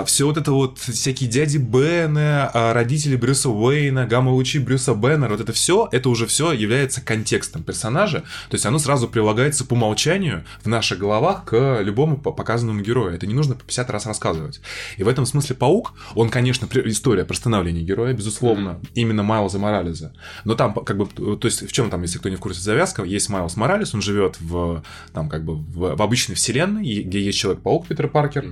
[0.06, 5.40] все вот это вот всякие дяди Бены, а, родители Брюса Уэйна, гамма-лучи Брюса Беннера, вот
[5.40, 8.20] это все, это уже все является контекстом персонажа.
[8.48, 13.14] То есть оно сразу прилагается по умолчанию в наших головах к любому по- показанному герою.
[13.14, 14.60] Это не нужно по 50 раз рассказывать.
[14.96, 20.12] И в этом смысле Паук, он, конечно, история про становление героя, безусловно, именно Майлза Морализа.
[20.44, 21.06] Но там, как бы,
[21.36, 24.02] то есть в чем там, если кто не в курсе завязка, есть Майлз Моралес, он
[24.02, 24.82] живет в,
[25.12, 28.44] там, как бы, в, в обычной вселенной, и- где есть Человек-паук Питер Паркер,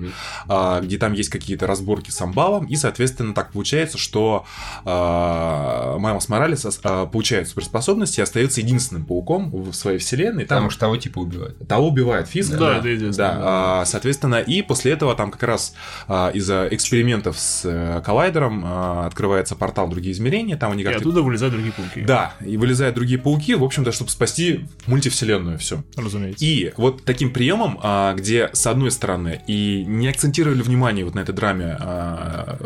[0.49, 4.45] а, где там есть какие-то разборки с амбалом, и, соответственно, так получается, что
[4.85, 10.45] а, Майлз Моралес а, получает суперспособности и остается единственным пауком в своей вселенной.
[10.45, 11.69] Там Потому что того типа убивают.
[11.69, 12.57] того убивает Фиск.
[12.57, 13.81] Да, известно, Да, да.
[13.81, 15.75] а, соответственно, и после этого там как раз
[16.09, 20.85] а, из-за экспериментов с э, коллайдером а, открывается портал в другие измерения, там они И
[20.85, 21.01] как-то...
[21.01, 22.01] оттуда вылезают другие пауки.
[22.03, 25.83] Да, и вылезают другие пауки, в общем-то, чтобы спасти мультивселенную все.
[25.97, 26.45] Разумеется.
[26.45, 31.21] И вот таким приемом, а, где с одной стороны и не акцентировали внимание вот на
[31.21, 32.57] этой драме а,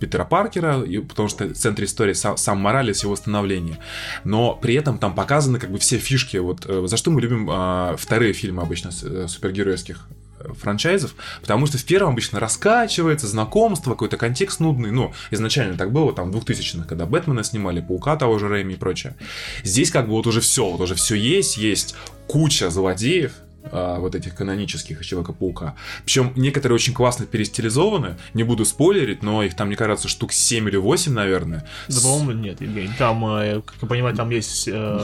[0.00, 3.76] Питера Паркера, потому что в центре истории сам, сам Моралес, его становление,
[4.24, 7.50] но при этом там показаны как бы все фишки, вот э, за что мы любим
[7.50, 10.08] а, вторые фильмы обычно э, супергеройских
[10.54, 16.12] франчайзов, потому что в первом обычно раскачивается знакомство, какой-то контекст нудный, ну, изначально так было,
[16.12, 19.16] там, в 2000-х, когда Бэтмена снимали, Паука того же Рэйми и прочее.
[19.62, 21.94] Здесь как бы вот уже все, вот уже все есть, есть
[22.26, 23.32] куча злодеев,
[23.72, 25.74] а, вот этих канонических Человека-паука.
[26.04, 30.68] Причем некоторые очень классно перестилизованы, не буду спойлерить, но их там, мне кажется, штук 7
[30.68, 31.66] или 8, наверное.
[31.88, 32.90] Да, по-моему, нет, Евгений.
[32.98, 35.00] Там, э, как я понимаю, там есть э,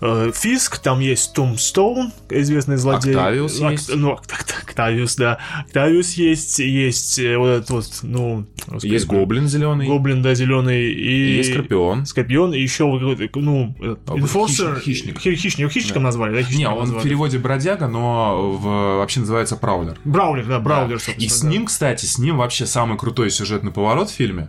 [0.00, 3.12] э, Фиск, там есть Тумстоун, известный злодей.
[3.14, 3.94] Октавиус Ок- есть.
[3.94, 5.38] Ну, Ок- Ок- Октавиус, да.
[5.66, 8.46] Октавиус есть, есть вот этот вот, ну...
[8.66, 10.92] господи, Есть Гоблин зеленый, Гоблин, да, зеленый.
[10.92, 11.36] И...
[11.36, 12.06] есть Скорпион.
[12.06, 14.80] Скорпион, и еще ну, А, Enforcer.
[14.80, 15.18] хищник, хищник.
[15.20, 16.06] Хи- Хищник, его хищником Да.
[16.08, 16.38] назвали, да?
[16.40, 19.98] Не, хищником он в переводе бродяга, но в, вообще называется Праулер.
[20.04, 21.48] Браулер, да, Браулер, И собственно, с да.
[21.48, 24.48] ним, кстати, с ним вообще самый крутой сюжетный поворот в фильме.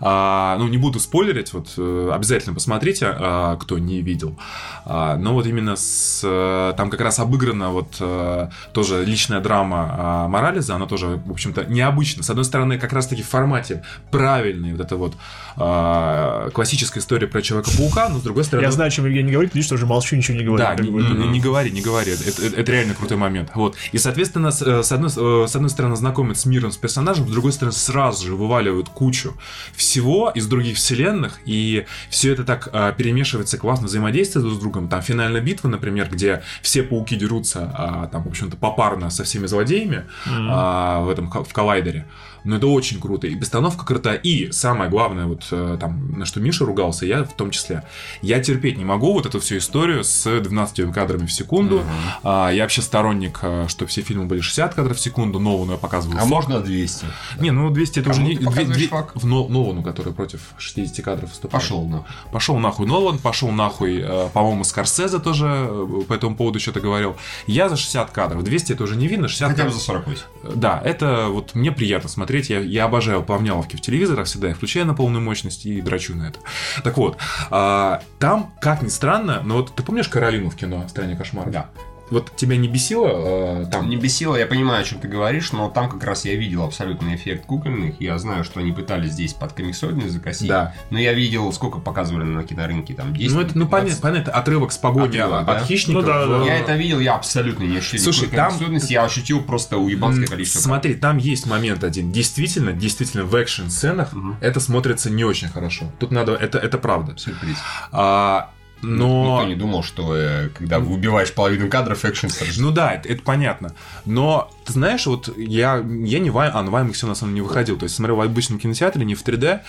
[0.00, 4.38] А, ну, не буду спойлерить, вот э, обязательно посмотрите, а, кто не видел.
[4.84, 9.88] А, но вот именно с, э, там как раз обыграна вот э, тоже личная драма
[9.96, 12.22] а, Морализа, она тоже, в общем-то, необычна.
[12.22, 15.14] С одной стороны, как раз-таки в формате правильной вот это вот
[15.56, 18.64] а, классическая история про Человека-паука, но с другой стороны...
[18.64, 20.62] Я знаю, о чем Евгений говорит, что уже молчу, ничего не говорю.
[20.64, 22.12] Да, не, не- не говори, не говори.
[22.12, 23.50] Это, это- это реально крутой момент.
[23.54, 23.76] Вот.
[23.92, 27.28] И, соответственно, с, э, с одной, э, с одной стороны, знакомят с миром, с персонажем,
[27.28, 29.34] с другой стороны, сразу же вываливают кучу
[29.74, 34.88] всего из других вселенных, и все это так э, перемешивается, классно взаимодействует друг с другом.
[34.88, 39.46] Там финальная битва, например, где все пауки дерутся, а, там, в общем-то, попарно со всеми
[39.46, 42.06] злодеями а, в этом в коллайдере.
[42.44, 44.16] Но это очень круто, и постановка крутая.
[44.16, 47.84] И самое главное, вот э, там, на что Миша ругался, я в том числе,
[48.22, 51.82] я терпеть не могу вот эту всю историю с 12 кадрами в секунду.
[52.22, 55.78] А, я вообще сторонник, э, что все фильмы были 60 кадров в секунду, Нолану я
[55.78, 56.18] показывал.
[56.20, 57.06] А можно 200?
[57.40, 58.36] Не, ну 200 это Кому уже не...
[58.38, 59.16] ты показываешь две- факт?
[59.16, 61.52] В Но- Нолану, который против 60 кадров выступает.
[61.62, 62.04] Пошел, ну.
[62.30, 65.70] Пошел нахуй Нолан, пошел нахуй, э, по-моему, Скорсезе тоже
[66.08, 67.16] по этому поводу что-то говорил.
[67.46, 68.44] Я за 60 кадров.
[68.44, 69.78] 200 это уже не видно, 60 Хотя кадров.
[69.78, 70.22] за 48.
[70.56, 72.33] Да, это вот мне приятно смотреть.
[72.50, 74.48] Я, я обожаю плавняловки в телевизорах всегда.
[74.48, 76.40] Я включаю на полную мощность и драчу на это.
[76.82, 77.18] Так вот,
[77.50, 81.50] а, там, как ни странно, но вот ты помнишь Каролину в кино «Стране кошмара»?
[81.50, 81.70] Да.
[82.14, 83.88] Вот тебя не бесило э, там?
[83.90, 87.16] Не бесило, я понимаю, о чем ты говоришь, но там как раз я видел абсолютный
[87.16, 88.00] эффект кукольных.
[88.00, 90.48] Я знаю, что они пытались здесь под комиксодную закосить.
[90.48, 90.74] Да.
[90.90, 93.70] Но я видел, сколько показывали на кинорынке, там 10 Ну, это, ну, 15.
[93.70, 95.60] понятно, понятно, отрывок с погони Отрывок, от да?
[95.64, 96.02] хищников.
[96.02, 98.52] Ну да, да, Я это видел, я абсолютно не ощутил Слушай, там-
[98.88, 100.60] я ощутил просто уебанское количество.
[100.60, 102.12] Смотри, там есть момент один.
[102.12, 104.36] Действительно, действительно, в экшн-сценах Мгм.
[104.40, 105.86] это смотрится не очень хорошо.
[105.98, 107.16] Тут надо, это, это правда.
[107.18, 107.56] Сюрприз.
[107.90, 108.50] А,
[108.84, 109.36] Но...
[109.36, 113.74] Никто не думал, что э, когда убиваешь половину кадров, экшен Ну да, это, это понятно.
[114.04, 117.48] Но, ты знаешь, вот я, я не Вай, а на Ваймаксе на самом деле не
[117.48, 117.76] выходил.
[117.76, 119.60] То есть смотрел в обычном кинотеатре, не в 3D.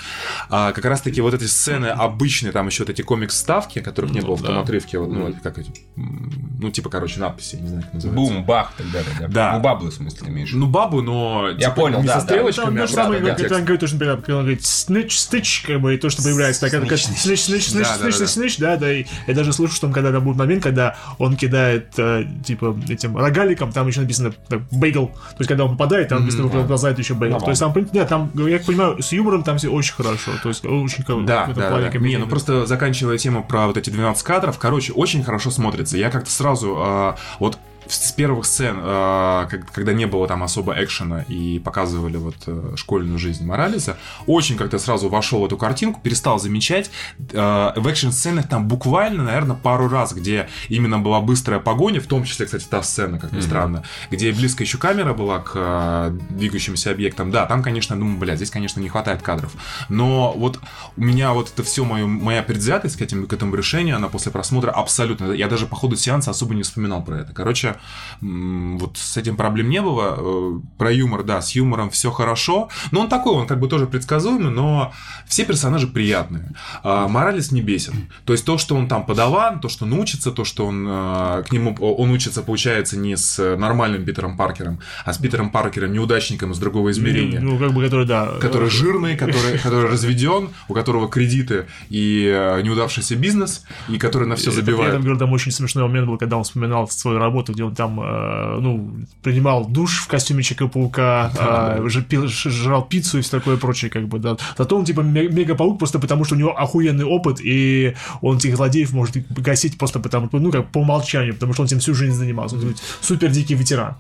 [0.50, 4.22] А как раз таки вот эти сцены обычные, там еще вот эти комикс-ставки, которых не
[4.22, 4.62] Ну было в том да.
[4.62, 8.34] отрывке, вот, ну, как эти, ну, типа, короче, надписи, я не знаю, как называется.
[8.34, 9.12] Бум, бах, так далее.
[9.30, 9.54] Да.
[9.54, 10.52] Ну, баблы, в смысле, имеешь.
[10.54, 12.34] Ну, бабу, но Я понял, не да, со да.
[12.34, 13.54] стрелочками, Там а то самое, да, как текст.
[13.54, 16.70] он говорит, тоже, например, когда он говорит снич, стыч, как бы, и то, что появляется,
[16.70, 18.28] как снич, снич, снич, Да, да, снич, да.
[18.28, 21.36] снич, да, да, и я даже слышу, что он, когда там будет момент, когда он
[21.36, 26.10] кидает, э, типа, этим рогаликом, там еще написано так, бейгл, то есть, когда он попадает,
[26.10, 29.58] там написано, выползает еще бейгл, то есть, там, да, там, я понимаю, с юмором там
[29.58, 32.00] все очень хорошо, то есть, очень как- Да, в этом да, плане да.
[32.00, 35.98] Не, ну просто заканчивая тему про вот эти 12 кадров, короче, очень хорошо смотрится.
[35.98, 37.58] Я как-то сразу, э, вот
[37.88, 43.18] с первых сцен, как- когда не было там особо экшена и показывали вот э, школьную
[43.20, 43.98] жизнь Моралеса,
[44.28, 46.90] очень как-то сразу вошел в эту картинку, перестал замечать.
[47.32, 52.24] Э, в экшн-сценах там буквально, наверное, пару раз, где именно была быстрая погоня, в том
[52.24, 56.92] числе, кстати, та сцена, как ни странно, где близко еще камера была к э, двигающимся
[56.92, 57.32] объектам.
[57.32, 59.54] Да, там, конечно, думаю, блядь, здесь, конечно, не хватает кадров.
[59.90, 60.60] Но вот
[60.98, 64.32] у меня вот это все мое, моя предвзятость к, этим, к этому решению, она после
[64.32, 65.32] просмотра абсолютно...
[65.32, 67.34] Я даже по ходу сеанса особо не вспоминал про это.
[67.34, 67.75] Короче,
[68.22, 70.16] вот с этим проблем не было.
[70.18, 72.70] Э, Про юмор, да, с юмором все хорошо.
[72.92, 74.94] Но он такой, он как бы тоже предсказуемый, но
[75.28, 76.52] все персонажи приятные.
[76.84, 78.10] А Моралес не бесен.
[78.26, 81.44] То есть то, что он там подаван, то, что он учится, то, что он э,
[81.48, 86.52] к нему он учится, получается, не с нормальным Питером Паркером, а с Питером Паркером, неудачником
[86.52, 88.28] из другого измерения Ну, как бы, который, да.
[88.40, 94.36] который жирный, который, который разведен, у которого кредиты и э, неудавшийся бизнес, и который на
[94.36, 94.94] все Это- Я забивает.
[94.94, 98.00] там говорю, там очень смешной момент был, когда он вспоминал свою работу, где он там,
[98.00, 101.32] э, ну, принимал душ в костюме Человека-паука,
[101.78, 104.38] э, уже пил- жрал пиццу и все такое прочее, как бы, да.
[104.58, 108.56] Зато он, типа, ме- мега-паук просто потому, что у него охуенный опыт, и он этих
[108.56, 112.14] злодеев может гасить просто потому, ну, как по умолчанию, потому что он этим всю жизнь
[112.14, 112.56] занимался.
[112.56, 113.96] Он супер дикий ветеран.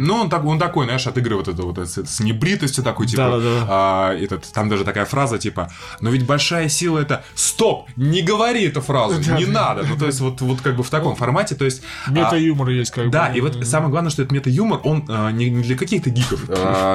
[0.00, 3.66] Ну, он, так, он такой, знаешь, отыгрывает это вот это, с небритостью такой, типа, Да-да-да.
[3.68, 5.70] а, этот, там даже такая фраза, типа,
[6.00, 9.84] но ведь большая сила это, стоп, не говори эту фразу, не надо.
[9.88, 11.82] Ну, то есть, вот, вот как бы в таком формате, то есть...
[12.32, 13.38] Мета-юмор есть, как Да, бы.
[13.38, 16.40] и вот самое главное, что этот мета-юмор, он а, не, не для каких-то гиков.
[16.48, 16.94] а,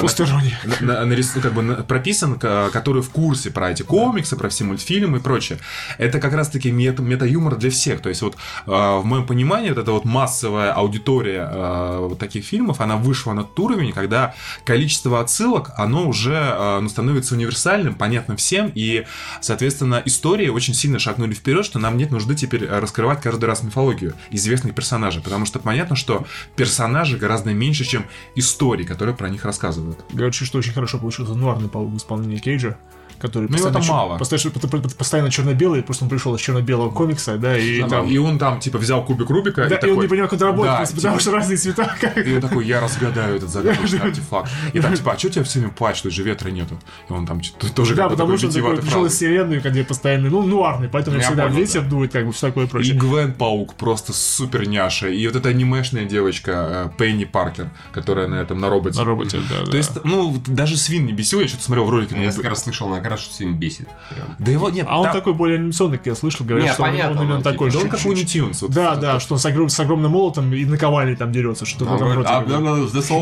[0.82, 5.18] на- на- как бы на- прописан, который в курсе про эти комиксы, про все мультфильмы
[5.18, 5.60] и прочее.
[5.98, 8.02] Это как раз-таки мета- мета-юмор для всех.
[8.02, 8.36] То есть вот
[8.68, 13.34] э, в моем понимании вот эта вот массовая аудитория э, вот таких фильмов, она вышла
[13.34, 14.34] на тот уровень, когда
[14.66, 19.06] количество отсылок, оно уже э, ну, становится универсальным, понятным всем, и,
[19.42, 24.14] соответственно, истории очень сильно шагнули вперед, что нам нет нужды теперь раскрывать каждый раз мифологию
[24.32, 26.26] известных персонажей, потому что понятно, что
[26.56, 28.06] персонажи гораздо меньше, чем
[28.36, 30.00] истории, которые про них рассказывают.
[30.12, 31.94] Говорят, что очень хорошо получился нуарный паук в
[32.40, 32.78] Кейджа.
[33.24, 34.18] Который Ну, его там чер- мало.
[34.18, 38.06] Постоянно, по- по- постоянно черно-белый, просто он пришел из черно-белого комикса, да, и там...
[38.06, 40.04] И он там, типа, взял кубик Рубика Да, и и он такой...
[40.04, 41.96] не понимает, как это работает, Да, просто потому типа, что разные цвета.
[42.02, 44.52] как- И он такой, я разгадаю этот загадочный артефакт.
[44.74, 46.78] И там, типа, а что тебя все время тут же ветра нету?
[47.10, 47.40] И он там
[47.76, 50.90] тоже Да, как бы потому что он такой пришел из вселенной, где постоянно, ну, нуарный,
[50.90, 51.90] поэтому Ну, всегда ветер да.
[51.90, 52.96] дует, как бы, все такое И прочее.
[53.00, 55.08] Гвен Паук просто супер няша.
[55.08, 59.00] И вот эта анимешная девочка э, Пенни Паркер, которая на этом, на роботе.
[59.00, 59.72] На роботе, да, да.
[59.72, 62.22] То есть, ну, даже свин не бесил, я что-то смотрел в ролике.
[62.22, 63.88] Я как раз слышал на что сильно бесит.
[64.10, 64.36] Прям.
[64.40, 64.86] Да его нет.
[64.90, 67.38] А он такой более анимационный, как я слышал, говорят, Не, что он- понятно, он именно
[67.38, 68.62] ну, такой Да он как Луни Тюнс.
[68.62, 68.72] вот.
[68.72, 71.90] Да, да, что он с, огром- с огромным молотом и наковальней там дерется, что-то в
[71.90, 72.30] Он этом роде.
[72.30, 72.44] а,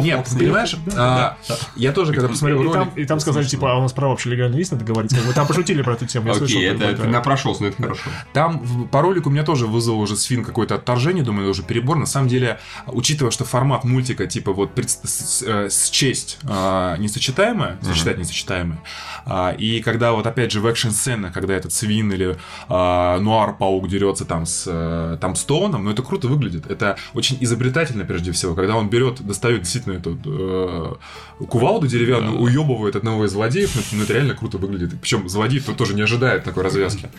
[0.01, 1.37] Нет, понимаешь, а,
[1.75, 2.73] я тоже, когда И, посмотрел и ролик...
[2.73, 5.13] там, и там сказали, типа, а у нас права вообще легально есть, надо говорить.
[5.15, 6.61] Как бы, там пошутили про эту тему, я слышал.
[6.61, 8.09] Это напрошелся, но это хорошо.
[8.33, 11.97] Там по ролику меня тоже вызвал уже свин какое-то отторжение, думаю, это уже перебор.
[11.97, 17.77] На самом деле, учитывая, что формат мультика, типа вот пред- с, э, счесть а, несочетаемое,
[17.81, 18.79] сочетать несочетаемое,
[19.25, 22.37] а, и когда вот опять же в экшн-сценах, когда этот свин или
[22.69, 26.69] а, нуар-паук дерется там с э, там с Тоуном, ну это круто выглядит.
[26.69, 32.95] Это очень изобретательно прежде всего, когда он берет, достает действительно эту э, кувалду деревянную, уебывает
[32.95, 34.99] одного из злодеев, ну, это- ну, это реально круто выглядит.
[35.01, 37.09] Причем злодей тут тоже не ожидает такой развязки.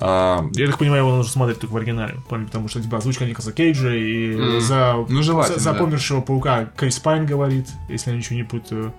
[0.00, 3.52] А, Я так понимаю, его нужно смотреть только в оригинале, потому что типа озвучка Николаса
[3.52, 4.60] Кейджа и Мгм.
[4.60, 5.78] за, Ну, желательно, за, за да.
[5.78, 8.92] помершего паука Крис Пайн говорит, если я ничего не путаю.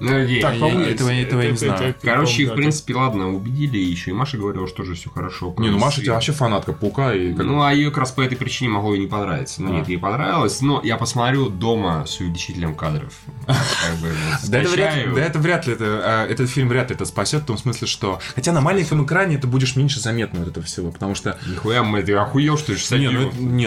[0.00, 1.94] Ну, я- Так, я- я- этого- этого я не знаю.
[2.02, 5.54] Короче, их, в принципе, ладно, убедили, еще и Маша говорила, что тоже все хорошо.
[5.58, 8.20] Не, ну Маша тебя вообще фанатка паука и как Ну, а ее как раз по
[8.20, 9.62] этой причине могло и не понравиться.
[9.62, 9.76] Ну, А.
[9.76, 13.12] нет, ей понравилось, но я посмотрю дома с увеличителем кадров.
[13.46, 15.14] Вот, Да это, вряд, скачаю.
[15.14, 18.20] да это вряд ли а, этот фильм вряд ли это спасет в том смысле, что
[18.34, 22.02] хотя на маленьком экране это будешь меньше заметно вот этого всего, потому что Нихуя, мы,
[22.02, 23.08] ты охуел, что ли, 60 не,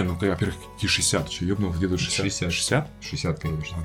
[0.01, 2.25] ну, ну во-первых, какие 60, что ебнул, где тут 60?
[2.25, 2.51] 60.
[2.53, 2.87] 60?
[3.01, 3.77] 60, конечно.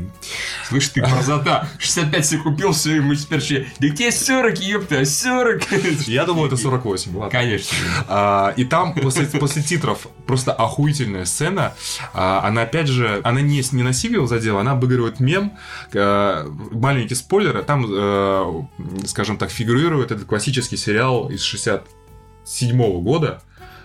[0.68, 1.68] Слышь, ты красота!
[1.78, 3.66] 65 себе купил все, ему теперь еще...
[3.78, 6.08] Да тебе 40, ёпта, 40.
[6.08, 7.30] Я думал, это 48, ладно.
[7.30, 7.76] Конечно.
[8.08, 11.74] А, и там после, после титров просто охуительная сцена.
[12.12, 15.52] А, она опять же, она не, не на Сивил задела, она обыгрывает мем.
[15.94, 18.62] А, маленький спойлер, там, э,
[19.06, 23.42] скажем так, фигурирует этот классический сериал из 67 года.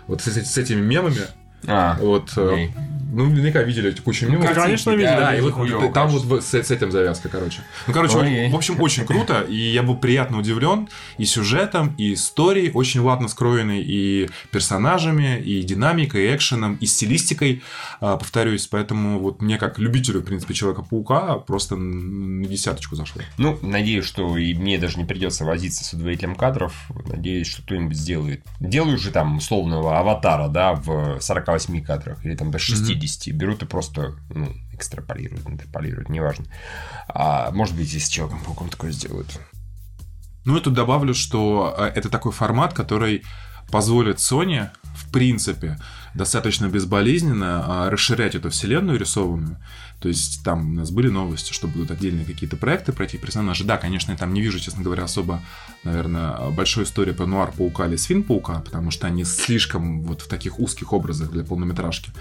[0.07, 1.22] Вот с, с этими мемами.
[1.68, 2.69] А, Вот, э.
[3.12, 4.46] Ну, наверняка видели кучу Ну, мемов.
[4.46, 5.06] картинки, конечно, видели.
[5.18, 6.30] Да, и вот хуёво, там конечно.
[6.30, 7.62] вот с, с этим завязка, короче.
[7.88, 8.50] Ну, короче, Ой.
[8.50, 13.28] в общем, очень круто, и я был приятно удивлен и сюжетом, и историей, очень ладно
[13.28, 17.62] скроенной, и персонажами, и динамикой, и экшеном, и стилистикой,
[18.00, 23.22] а, повторюсь, поэтому вот мне как любителю, в принципе, Человека-паука просто на десяточку зашло.
[23.38, 26.74] Ну, надеюсь, что и мне даже не придется возиться с удвоителем кадров.
[27.08, 28.44] Надеюсь, что кто-нибудь сделает.
[28.60, 33.01] Делаю же там условного аватара, да, в 48 кадрах или там до 60.
[33.32, 36.45] Берут и просто, ну, экстраполируют, интерполируют, неважно.
[37.07, 39.40] А может быть, и с Человеком-пауком такое сделают.
[40.45, 43.23] Ну, и тут добавлю, что э, это такой формат, который
[43.72, 45.80] позволит Sony, в принципе,
[46.14, 49.57] достаточно безболезненно а, расширять эту вселенную рисованную.
[50.02, 53.65] То есть там у нас были новости, что будут отдельные какие-то проекты про этих персонажей.
[53.65, 55.41] Да, конечно, я там не вижу, честно говоря, особо,
[55.84, 60.28] наверное, большой истории про Нуар Паука или Свин Паука, потому что они слишком вот в
[60.28, 62.12] таких узких образах для полнометражки.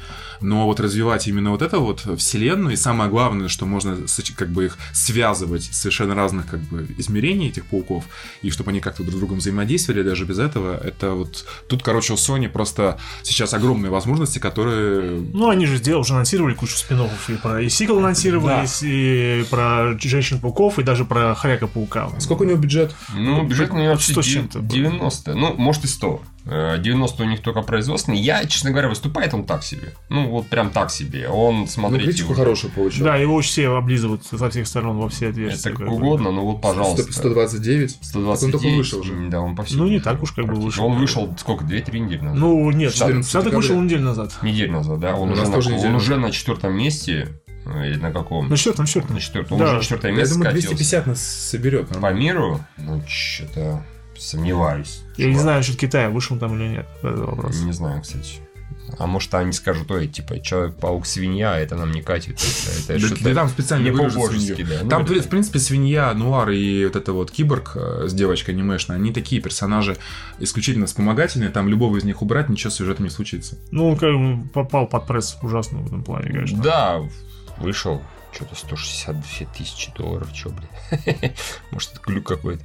[0.41, 3.97] Но вот развивать именно вот эту вот вселенную, и самое главное, что можно
[4.37, 8.05] как бы их связывать совершенно разных как бы измерений этих пауков,
[8.43, 11.45] и чтобы они как-то друг с другом взаимодействовали даже без этого, это вот...
[11.69, 15.20] Тут, короче, у Sony просто сейчас огромные возможности, которые...
[15.20, 19.99] Ну, они же сделали, уже анонсировали кучу спин и про и сиквел анонсировали, и про
[19.99, 22.11] Женщин-пауков, и даже про Хряка-паука.
[22.20, 22.95] Сколько у него бюджет?
[23.15, 24.68] Ну, бюджет у него вообще 100 с чем-то было.
[24.68, 25.35] 90.
[25.35, 26.20] Ну, может и 100.
[26.47, 28.18] Э, 90 у них только производственный.
[28.18, 29.93] Я, честно говоря, выступает он так себе.
[30.09, 31.28] Ну, вот прям так себе.
[31.28, 33.05] Он, Ну, смотрите, критику уже- хорошую получил.
[33.05, 35.72] Да, его очень все облизывают со всех сторон во все отверстия.
[35.72, 37.12] Это как угодно, но вот, пожалуйста.
[37.12, 37.98] 129.
[38.01, 38.40] 129.
[38.40, 39.28] Так он только вышел уже.
[39.28, 40.86] Да, он по всему Ну, не так уж как бы вышел.
[40.86, 42.39] Он вышел, сколько, 2-3 недели назад?
[42.39, 44.32] Ну, нет, 14 Штатах вышел неделю назад.
[44.43, 45.14] Неделю назад, да?
[45.16, 47.28] Он, У уже на, он уже на четвертом месте.
[47.74, 48.55] Э, Или на каком?
[48.56, 49.14] Что там, что там?
[49.14, 49.59] На четвертом.
[49.59, 49.64] Да.
[49.64, 50.76] Он уже на четвертое Я место думаю, скатился.
[50.76, 51.88] 250 нас соберет.
[51.88, 52.60] По миру?
[52.78, 53.82] Ну, что-то
[54.18, 55.02] сомневаюсь.
[55.16, 55.42] Я не Чувак.
[55.42, 56.86] знаю, насчет Китая, вышел там или нет.
[57.02, 57.60] Это вопрос.
[57.62, 58.40] Не знаю, кстати.
[58.98, 62.40] А может, они скажут, ой, типа, человек-паук свинья, а это нам не катит.
[62.84, 64.80] Это, это Да, там специально не по-божески, да.
[64.82, 68.97] Ну, Там, в принципе, свинья, нуар и вот это вот киборг э, с девочкой анимешной,
[68.97, 69.97] они такие персонажи
[70.38, 73.56] исключительно вспомогательные, там любого из них убрать, ничего с сюжетом не случится.
[73.70, 76.60] Ну, он как бы попал под пресс ужасно в этом плане, конечно.
[76.60, 77.01] Да,
[77.61, 80.69] вышел что-то 162 тысячи долларов, чё, блин.
[81.70, 82.65] Может, это глюк какой-то.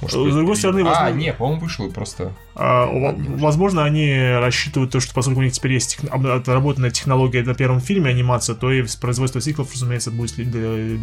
[0.00, 2.32] Может, С другой стороны, А, возможно- не, по-моему, вышел и просто...
[2.54, 7.42] А, во- возможно, они рассчитывают то, что поскольку у них теперь есть тех- отработанная технология
[7.42, 10.34] на первом фильме анимация, то и производство сиклов, разумеется, будет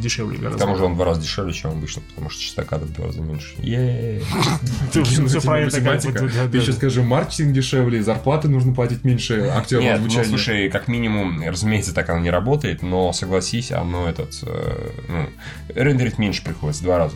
[0.01, 0.59] дешевле К гораздо.
[0.59, 3.05] тому же он в два раза дешевле, чем обычно, потому что частота кадров в два
[3.07, 3.53] раза меньше.
[6.51, 6.73] Ты да.
[6.73, 12.09] скажи, маркетинг дешевле, зарплаты нужно платить меньше актерам Нет, ну слушай, как минимум, разумеется, так
[12.09, 15.29] оно не работает, но согласись, оно этот, э, ну,
[15.73, 17.15] рендерить меньше приходится, в два раза.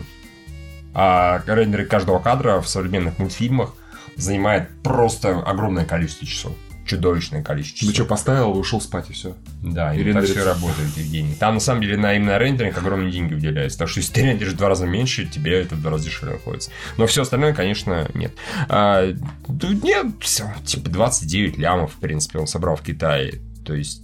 [0.93, 3.73] А рендерить каждого кадра в современных мультфильмах
[4.17, 6.53] занимает просто огромное количество часов.
[6.85, 8.05] Чудовищное количество Ну часов.
[8.05, 9.35] что, поставил, ушел спать и все.
[9.61, 11.35] Да, и так все работает, Евгений.
[11.35, 13.77] Там, на самом деле, на именно рендеринг огромные деньги выделяются.
[13.79, 16.35] Так что, если ты рендеришь в два раза меньше, тебе это в два раза дешевле
[16.35, 16.71] обходится.
[16.97, 18.33] Но все остальное, конечно, нет.
[18.67, 19.13] А,
[19.47, 23.39] нет, все, типа 29 лямов, в принципе, он собрал в Китае.
[23.63, 24.01] То есть,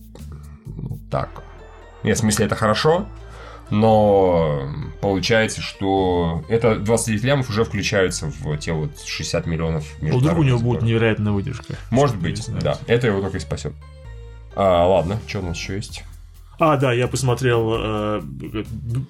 [0.66, 1.30] ну, так.
[2.04, 3.08] Нет, в смысле, это хорошо,
[3.70, 4.70] но
[5.02, 10.44] получается, что это 29 лямов уже включаются в те вот 60 миллионов А Вдруг у
[10.44, 11.76] него международных будет невероятная выдержка.
[11.90, 12.78] Может быть, да.
[12.88, 13.74] Это его только и спасет.
[14.56, 16.04] А, ладно, что у нас еще есть?
[16.60, 18.22] А, да, я посмотрел э,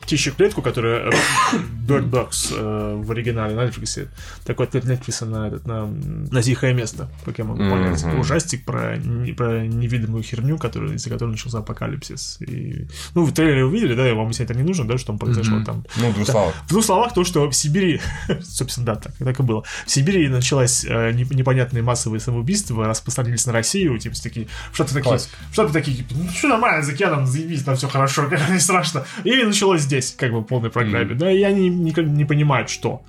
[0.01, 1.11] «Птичью клетку», которая э,
[1.87, 4.07] Bird Box э, в оригинале на Netflix.
[4.45, 8.03] Такой ответ Netflix на, этот, на, на тихое место, как я могу понять.
[8.19, 12.37] Ужастик про, не- про невидимую херню, который, из-за которой начался апокалипсис.
[12.41, 15.59] И, ну, в трейлере увидели, да, вам объяснять это не нужно, да, что там произошло
[15.65, 15.85] там.
[15.95, 16.53] Ну, в двух словах.
[16.65, 18.01] В двух словах, то, что в Сибири,
[18.43, 19.63] собственно, да, так, так и было.
[19.85, 25.11] В Сибири началось э, не- непонятные массовые самоубийства, распространились на Россию, типа, такие, Штаты такие,
[25.53, 29.05] Штаты такие, типа, ну, что нормально, за океаном, заебись, там все хорошо, не страшно.
[29.23, 33.01] И началось здесь, как бы, в полной программе, да, и они никак не понимают, что,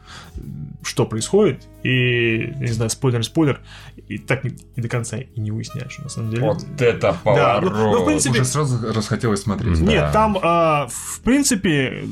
[0.83, 3.61] что происходит, и, не знаю, спойлер-спойлер,
[4.09, 6.43] и так и до конца и не выясняешь, на самом деле.
[6.45, 7.73] Вот это Да, поворот.
[7.73, 9.85] ну, ну, в принципе, Уже сразу расхотелось смотреть.
[9.85, 9.91] Да.
[9.91, 12.05] Нет, там, а, в принципе,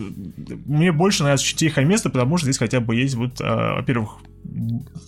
[0.67, 4.19] мне больше нравится «Тихое место», потому что здесь хотя бы есть, вот, а, во-первых,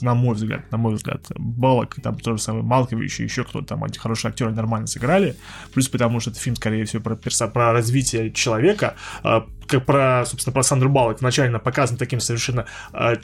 [0.01, 3.85] на мой взгляд, на мой взгляд, Балок, там тоже самый Малкович и еще кто-то там,
[3.85, 5.36] эти хорошие актеры нормально сыграли.
[5.73, 10.24] Плюс потому что это фильм, скорее всего, про, перса- про развитие человека, а, как про,
[10.27, 13.16] собственно, про Сандру Балок вначально показан таким совершенно а,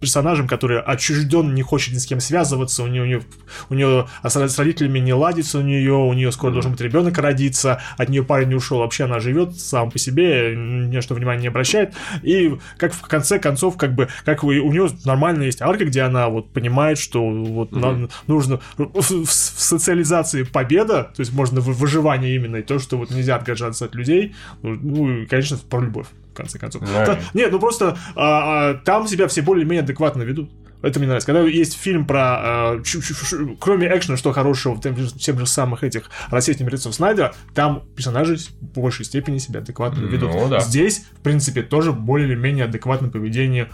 [0.00, 3.22] персонажем, который отчужден, не хочет ни с кем связываться, у нее, у нее,
[3.70, 7.16] у нее с, с родителями не ладится у нее, у нее скоро должен быть ребенок
[7.18, 11.14] родиться, от нее парень не ушел, вообще она живет сам по себе, ни на что
[11.14, 15.45] внимания не обращает, и как в конце концов, как бы, как у, у нее нормально
[15.46, 21.04] есть арка, где она вот понимает, что вот нам нужно в, в- в социализации победа,
[21.14, 25.22] то есть можно в- выживание именно, и то, что вот нельзя отгоржаться от людей, ну,
[25.22, 26.82] и, конечно, про любовь, в конце концов.
[26.82, 27.06] Да.
[27.06, 30.50] Та- нет, ну просто а, а, там себя все более-менее адекватно ведут.
[30.82, 31.26] Это мне нравится.
[31.26, 32.20] Когда есть фильм про...
[32.20, 36.10] а, чу- чу- чу- кроме экшена, что хорошего в тем же, тем же самых этих
[36.28, 40.50] российских мертвецов Снайдера, там персонажи в большей степени себя адекватно Ну ведут.
[40.50, 40.60] да.
[40.60, 43.68] Здесь, в принципе, тоже более-менее адекватное поведение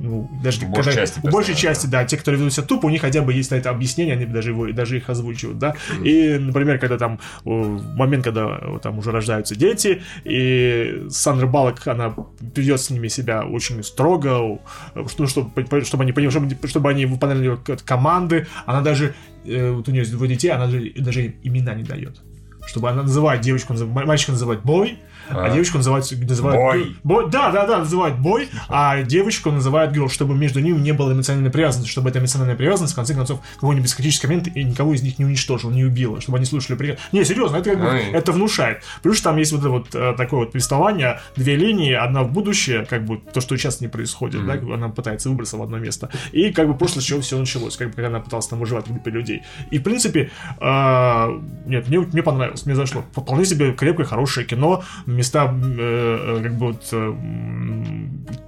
[0.00, 2.90] ну, даже У большей части у большей части, да, те, которые ведут себя тупо, у
[2.90, 5.74] них хотя бы есть на это объяснение, они даже его, даже их озвучивают, да.
[6.04, 12.14] И, например, когда там в момент, когда там уже рождаются дети, и Сандра Балок, она
[12.54, 14.60] ведет с ними себя очень строго,
[15.08, 19.14] что, чтобы, чтобы они чтобы, чтобы они выполняли команды, она даже,
[19.44, 22.20] э, вот у нее есть двое детей, она даже, даже им имена не дает.
[22.66, 24.98] Чтобы она называет девочку, мальчика называет бой,
[25.30, 25.50] а, А.
[25.50, 26.96] девочку называют, называют Бой.
[27.02, 31.12] Бой, да, да, да, называют бой, а девочку называют girl, чтобы между ними не было
[31.12, 35.02] эмоциональной привязанности, чтобы эта эмоциональная привязанность, в конце концов, какой-нибудь критический момент и никого из
[35.02, 36.98] них не уничтожил, не убила, чтобы они слушали приказ.
[37.12, 38.10] Не, серьезно, это как бы, Ой.
[38.12, 38.82] это внушает.
[39.02, 42.84] Плюс там есть вот это вот э, такое вот повествование, две линии, одна в будущее,
[42.86, 45.78] как бы то, что сейчас не происходит, да, как бы она пытается выбраться в одно
[45.78, 48.58] место, и как бы прошлое, с чего все началось, как бы когда она пыталась там
[48.58, 49.42] выживать в группе людей.
[49.70, 50.30] И, в принципе,
[50.60, 53.04] э, нет, мне, мне понравилось, мне зашло.
[53.12, 54.84] Вполне себе крепкое, хорошее кино,
[55.16, 57.14] места, э, э, как бы вот, э,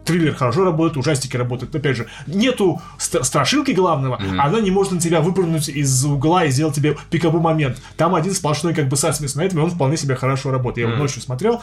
[0.05, 1.75] триллер хорошо работает, ужастики работают.
[1.75, 6.51] Опять же, нету ст- страшилки главного, она не может на тебя выпрыгнуть из угла и
[6.51, 7.81] сделать тебе пиковый момент.
[7.97, 10.79] Там один сплошной как бы саспенс на этом, и он вполне себе хорошо работает.
[10.79, 11.63] Я его ночью смотрел,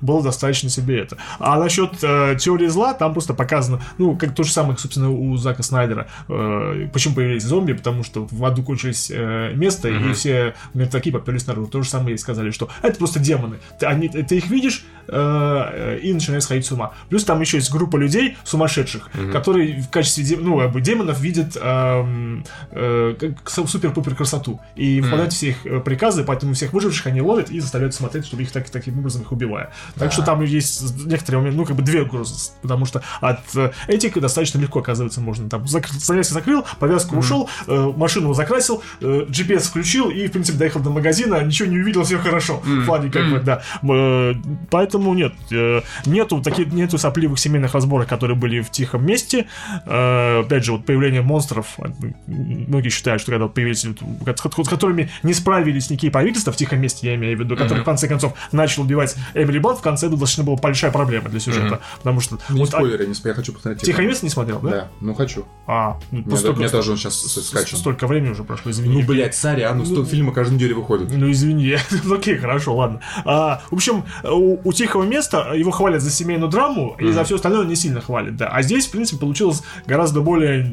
[0.00, 1.16] было достаточно себе это.
[1.38, 5.36] А насчет э, теории зла, там просто показано, ну, как то же самое, собственно, у
[5.36, 6.08] Зака Снайдера.
[6.28, 7.72] Э, почему появились зомби?
[7.72, 11.68] Потому что в аду кончились э, место, и все мертвяки поперлись наружу.
[11.68, 13.56] То же самое и сказали, что это просто демоны.
[13.78, 16.92] Ты, они, ты их видишь э, и начинаешь сходить с ума.
[17.08, 21.20] Плюс там еще есть группа людей сумасшедших, которые в качестве дем- ну, как бы демонов
[21.20, 23.14] видят эм, э,
[23.46, 24.60] су- супер-пупер красоту.
[24.76, 28.42] И выполняют все их э, приказы, поэтому всех выживших они ловят и заставляют смотреть, чтобы
[28.42, 29.70] их так, таким образом их убивая.
[29.96, 32.52] Так что там есть некоторые моменты, ну, как бы две угрозы.
[32.62, 37.92] Потому что от э, этих достаточно легко, оказывается, можно там зак- закрыл, повязку ушел, э,
[37.96, 42.18] машину закрасил, э, GPS включил и, в принципе, доехал до магазина, ничего не увидел, все
[42.18, 42.62] хорошо.
[42.64, 43.61] В плане, как бы, да.
[43.82, 44.34] Э,
[44.70, 49.46] Поэтому нет, э, нету таких, нету сопливых семейных разборок, которые были в тихом месте.
[49.86, 51.88] Э, Опять же, вот появление монстров, э,
[52.26, 57.14] многие считают, что когда появились, с которыми не справились никакие правительства в тихом месте, я
[57.14, 60.44] имею в виду, который в конце концов начал убивать Эмили Блант, в конце это должна
[60.44, 61.80] была большая проблема для сюжета.
[61.98, 63.82] Потому что Не вот, а, спойлеры, не я хочу посмотреть.
[63.82, 64.70] Тихое место не смотрел, да?
[64.70, 65.44] Да, ну хочу.
[65.66, 67.78] А, ну, Мне, столько- мне тоже он сейчас с- скачан.
[67.78, 69.00] Столько времени уже прошло, извини.
[69.00, 71.10] Ну, блядь, сорян, ну, сто фильма каждую неделю выходит.
[71.14, 71.76] Ну, извини.
[72.04, 73.00] Ну, Окей, хорошо, ладно.
[73.24, 77.36] А, в общем, у, у Тихого места его хвалят за семейную драму, и за все
[77.36, 78.48] остальное не сильно хвалят, да.
[78.48, 80.72] А здесь, в принципе, получилось гораздо более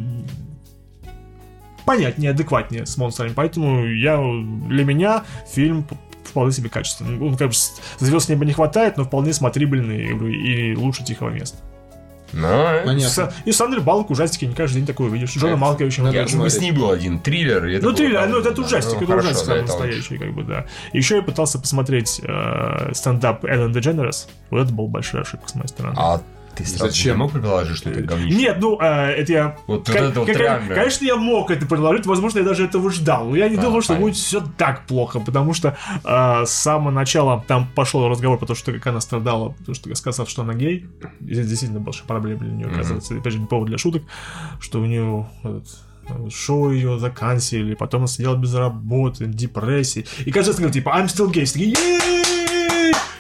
[1.86, 3.34] понятнее, адекватнее с монстрами.
[3.36, 4.18] Поэтому я,
[4.68, 5.88] для меня фильм
[6.24, 7.20] вполне себе качественный.
[7.20, 7.54] Он, как бы,
[8.00, 11.58] звезд неба не хватает, но вполне смотрибельный говорю, и лучше Тихого места.
[12.34, 13.34] Ну, Понятно.
[13.46, 15.32] И Сандры Балк ужастики не каждый день такое увидишь.
[15.36, 16.04] Джона Это- Малковича.
[16.04, 17.66] надо я же с ним был один триллер.
[17.66, 20.34] это Ну, триллер, ну, это ужастик, ну, это хорошо, ужастик да, самый это настоящий, как
[20.34, 20.66] бы, да.
[20.94, 24.28] Еще я пытался посмотреть э, стендап Эллен Дедженерес.
[24.50, 25.96] Вот это была большая ошибка с моей стороны.
[25.98, 26.22] А
[26.56, 27.18] ты сразу Зачем?
[27.20, 28.36] мог предположить, что это говнище?
[28.38, 29.58] Нет, ну, э, это я...
[29.68, 30.76] Вот Ка- это вот реально.
[30.76, 33.26] Конечно, я мог это предложить, возможно, я даже этого ждал.
[33.30, 34.08] Но я не А, думал, что понятно.
[34.08, 38.56] будет все так плохо, потому что э, с самого начала там пошел разговор про то,
[38.56, 40.86] что как она страдала, потому что сказав, что она гей.
[41.22, 43.16] Здесь действительно большая проблема для нее, оказывается.
[43.16, 44.04] Опять же, не повод для шуток,
[44.60, 45.68] что у нее этот,
[46.10, 50.06] э, шоу ее заканчивали, потом она сидела без работы, депрессии.
[50.26, 51.46] И каждый раз говорит, типа, I'm still gay.
[51.52, 52.29] Такие!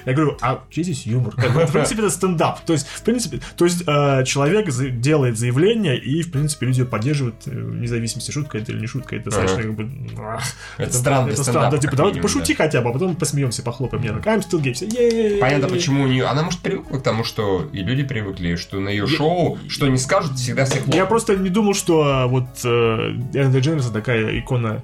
[0.05, 1.35] Я говорю, а где здесь юмор?
[1.35, 2.61] Как бы, В принципе, это стендап.
[2.61, 4.69] То есть, в принципе, то есть э, человек
[4.99, 9.15] делает заявление, и, в принципе, люди поддерживают, э, вне зависимости, шутка это или не шутка.
[9.15, 9.89] Это достаточно, как бы...
[10.19, 10.43] ах,
[10.77, 11.71] Это странный это странно.
[11.71, 14.03] Да, типа, давай пошути хотя бы, а потом посмеемся, похлопаем.
[14.03, 14.73] Я так, I'm still gay.
[14.73, 15.38] Все!
[15.39, 16.26] Понятно, почему у нее...
[16.26, 19.97] Она, может, привыкла к тому, что и люди привыкли, что на ее шоу, что не
[19.97, 24.84] скажут, всегда всех Я просто не думал, что а, вот э, Эллен Дедженерс такая икона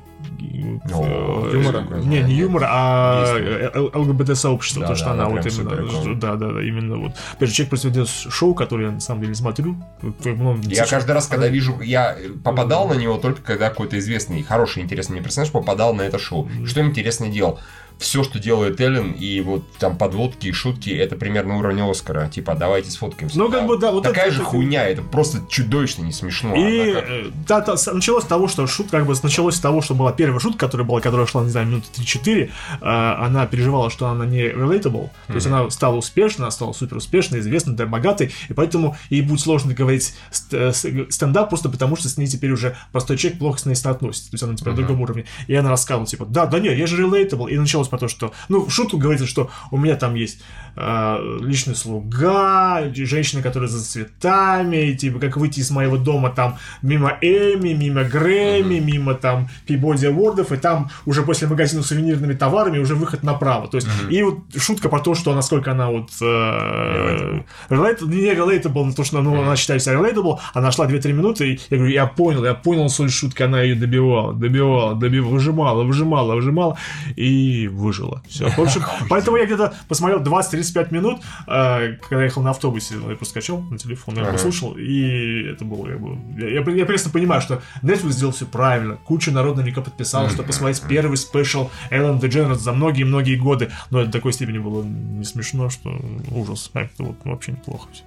[0.94, 1.86] О, э, юмора?
[2.04, 3.92] Не, не юмора, а.
[3.94, 6.16] ЛГБТ-сообщество, Да, то, что да, она вот именно...
[6.16, 7.12] Да, да, да, именно вот.
[7.34, 9.76] Опять же, человек просто ведет шоу, которое я на самом деле смотрю.
[10.02, 14.84] Ну, Я каждый раз, когда вижу, я попадал на него только когда какой-то известный, хороший,
[14.84, 16.50] интересный мне персонаж попадал на это шоу.
[16.66, 17.60] Что интересно делал?
[18.00, 22.28] Все, что делает Эллен, и вот там подводки и шутки, это примерно уровень Оскара.
[22.28, 23.38] Типа, давайте сфоткаемся.
[23.40, 26.56] Ну, как бы, да, вот Такая это- же это- хуйня, это просто чудовищно не смешно.
[26.56, 29.56] И Она как- э, да, да, с- началось с того, что шут, как бы началось
[29.56, 32.52] с того, что была первая шутка, которая была, которая шла, не знаю, минуты 3-4.
[32.82, 35.10] э, она переживала, что она не relatable.
[35.28, 39.40] То есть она стала успешна, стала супер успешной, известной, да, богатой, и поэтому ей будет
[39.40, 40.14] сложно говорить
[40.52, 43.76] э, с- стендап просто потому, что с ней теперь уже простой человек плохо с ней
[43.86, 44.30] относится.
[44.32, 45.26] То есть она теперь на другом уровне.
[45.48, 47.50] И она рассказывала, типа, да, да нет, я же relatable.
[47.50, 50.42] И началось про то, что, ну, в шутку говорится, что у меня там есть
[50.76, 56.58] э, личный слуга, женщина, которая за цветами, и, типа, как выйти из моего дома там
[56.82, 62.34] мимо Эми, мимо Грэмми, мимо там Пибоди Авордов, и там уже после магазина с сувенирными
[62.34, 63.68] товарами уже выход направо.
[63.68, 66.10] То есть, и вот шутка про то, что насколько она вот...
[66.22, 71.54] Э, relate- не relatable, то, что ну, она считает себя relatable, она шла 2-3 минуты,
[71.54, 75.84] и я говорю, я понял, я понял соль шутки, она ее добивала, добивала, добивала, выжимала,
[75.84, 76.78] выжимала, выжимала,
[77.16, 78.24] и выжила.
[78.28, 78.50] Все.
[78.58, 83.26] В общем, поэтому я где-то посмотрел 20-35 минут, э, когда ехал на автобусе, я просто
[83.26, 86.18] скачал на телефон, я послушал, и это было, как бы...
[86.40, 90.82] Я, я, прекрасно понимаю, что Netflix сделал все правильно, куча народа наверняка подписала, чтобы посмотреть
[90.88, 95.70] первый спешл Эллен DeGeneres за многие-многие годы, но это до такой степени было не смешно,
[95.70, 96.00] что
[96.32, 96.72] ужас.
[96.74, 98.04] Это вот вообще неплохо все.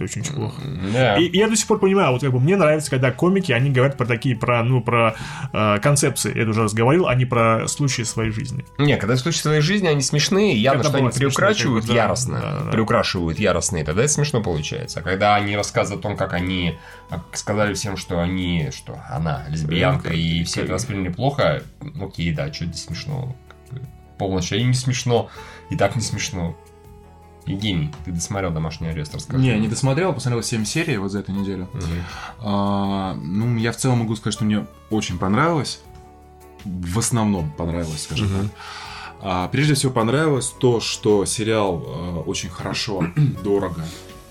[0.00, 0.62] Все очень-очень плохо.
[0.92, 1.16] Да.
[1.16, 3.70] И, и я до сих пор понимаю, вот как бы мне нравится, когда комики, они
[3.70, 5.14] говорят про такие, про, ну, про
[5.52, 8.64] э, концепции, я уже раз говорил, а не про случаи своей жизни.
[8.78, 12.40] Не, когда в случае своей жизни они смешные, явно, Когда что они приукрашивают да, яростно,
[12.40, 12.70] да, да.
[12.70, 15.00] приукрашивают яростно, и тогда это смешно получается.
[15.00, 16.78] А когда они рассказывают о том, как они
[17.10, 21.62] а, сказали всем, что они, что она лесбиянка, и все это восприняли плохо,
[22.00, 23.36] окей, да, что здесь смешно?
[24.18, 25.30] Полночь и не смешно,
[25.70, 26.56] и так не смешно.
[27.46, 29.42] Евгений, ты досмотрел «Домашний арест», расскажи.
[29.42, 31.68] Не, не досмотрел, посмотрел 7 серий вот за эту неделю.
[31.72, 31.84] Мгм.
[32.40, 35.80] А, ну, я в целом могу сказать, что мне очень понравилось.
[36.64, 38.48] В основном понравилось, скажем Мгм.
[38.48, 38.50] так.
[39.22, 43.04] А, прежде всего понравилось то, что сериал а, очень хорошо,
[43.42, 43.84] дорого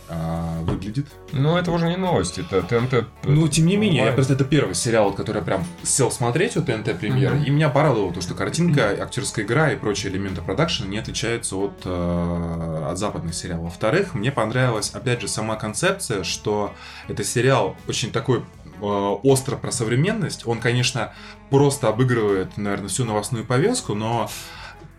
[0.09, 1.05] а, выглядит.
[1.31, 3.05] Ну, это уже не новость, это ТНТ.
[3.23, 6.63] Ну, тем не менее, я просто это первый сериал, который я прям сел смотреть у
[6.63, 7.43] ТНТ премьеры, Мгм.
[7.43, 11.81] и меня порадовало то, что картинка, актерская игра и прочие элементы продакшена не отличаются от,
[11.85, 13.65] э, от западных сериалов.
[13.65, 16.73] Во-вторых, мне понравилась, опять же, сама концепция, что
[17.07, 20.47] это сериал очень такой э, остро про современность.
[20.47, 21.13] Он, конечно,
[21.49, 24.29] просто обыгрывает, наверное, всю новостную повестку, но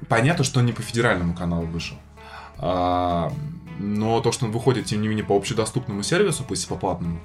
[0.09, 1.97] понятно, что он не по федеральному каналу вышел.
[3.78, 7.20] Но то, что он выходит, тем не менее, по общедоступному сервису, пусть и по платному,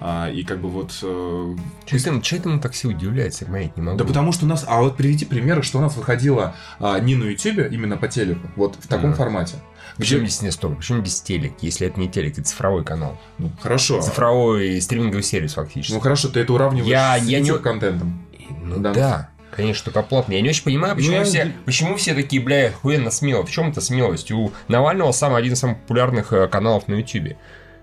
[0.00, 0.92] а, и как бы вот...
[1.02, 1.56] э,
[1.86, 3.98] Че ты, че ты на такси удивляется, понять не могу.
[3.98, 4.64] да потому что у нас...
[4.66, 8.46] А вот приведи примеры, что у нас выходило а, не на Ютубе, именно по телеку,
[8.56, 9.18] вот в таком Мгм.
[9.18, 9.56] формате.
[9.96, 10.76] Почему здесь не стоп?
[10.76, 11.54] Почему без телек?
[11.60, 13.18] Если это не телек, это цифровой канал.
[13.38, 14.00] Ну, хорошо.
[14.00, 15.92] Цифровой стриминговый сервис фактически.
[15.94, 18.22] Ну хорошо, ты это уравниваешь Я- с я не- контентом.
[18.62, 18.92] Ну Да.
[18.94, 19.30] да.
[19.50, 20.32] Конечно, только платно.
[20.34, 23.44] Я не очень понимаю, почему, Ну, я- все, почему все такие, бля, охуенно смело.
[23.44, 24.30] В чем это смелость?
[24.30, 27.36] У Навального самый один из самых популярных э, каналов на Ютубе.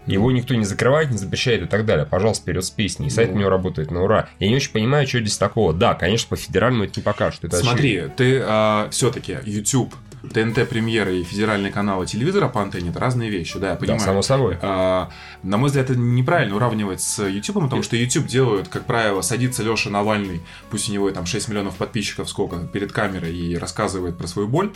[0.06, 2.06] Его никто не закрывает, не запрещает и так далее.
[2.06, 3.10] Пожалуйста, вперед с песней.
[3.10, 3.36] Сайт Ну.
[3.38, 4.30] у него работает на ура.
[4.40, 5.74] Я не очень понимаю, что здесь такого.
[5.74, 7.44] Да, конечно, по федеральному это не покажут.
[7.44, 8.44] Это Смотри, ты
[8.92, 9.96] все-таки YouTube,
[10.34, 14.00] ТНТ премьеры и федеральные каналы телевизора по антенне это разные вещи, да, я понимаю.
[14.00, 14.58] Да, само собой.
[14.62, 15.10] А,
[15.44, 19.64] на мой взгляд, это неправильно уравнивать с YouTube, потому что YouTube делают, как правило, садится
[19.64, 24.28] Леша Навальный, пусть у него там 6 миллионов подписчиков, сколько, перед камерой и рассказывает про
[24.28, 24.72] свою боль.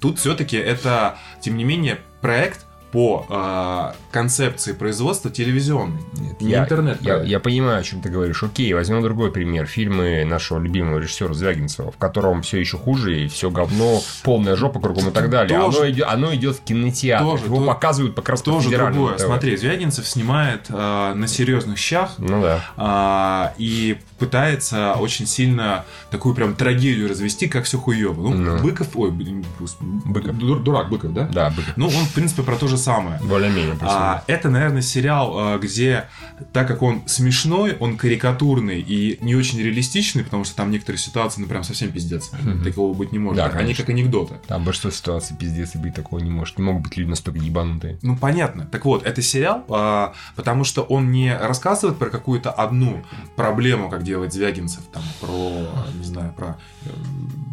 [0.00, 6.60] Тут все-таки это, тем не менее, проект по а, концепции производства телевизионной, Нет, не я,
[6.62, 7.02] интернет.
[7.02, 8.40] я, я понимаю, о чем ты говоришь.
[8.44, 9.66] Окей, возьмем другой пример.
[9.66, 14.78] Фильмы нашего любимого режиссера Звягинцева, в котором все еще хуже, и все говно, полная жопа
[14.78, 15.58] кругом и так далее.
[15.58, 17.24] Тоже- оно, идет, оно идет в кинотеатр.
[17.24, 19.18] Тоже, Его то- показывают по Тоже федеральному другое.
[19.18, 19.22] ТВ.
[19.24, 22.64] Смотри, Звягинцев снимает а, на серьезных щах, Ну да.
[22.76, 28.14] а, и пытается очень сильно такую прям трагедию развести, как все хуево.
[28.14, 28.62] Ну, Ну.
[28.62, 30.36] Быков, ой, Быков.
[30.38, 31.28] дур- дурак Быков, да?
[31.28, 31.72] Да, Быков.
[31.76, 33.20] Ну, он, в принципе, про то же самое.
[33.22, 33.76] Более-менее.
[33.82, 36.06] А, это, наверное, сериал, а, где,
[36.52, 41.40] так как он смешной, он карикатурный и не очень реалистичный, потому что там некоторые ситуации,
[41.42, 42.30] ну, прям совсем пиздец.
[42.32, 42.64] Мгм.
[42.64, 43.36] Такого быть не может.
[43.36, 44.34] Да, Они как анекдоты.
[44.46, 46.58] Там большинство ситуаций пиздец и быть такого не может.
[46.58, 47.98] Не могут быть люди настолько ебанутые.
[48.02, 48.66] Ну, понятно.
[48.66, 53.02] Так вот, это сериал, а, потому что он не рассказывает про какую-то одну
[53.36, 55.66] проблему, как делает Звягинцев, там, про,
[55.98, 56.88] не знаю, про, э,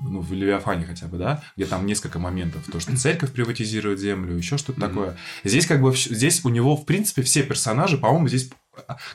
[0.07, 4.38] ну, в Левиафане хотя бы, да, где там несколько моментов, то, что церковь приватизирует землю,
[4.38, 4.89] еще что-то Мгм.
[4.89, 5.17] такое.
[5.43, 8.51] Здесь как бы, здесь у него, в принципе, все персонажи, по-моему, здесь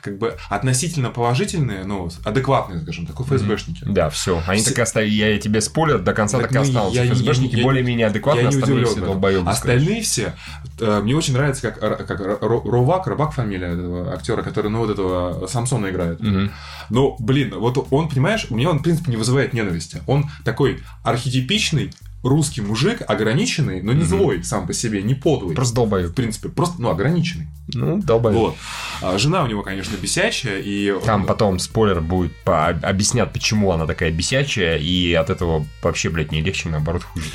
[0.01, 3.83] как бы относительно положительные, ну, адекватные, скажем так, ФСБшники.
[3.85, 4.41] Да, все.
[4.47, 7.03] Они Все- так и оставили, я тебе спойлер, до конца Так, так, и ну, остался.
[7.03, 9.49] я ФСБшники я не- более-менее адекватно, Я не остальные все долбоебы.
[9.49, 10.33] Остальные все,
[10.79, 15.47] э, мне очень нравится, как, как Ровак, Рыбак фамилия этого актера, который, ну, вот этого
[15.47, 16.19] Самсона играет.
[16.19, 16.51] Мгм.
[16.89, 20.01] Но, блин, вот он, понимаешь, у меня он, в принципе, не вызывает ненависти.
[20.07, 21.91] Он такой архетипичный
[22.27, 25.55] русский мужик, ограниченный, но не злой сам по себе, не подлый.
[25.55, 26.09] Просто долбоеб.
[26.09, 27.47] в принципе, просто, ну, ограниченный.
[27.73, 28.35] Ну, долбоеб.
[28.37, 28.55] Вот.
[29.01, 30.93] А жена у него, конечно, бесячая, и...
[31.05, 36.31] Там потом спойлер будет, по- объяснят, почему она такая бесячая, и от этого вообще, блядь,
[36.31, 37.25] не легче, наоборот, хуже.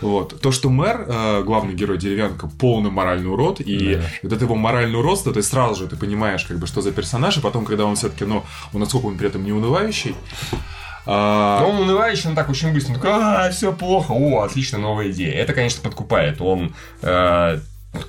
[0.00, 0.40] Вот.
[0.40, 4.02] То, что мэр, э, главный герой деревянка, полный моральный урод, и Да.
[4.22, 6.90] вот это его моральный урод, то ты сразу же ты понимаешь, как бы, что за
[6.92, 10.14] персонаж, и потом, когда он все-таки, ну, он насколько он при этом не унывающий,
[11.06, 14.78] а, Но он унывающий, он так очень быстро, он такой, а, все плохо, о, отлично,
[14.78, 15.34] новая идея.
[15.34, 16.40] Это, конечно, подкупает.
[16.40, 17.58] Он э,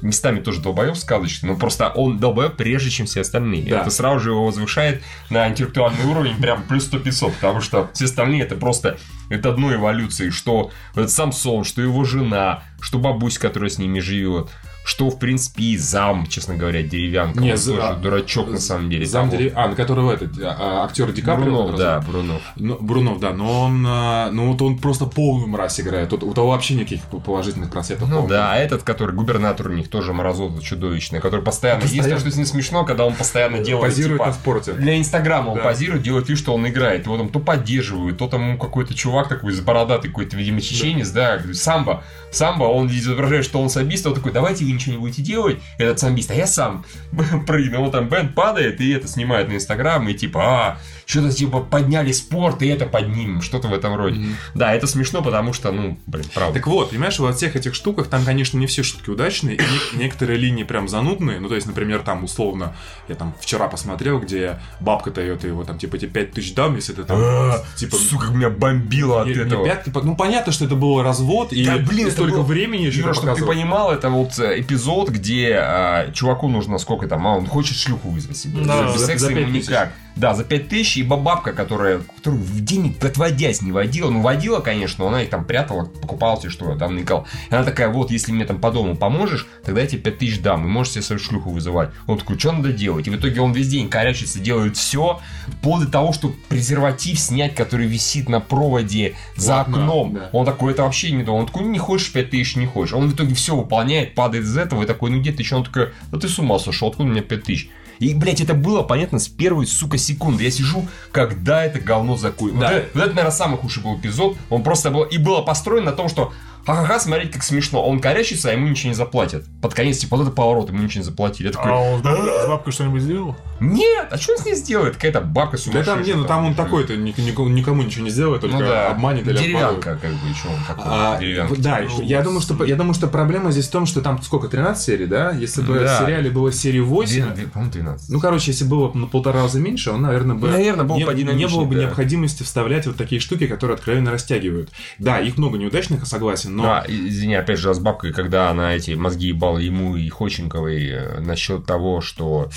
[0.02, 3.70] местами тоже долбоеб сказочный, но просто он долбоеб прежде, чем все остальные.
[3.70, 3.82] Да.
[3.82, 8.44] Это сразу же его возвышает на интеллектуальный уровень прям плюс 100-500, потому что все остальные
[8.44, 8.98] это просто
[9.30, 14.50] это одной эволюции, что этот Самсон, что его жена, что бабусь, которая с ними живет,
[14.86, 17.40] что, в принципе, и зам, честно говоря, деревянка.
[17.40, 19.06] Не, за- тоже дурачок, на самом деле.
[19.06, 21.46] зам дерев- А, на которого этот, а, а, актер Ди Каприо.
[21.46, 22.02] Брунов, да.
[22.02, 22.42] Брунов.
[22.58, 26.10] Ну, Брунов, да, но он, а, ну, вот он просто полную мразь играет.
[26.10, 28.10] Тут, у того вообще никаких положительных просветов.
[28.10, 28.30] Ну по-моему.
[28.30, 31.82] да, а этот, который губернатор у них тоже мразота чудовищная, который постоянно...
[31.82, 32.08] Постоянно.
[32.08, 34.74] Единственное, что с ним смешно, когда он постоянно делает, Позирует типа, на спорте.
[34.74, 35.64] Для Инстаграма он Да.
[35.64, 37.06] позирует, делает вид, что он играет.
[37.06, 41.56] Его там то поддерживают, то там какой-то чувак такой, бородатый какой-то, видимо, чеченец, да, говорит,
[41.58, 42.04] самбо.
[42.32, 46.32] Самбо, он изображает, что он самбист, он такой, давайте ничего не будете делать, этот самбист,
[46.32, 46.86] а я сам
[47.48, 47.80] прыгну.
[47.80, 52.12] Вот там Бен падает, и это снимает на Инстаграм, и типа, а, что-то типа подняли
[52.12, 54.22] спорт, и это поднимем, что-то в этом роде.
[54.54, 56.54] Да, это смешно, потому что, ну, блин, правда.
[56.56, 59.98] Так вот, понимаешь, во всех этих штуках, там, конечно, не все шутки удачные, и нек-
[59.98, 61.40] некоторые линии прям занудные.
[61.40, 62.76] Ну, то есть, например, там, условно,
[63.08, 66.94] я там вчера посмотрел, где бабка дает его, там, типа, эти 5 тысяч дам, если
[66.94, 67.96] ты там, А, типа...
[67.98, 69.68] Сука, меня бомбило от этого.
[70.04, 74.10] ну, понятно, что это был развод, и, блин, столько времени еще чтобы ты понимал, это
[74.10, 78.62] вот э, эпизод, где а, чуваку нужно сколько там, а он хочет шлюху вызвать себе.
[78.64, 79.68] Без секса ему 5000.
[79.68, 79.94] никак.
[80.16, 84.10] Да, за 5000 и бабка, которая, которую в денег отводясь не водила.
[84.10, 87.28] Ну, водила, конечно, но она их там прятала, покупала себе что там никал.
[87.50, 90.66] И она такая, вот, если мне там по дому поможешь, тогда я тебе 5000 дам,
[90.66, 91.90] и можешь себе свою шлюху вызывать.
[92.08, 93.08] Он такой, что надо делать?
[93.08, 97.56] И в итоге он весь день корячится, делает все, вплоть до того, что презерватив снять,
[97.56, 100.14] который висит на проводе за Ладно, окном.
[100.14, 100.30] да.
[100.32, 101.32] Он такой, это вообще не то.
[101.34, 102.94] Он такой, «Ну, не хочешь 5000, не хочешь.
[102.94, 105.56] Он в итоге все выполняет, падает из этого, и такой, ну где ты еще?
[105.56, 107.70] Он такой, да ты с ума сошел, откуда у меня 5000?
[108.04, 110.44] И, блядь, это было понятно с первой, сука, секунды.
[110.44, 112.62] Я сижу, когда это говно закончится.
[112.62, 112.68] Да.
[112.68, 114.38] Вот, это, вот это, наверное, самый худший был эпизод.
[114.50, 115.04] Он просто был...
[115.04, 116.34] И было построено на том, что
[116.66, 117.84] ха-ха-ха, смотрите, как смешно.
[117.86, 119.44] Он корячится, а ему ничего не заплатят.
[119.62, 121.48] Под конец, типа, вот это поворот, ему ничего не заплатили.
[121.48, 123.36] Я такой, А он с бабкой что-нибудь сделал?
[123.60, 124.96] нет, а что он с ней сделает?
[124.96, 125.96] Какая-то бабка Да сумасшедшая.
[125.96, 128.90] там, не, ну там он такой-то, ни- никому, никому ничего не сделает, только Ну да,
[128.90, 131.56] обманет или деревянка, как бы, что он такой, А, деревянка.
[131.62, 132.02] да, типа.
[132.02, 135.06] я думаю, что я думаю, что проблема здесь в том, что там сколько 13 серий,
[135.06, 135.32] да?
[135.32, 135.98] Если бы Да.
[135.98, 138.10] в сериале было серии 8, Две- две- По-моему, 12.
[138.10, 141.48] ну короче, если было на полтора раза меньше, он, наверное, бы Наверное, был не, не
[141.48, 141.82] было бы да.
[141.84, 144.72] необходимости вставлять вот такие штуки, которые откровенно растягивают.
[145.00, 148.76] Да, их много неудачных, я согласен, но А, извини, опять же, с бабкой, когда она
[148.76, 152.50] эти мозги ебала ему и Ходченковой э, насчет того, что...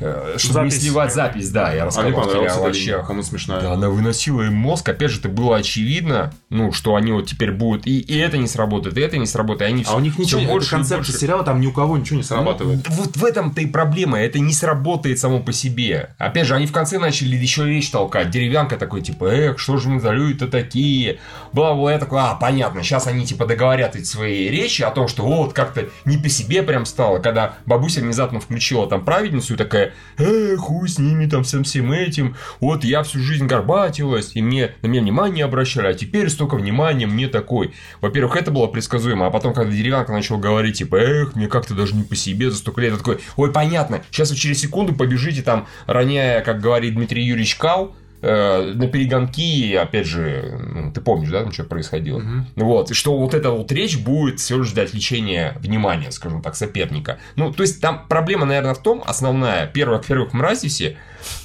[0.00, 0.82] э, чтобы не Запись.
[0.82, 3.06] сливать запись, да, я а рассказывал мне в понравилась сериале эта линия, «Овощах».
[3.06, 3.60] кому смешная.
[3.60, 7.52] Да, она выносила им мозг, опять же, это было очевидно, ну, что они вот теперь
[7.52, 10.18] будут, и, и это не сработает, и это не сработает, и они А у них
[10.18, 12.86] ничего, больше концепция больше- сериала, там ни у кого ничего не срабатывает.
[12.88, 14.18] Ну, вот в этом-то и проблема.
[14.20, 16.14] Это не сработает само по себе.
[16.18, 18.30] Опять же, они в конце начали еще речь толкать.
[18.30, 21.18] Деревянка такой, типа, эх, что же мы за люди-то такие?
[21.52, 21.92] Бла-бла.
[21.92, 22.82] Я такой, а, понятно.
[22.82, 26.62] Сейчас они, типа, договорят эти свои речи о том, что вот, как-то не по себе
[26.62, 27.18] прям стало.
[27.18, 31.92] Когда бабуся внезапно включила там праведницу и такая, эх, хуй с ними там всем всем
[31.92, 32.36] этим.
[32.60, 37.06] Вот я всю жизнь горбатилась, и мне, на меня внимание обращали, а теперь столько внимания
[37.06, 37.74] мне такой.
[38.00, 41.94] Во-первых, это было предсказуемо, а потом, когда деревянка начала говорить, типа, эх, мне как-то даже
[41.94, 45.42] не по себе за столько лет, я такой, ой, понятно, сейчас вы через секунду побежите
[45.42, 51.30] там, роняя, как говорит Дмитрий Юрьевич Кал, э, на перегонки, опять же, ну, ты помнишь,
[51.30, 52.22] да, там что происходило?
[52.56, 56.54] Вот, и что вот эта вот речь будет все лишь для отвлечения внимания, скажем так,
[56.54, 57.18] соперника.
[57.36, 60.96] Ну, то есть там проблема, наверное, в том, основная, первая, во-первых, мрази все,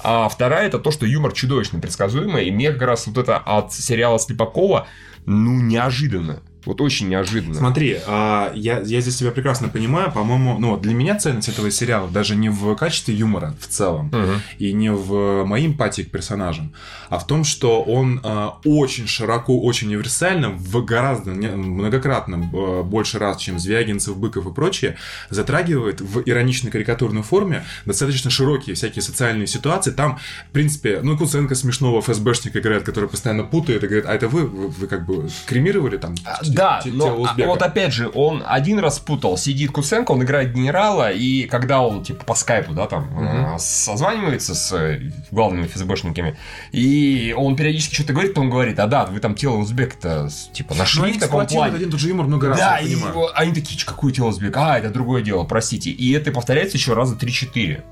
[0.04, 3.74] а вторая это то, что юмор чудовищно предсказуемый, и мне как раз вот это от
[3.74, 4.88] сериала Слепакова,
[5.26, 6.42] ну, неожиданно.
[6.66, 7.54] Вот очень неожиданно.
[7.56, 10.12] Смотри, а, я, я здесь тебя прекрасно понимаю.
[10.12, 14.42] По-моему, ну, для меня ценность этого сериала даже не в качестве юмора в целом, Мгм.
[14.60, 16.74] и не в моей эмпатии к персонажам,
[17.10, 22.84] а в том, что он а, очень широко, очень универсально, в гораздо не- многократно а,
[22.84, 24.98] больше раз, чем Звягинцев, Быков и прочие,
[25.30, 29.92] затрагивает в ироничной карикатурной форме достаточно широкие всякие социальные ситуации.
[29.92, 30.18] Там,
[30.50, 34.46] в принципе, ну, Куценко смешного ФСБшника играет, который постоянно путает и говорит, а это вы,
[34.46, 36.16] вы, вы как бы кремировали там?
[36.56, 40.24] Да, те- но а, узбека?» вот опять же, он один раз путал, сидит Куценко, он
[40.24, 45.68] играет генерала, и когда он, типа, по скайпу, да, там, э, созванивается с э, главными
[45.68, 46.38] ФСБшниками,
[46.72, 51.14] и он периодически что-то говорит, потом говорит, а да, вы там тело узбека-то, типа, нашли
[51.14, 51.76] в таком плане.
[51.76, 53.30] один тот же юмор много раз, Да, я понимаю.
[53.36, 54.74] они такие, «Ч, какое тело узбека?
[54.74, 55.90] А, это другое дело, простите.
[55.92, 57.84] И это повторяется еще раза 3-4.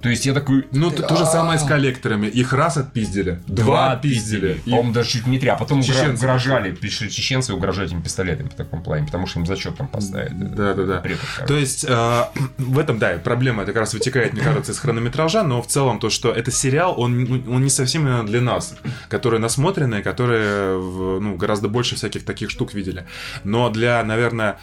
[0.00, 0.66] То есть я такой...
[0.72, 2.26] Ну, то, то же «А, самое с коллекторами.
[2.28, 4.60] Их раз отпиздили, два отпиздили.
[4.64, 5.48] И- По-моему, даже чуть не три.
[5.48, 9.46] А потом Чеченцы угрожали, пришли чеченцы угрожать им пистолетами в таком плане, потому что им
[9.46, 10.54] зачет там поставят.
[10.54, 11.00] Да, да, да.
[11.00, 11.18] Бред.
[11.46, 12.24] То есть э,
[12.58, 15.98] в этом, да, проблема это как раз вытекает, мне кажется, из хронометража, но в целом
[15.98, 18.76] то, что это сериал, он, ну, он не совсем именно для нас,
[19.08, 23.04] которые насмотренные, которые ну, гораздо больше всяких таких штук видели.
[23.42, 24.58] Но для, наверное,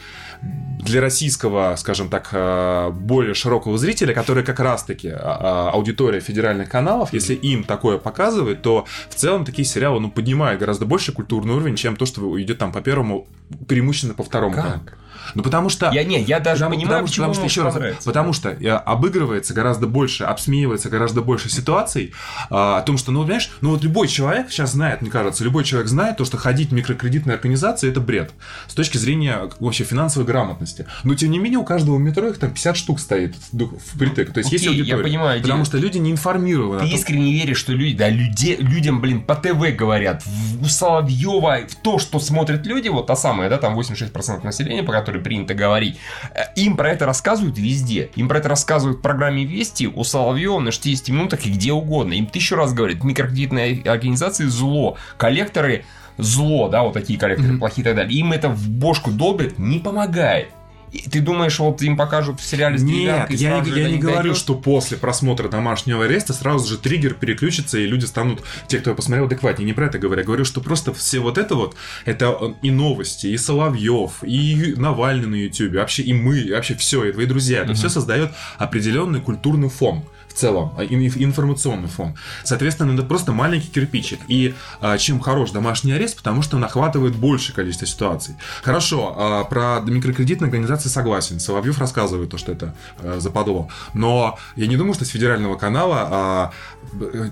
[0.86, 6.70] для российского, скажем так, э, более широкого зрителя, который как раз-таки а, а, аудитория федеральных
[6.70, 11.56] каналов, если им такое показывает, то в целом такие сериалы, ну, поднимают гораздо больше культурный
[11.56, 13.28] уровень, чем то, что идет там по первому,
[13.68, 14.98] преимущественно по второму Как?
[15.34, 15.90] Ну, потому что...
[15.92, 18.70] Я не, я даже Потому, понимаю, потому почему потому что, еще раз, потому что э,
[18.70, 22.14] обыгрывается гораздо больше, обсмеивается гораздо больше ситуаций
[22.50, 25.64] а, о том, что, ну, понимаешь, ну вот любой человек сейчас знает, мне кажется, любой
[25.64, 28.32] человек знает то, что ходить в микрокредитные организации это бред
[28.68, 30.86] с точки зрения вообще финансовой грамотности.
[31.04, 34.34] Но тем не менее у каждого метро их там 50 штук стоит в- впритык.
[34.34, 35.04] То есть есть Окей, я аудитория.
[35.04, 35.66] понимаю, потому идею.
[35.66, 36.82] что люди не информированы.
[36.82, 41.60] Ты искренне веришь, что люди, да, люди, людям, блин, по ТВ говорят, в, у Соловьева,
[41.68, 45.54] в то, что смотрят люди, вот та самая, да, там 86% населения, по которой принято
[45.54, 45.98] говорить,
[46.34, 48.10] э, им про это рассказывают везде.
[48.16, 52.14] Им про это рассказывают в программе Вести, у Соловьева на 60 минутах и где угодно.
[52.14, 55.86] Им тысячу раз говорят, микрокредитные организации зло, коллекторы
[56.18, 57.60] зло, да, вот такие коллекторы Мгм.
[57.60, 58.18] плохие и так далее.
[58.20, 60.50] Им это в бошку долбит, не помогает.
[60.96, 64.18] И ты думаешь, вот им покажут в сериале с Нет, я, не, я не говорю,
[64.18, 64.38] дойдет?
[64.38, 69.26] что после просмотра домашнего ареста сразу же триггер переключится, и люди станут, те, кто посмотрел,
[69.26, 69.66] адекватнее.
[69.66, 70.22] Не про это говорю.
[70.22, 75.28] Я говорю, что просто все вот это вот, это и новости, и Соловьев, и Навальный
[75.28, 77.64] на Ютубе, вообще и мы, и вообще все, и твои друзья.
[77.64, 80.06] Это все создает определенный культурный фон
[80.36, 82.16] целом, а, ин- информационный фон.
[82.44, 84.20] Соответственно, это просто маленький кирпичик.
[84.28, 88.36] И а, чем хорош домашний арест, потому что он охватывает большее количество ситуаций.
[88.64, 91.40] Хорошо, а, про микрокредитные организации согласен.
[91.40, 93.70] Соловьев рассказывает то, что это э, западло.
[93.94, 96.52] Но я не думаю, что с федерального канала а,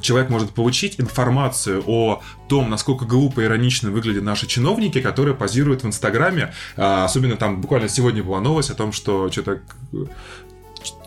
[0.02, 5.84] человек может получить информацию о том, насколько глупо и иронично выглядят наши чиновники, которые позируют
[5.84, 6.54] в Инстаграме.
[6.78, 9.60] А, особенно там буквально сегодня была новость о том, что что-то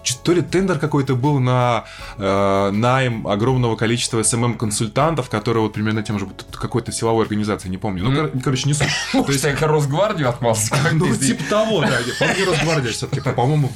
[0.07, 1.85] ч- то ли тендер какой-то был на
[2.16, 8.05] э, найм огромного количества СММ-консультантов, которые вот примерно тем же, какой-то силовой организации, не помню.
[8.05, 8.31] Ну, Мгм.
[8.31, 8.89] кор- короче, не суть.
[9.12, 10.70] То есть, я Росгвардию отмазался.
[10.83, 11.99] как ну, типа того, да.
[12.19, 13.70] По-моему, Росгвардия все-таки, по-моему,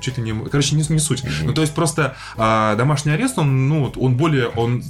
[0.00, 0.48] чуть ли не...
[0.48, 1.24] Короче, не, не суть.
[1.42, 4.82] Ну, то есть, просто а, домашний арест, он, ну, он более, он...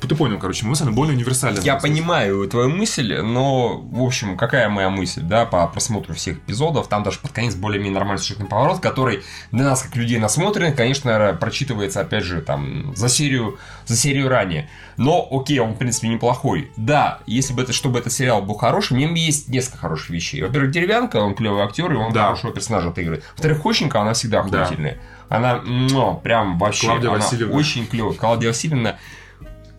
[0.00, 1.62] Ты понял, короче, мысль, более универсальная.
[1.62, 6.88] Я понимаю твою мысль, но, в общем, какая моя мысль, да, по просмотру всех эпизодов,
[6.88, 11.36] там даже под конец более-менее нормальный сюжетный поворот, который для нас, как людей насмотренных, конечно,
[11.40, 14.68] прочитывается, опять же, там, за серию, за серию ранее.
[14.96, 16.70] Но, окей, он, в принципе, неплохой.
[16.76, 20.42] Да, если бы это, чтобы этот сериал был хороший, в нем есть несколько хороших вещей.
[20.42, 22.24] Во-первых, Деревянка, он клевый актер, и он Да.
[22.24, 23.24] хорошего персонажа отыгрывает.
[23.32, 24.62] Во-вторых, Ходченко, она всегда Да.
[24.62, 24.98] охуительная.
[25.28, 27.54] Она, ну, прям вообще, Клавдия она Васильевна.
[27.54, 28.14] очень клевая.
[28.14, 28.96] Клавдия Васильевна,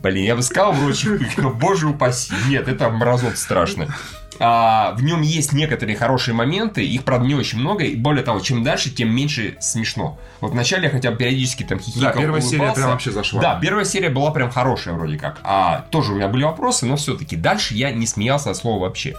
[0.02, 2.34] Блин, я бы сказал врочек, но боже упаси.
[2.48, 3.94] Нет, это мразот страшно.
[4.40, 8.40] А, в нем есть некоторые хорошие моменты, их, правда, не очень много, и более того,
[8.40, 10.18] чем дальше, тем меньше смешно.
[10.40, 12.82] Вот вначале я хотя бы периодически там хихикал, Да, первая серия улыбался.
[12.82, 13.42] прям вообще зашла.
[13.42, 15.40] Да, первая серия была прям хорошая вроде как.
[15.44, 19.16] А тоже у меня были вопросы, но все-таки дальше я не смеялся от слова вообще.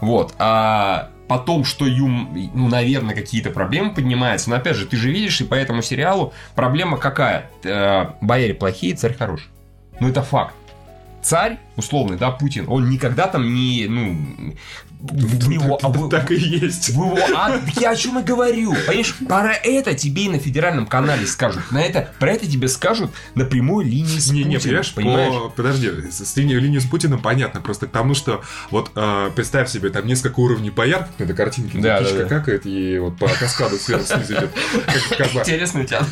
[0.00, 0.34] Вот.
[0.38, 4.50] А потом, что Юм, ну, наверное, какие-то проблемы поднимаются.
[4.50, 7.50] Но опять же, ты же видишь, и по этому сериалу проблема какая?
[7.64, 9.46] Э, бояре плохие, царь хороший.
[10.00, 10.54] Ну, это факт.
[11.22, 14.54] Царь, условный, да, Путин, он никогда там не, ну,
[15.02, 16.90] в него, а вы- Так и есть.
[16.90, 17.16] в его.
[17.16, 18.74] Так я о чем и говорю.
[18.86, 21.62] Понимаешь, про это тебе и на федеральном канале скажут.
[21.72, 25.48] На это, про это тебе скажут на прямой линии с Не, не, Путиным, понимаешь, по-
[25.48, 29.88] подожди, с, линией, линией с Путиным понятно, просто к тому, что вот э, представь себе,
[29.88, 32.28] там несколько уровней бояр, на этой картинке, Да, да, птичка да.
[32.28, 34.50] какает, и вот по каскаду сверху снизу идет.
[34.84, 36.02] Как, как бы, Интересный у тебя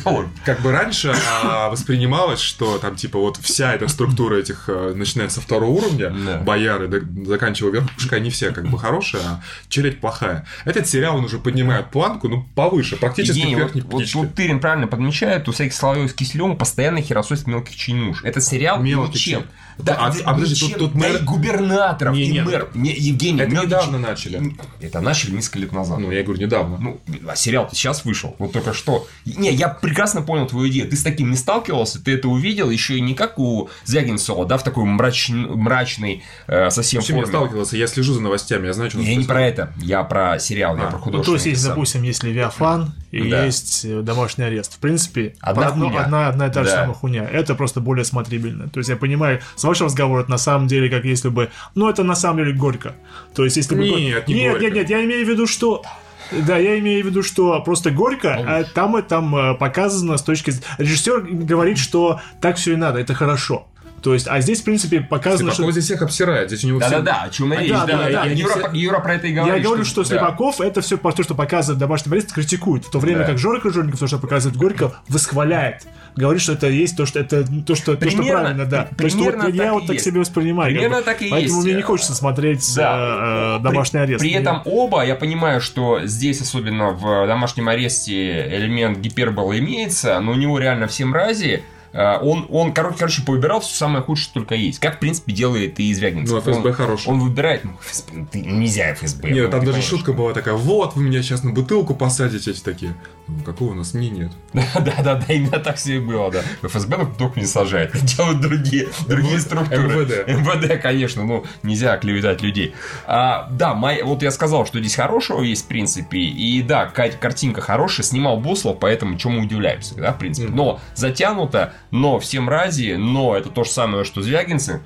[0.45, 1.13] как бы раньше
[1.43, 5.77] а, воспринималось, что там типа вот вся эта структура этих, э, начиная со второго второго
[5.77, 6.37] уровня, Да.
[6.39, 10.45] бояры, до- заканчивая верхушкой, они все как бы хорошие, а челядь плохая.
[10.65, 14.35] Этот сериал, он уже поднимает планку, ну, повыше, практически Евгений, к вот, верхней вот, вот
[14.35, 18.23] Тырин правильно подмечает, у всяких Соловьев с Киселевым постоянно херососит мелких чинуш.
[18.23, 19.41] Это сериал Мелкий ничем.
[19.41, 19.49] чин.
[19.79, 22.67] Да, А- да, а подожди, тут- тут Да мэр- и губернаторов, Не, и нет, мэр.
[22.73, 24.53] Не, Евгений, Это мелкий недавно начали.
[24.81, 25.99] Это начали несколько лет назад.
[25.99, 26.77] Ну, я говорю, недавно.
[26.77, 26.99] Ну,
[27.29, 29.07] а сериал-то сейчас вышел, вот только что.
[29.25, 30.89] Не, я прекрасно понял твою идею.
[30.89, 34.57] Ты с таким не сталкивался, ты это увидел еще и не как у Звягинцева, да,
[34.57, 35.29] в такой мрач...
[35.55, 37.35] мрачной э, совсем С чем я форме.
[37.37, 37.77] сталкивался?
[37.77, 40.83] Я слежу за новостями, я знаю, что Я не про это, я про сериал, я
[40.83, 41.25] А, про ну, Ну, художественный.
[41.25, 43.45] то есть, есть, допустим, есть Левиафан и Да.
[43.45, 44.73] есть домашний арест.
[44.75, 46.01] В принципе, Одна одно- хуйня.
[46.03, 46.75] одна, одна и та же Да.
[46.77, 47.23] самая хуйня.
[47.31, 48.69] Это просто более смотрибельно.
[48.69, 51.49] То есть я понимаю, с вашего разговора это на самом деле, как если бы.
[51.75, 52.93] Ну, это на самом деле горько.
[53.35, 53.83] То есть, если бы.
[53.83, 54.65] Нет, не нет, горько.
[54.65, 55.83] нет, нет, я имею в виду, что.
[56.31, 60.21] Да, я имею в виду, что просто горько, а там и там э, показано с
[60.21, 60.67] точки зрения.
[60.77, 63.67] Режиссер говорит, что так все и надо, это хорошо.
[64.01, 65.71] То есть, а здесь, в принципе, показано, Слепаков что.
[65.71, 66.89] здесь всех обсирает, здесь у него все...
[66.89, 69.13] Да-да-да, о чем А, речь, да, да, да, да, да, Юра, все- про- Юра про
[69.15, 69.55] это и говорит.
[69.57, 70.07] Я говорю, что да.
[70.09, 72.85] Слепаков это все то, что показывает домашний арест, критикует.
[72.85, 73.25] В то время Да.
[73.25, 75.85] как Жора Крыжовников, то, что показывает Горько, восхваляет.
[76.15, 78.87] Говорит, что это есть то, что это то, что, то, что Примерно- правильно, да.
[78.97, 80.05] То есть вот примерно я так вот так есть.
[80.05, 80.71] себе воспринимаю.
[80.73, 81.11] Примерно как бы.
[81.11, 81.65] так и Поэтому есть.
[81.65, 83.57] мне не хочется смотреть Да.
[83.57, 84.19] э, э, домашний арест.
[84.19, 90.19] При Мне- этом оба, я понимаю, что здесь, особенно в домашнем аресте, элемент гипербола имеется,
[90.19, 91.63] но у него реально все мрази.
[91.93, 94.79] Э, Он, он, короче, короче, повыбирал все самое худшее, что только есть.
[94.79, 96.31] Как, в принципе, делает и Звягинцев.
[96.31, 97.07] Ну, а ФСБ он, хороший.
[97.09, 97.63] Он выбирает...
[97.65, 99.29] Ну, ФСБ, ты- нельзя ФСБ.
[99.31, 99.85] Нет, ну, там даже понимаешь.
[99.85, 102.95] шутка была такая, вот, вы меня сейчас на бутылку посадите, эти такие.
[103.27, 104.31] «Ну, Какого у нас СМИ нет?
[104.53, 106.41] Да-да-да, именно так все и было, да.
[106.67, 109.83] ФСБ на только не сажает, делают другие, другие структуры.
[109.83, 110.27] МВД.
[110.27, 112.73] МВД, конечно, ну, нельзя клеветать людей.
[113.05, 117.09] А, да, мой- вот я сказал, что здесь хорошего есть, в принципе, и да, ка-
[117.11, 120.49] картинка хорошая, снимал Буслов, поэтому чему удивляемся, да, в принципе.
[120.51, 124.81] Но затянуто, но все мрази, но это то же самое, что Звягинцев,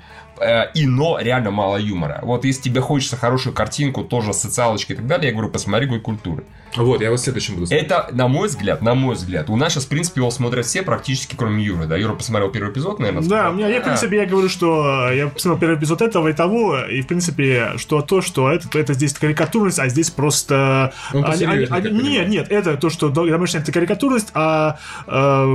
[0.74, 2.20] и но реально мало юмора.
[2.22, 5.86] Вот если тебе хочется хорошую картинку, тоже с социалочкой и так далее, я говорю, посмотри
[5.86, 6.44] «Год культуры».
[6.76, 7.86] Вот, я вот следующим буду смотреть.
[7.86, 10.82] Это, на мой взгляд, на мой взгляд, у нас сейчас, в принципе, его смотрят все
[10.82, 11.96] практически, кроме Юры, да?
[11.96, 13.22] Юра посмотрел первый эпизод, наверное?
[13.28, 16.26] Да, у меня, я, в А, принципе, я говорю, что я посмотрел первый эпизод этого
[16.26, 20.92] и того, и, в принципе, что то, что это, это здесь карикатурность, а здесь просто...
[21.12, 22.28] Он они- посерьезнее, они- как они- понимаю.
[22.28, 25.46] нет, нет, это то, что домашняя это карикатурность, а э,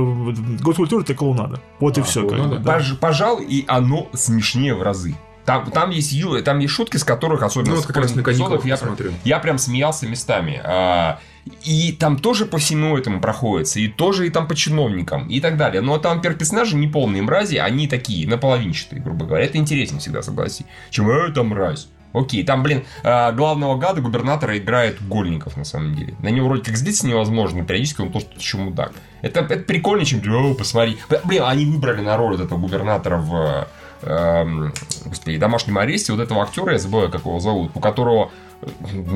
[0.62, 1.60] год культуры это клоунада.
[1.80, 2.26] Вот и А, все.
[2.26, 2.56] клоунада?
[2.70, 5.14] пож- пожалуй, и оно смешнее в разы.
[5.46, 8.22] Там, там, есть, ю- там есть шутки, с которых, особенно Ну, вот как раз на
[8.22, 9.12] каникулах я, посмотрю.
[9.24, 10.60] я прям смеялся местами.
[10.62, 11.18] А,
[11.64, 15.56] и там тоже по всему этому проходится, и тоже и там по чиновникам, и так
[15.56, 15.80] далее.
[15.80, 19.44] Но там персонажи не полные мрази, они такие, наполовинчатые, грубо говоря.
[19.46, 20.66] Это интереснее всегда, согласись.
[20.90, 21.88] Чем это мразь.
[22.12, 26.14] Окей, там, блин, а, главного гада губернатора играет Гольников, на самом деле.
[26.20, 28.92] На него вроде как злиться невозможно, периодически он тоже еще мудак.
[29.22, 30.98] Это, это прикольнее, чем, о, посмотри.
[31.24, 33.68] Блин, они выбрали на роль вот этого губернатора в
[34.02, 38.30] господи, домашнем аресте вот этого актера, я забываю, как его зовут, у которого
[38.62, 38.66] э,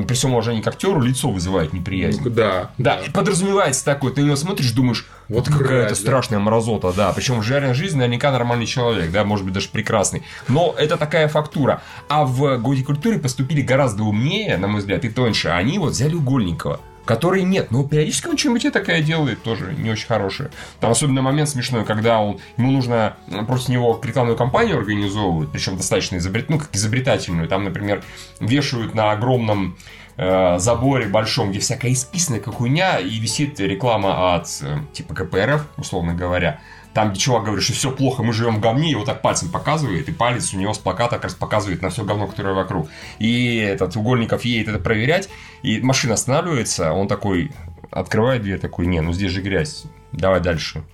[0.07, 2.21] при всем уважении к актеру лицо вызывает неприязнь.
[2.23, 2.71] Ну, Да.
[2.79, 5.95] Да, и подразумевается такое, ты на него смотришь, думаешь, Вот какая-то да.
[5.95, 7.13] страшная мразота, да.
[7.13, 10.23] Причем в реальной жизни наверняка нормальный человек, да, может быть, даже прекрасный.
[10.49, 11.83] Но это такая фактура.
[12.09, 15.49] А в годе культуры поступили гораздо умнее, на мой взгляд, и тоньше.
[15.49, 16.81] Они вот взяли Угольникова.
[17.05, 20.51] Который нет, но периодически он что-нибудь такая делает, тоже не очень хорошее.
[20.81, 23.17] Там особенно момент смешной, когда он, ему нужно
[23.47, 27.47] против него рекламную кампанию организовывают, причем достаточно изобрет, ну, как изобретательную.
[27.47, 28.03] Там, например,
[28.41, 29.77] вешают на огромном
[30.17, 35.67] э, заборе большом, где всякая исписанная как хуйня, и висит реклама от э, типа КПРФ,
[35.77, 36.61] условно говоря.
[36.95, 39.51] Там, где чувак говорит, что все плохо, мы живем в говне, и вот так пальцем
[39.51, 42.89] показывает, и палец у него с плаката как раз показывает на все говно, которое вокруг.
[43.19, 45.29] И этот Угольников едет это проверять,
[45.63, 47.51] и машина останавливается, он такой
[47.91, 50.85] открывает дверь, такой, не, ну здесь же грязь, давай дальше,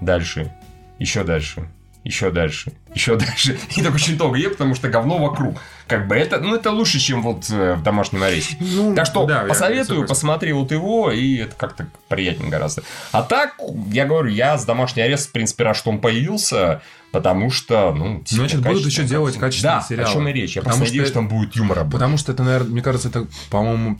[0.00, 0.52] дальше,
[0.98, 1.68] еще дальше,
[2.04, 3.58] еще дальше, еще дальше.
[3.76, 5.56] И такой щиток где, потому что говно вокруг.
[5.86, 8.56] Как бы это, ну это лучше, чем вот э, в домашнем аресте.
[8.60, 10.08] Ну, Так что да, я посоветую, согласен.
[10.08, 12.82] посмотри вот его, и это как-то приятнее гораздо.
[13.12, 13.54] А так,
[13.90, 16.82] я говорю, я с домашний арест, в принципе, рад, что он появился,
[17.12, 20.10] потому что, ну, Значит, будут еще делать качественные да, сериалы.
[20.10, 20.56] о чем и речь.
[20.56, 21.84] Я Потому просто что надеюсь, что там будет юмора.
[21.84, 23.98] Потому что это, наверное, мне кажется, это, по-моему,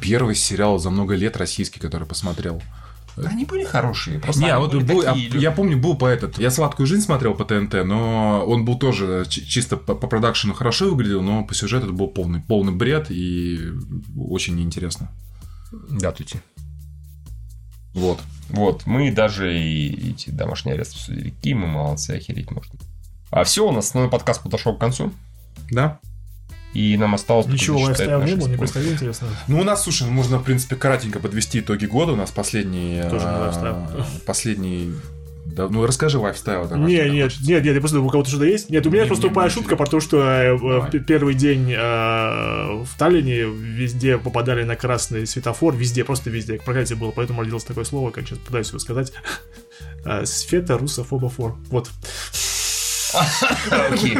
[0.00, 2.62] первый сериал за много лет российский, который посмотрел.
[3.16, 4.18] Они были хорошие.
[4.18, 6.38] Просто Не, они вот были был, а, такие я помню, был по этот.
[6.38, 10.54] Я сладкую жизнь смотрел по ТНТ, но он был тоже чи- чисто по, по продакшену
[10.54, 13.60] хорошо выглядел, но по сюжету это был полный, полный бред и
[14.16, 15.10] очень неинтересно.
[15.90, 16.40] Да, тути.
[17.94, 18.20] Вот.
[18.48, 21.30] Вот, мы даже и эти домашние аресты обсудили.
[21.30, 22.78] Какие мы молодцы, охереть можно.
[23.30, 25.12] А все, у нас основной подкаст подошел к концу.
[25.70, 25.98] Да?
[26.74, 27.46] И нам осталось...
[27.46, 29.28] Ничего лайфстайл не было, не происходило, интересно.
[29.46, 32.12] Ну, у нас, слушай, можно, в принципе, кратенько подвести итоги года.
[32.12, 33.02] У нас последний...
[33.10, 34.06] Тоже не а, лайфстайл.
[34.24, 34.94] Последний
[35.44, 36.66] Да, ну расскажи лайфстайл.
[36.66, 37.46] там, Не, нет, хочется.
[37.50, 38.70] нет, нет, я просто думаю, у кого-то что-то есть.
[38.70, 40.90] Нет, у меня Не, просто тупая шутка про то, что э, Давай.
[40.90, 46.54] п- первый день э, в Таллине везде попадали на красный светофор, везде, просто везде.
[46.54, 49.12] Проклятие было, поэтому родилось такое слово, как сейчас пытаюсь его сказать.
[50.04, 51.54] Э, Сфета русофобофор.
[51.70, 51.88] Вот.
[53.90, 54.16] Окей.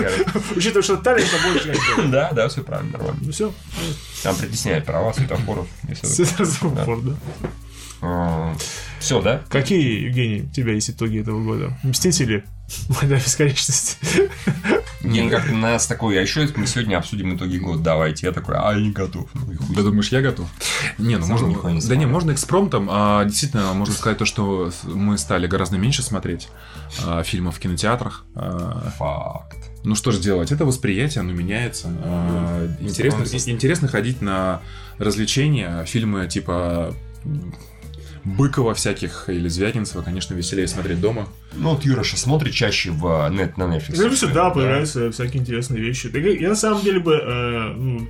[0.57, 1.75] Учитывая, что Таллин больше.
[2.11, 3.21] Да, да, все правильно, нормально.
[3.23, 3.53] Ну все,
[4.23, 5.67] Там притесняют права светофоров.
[6.03, 8.55] светофор, да.
[8.99, 9.43] Все, да?
[9.49, 11.79] Какие, Евгений, у тебя есть итоги этого года?
[11.83, 12.45] Мстители?
[12.89, 13.97] Война бесконечности.
[15.03, 18.27] Не, как нас такой, а еще мы сегодня обсудим итоги года, давайте.
[18.27, 19.29] Я такой, а, я не готов.
[19.35, 19.75] Ну хуй.
[19.75, 20.49] Ты думаешь, я готов?
[20.99, 21.69] Не, ну Сам можно.
[21.71, 22.89] не да не, можно экспромтом.
[22.91, 26.49] А, действительно, можно сказать то, что мы стали гораздо меньше смотреть
[27.05, 28.25] а, фильмов в кинотеатрах.
[28.37, 29.59] А, Факт.
[29.85, 30.53] ну что же делать?
[30.53, 31.89] Это восприятие, оно меняется.
[32.05, 34.61] А, интересно, Становится- интересно ходить на
[34.99, 36.95] развлечения, фильмы типа
[38.25, 41.29] Быкова всяких или Звягинцева, конечно, веселее смотреть дома.
[41.55, 43.95] Ну, вот Юра сейчас смотрит чаще в э, нет на Netflix.
[43.97, 46.11] Ну, всегда появляются всякие интересные вещи.
[46.41, 48.09] Я на самом деле бы э, ну,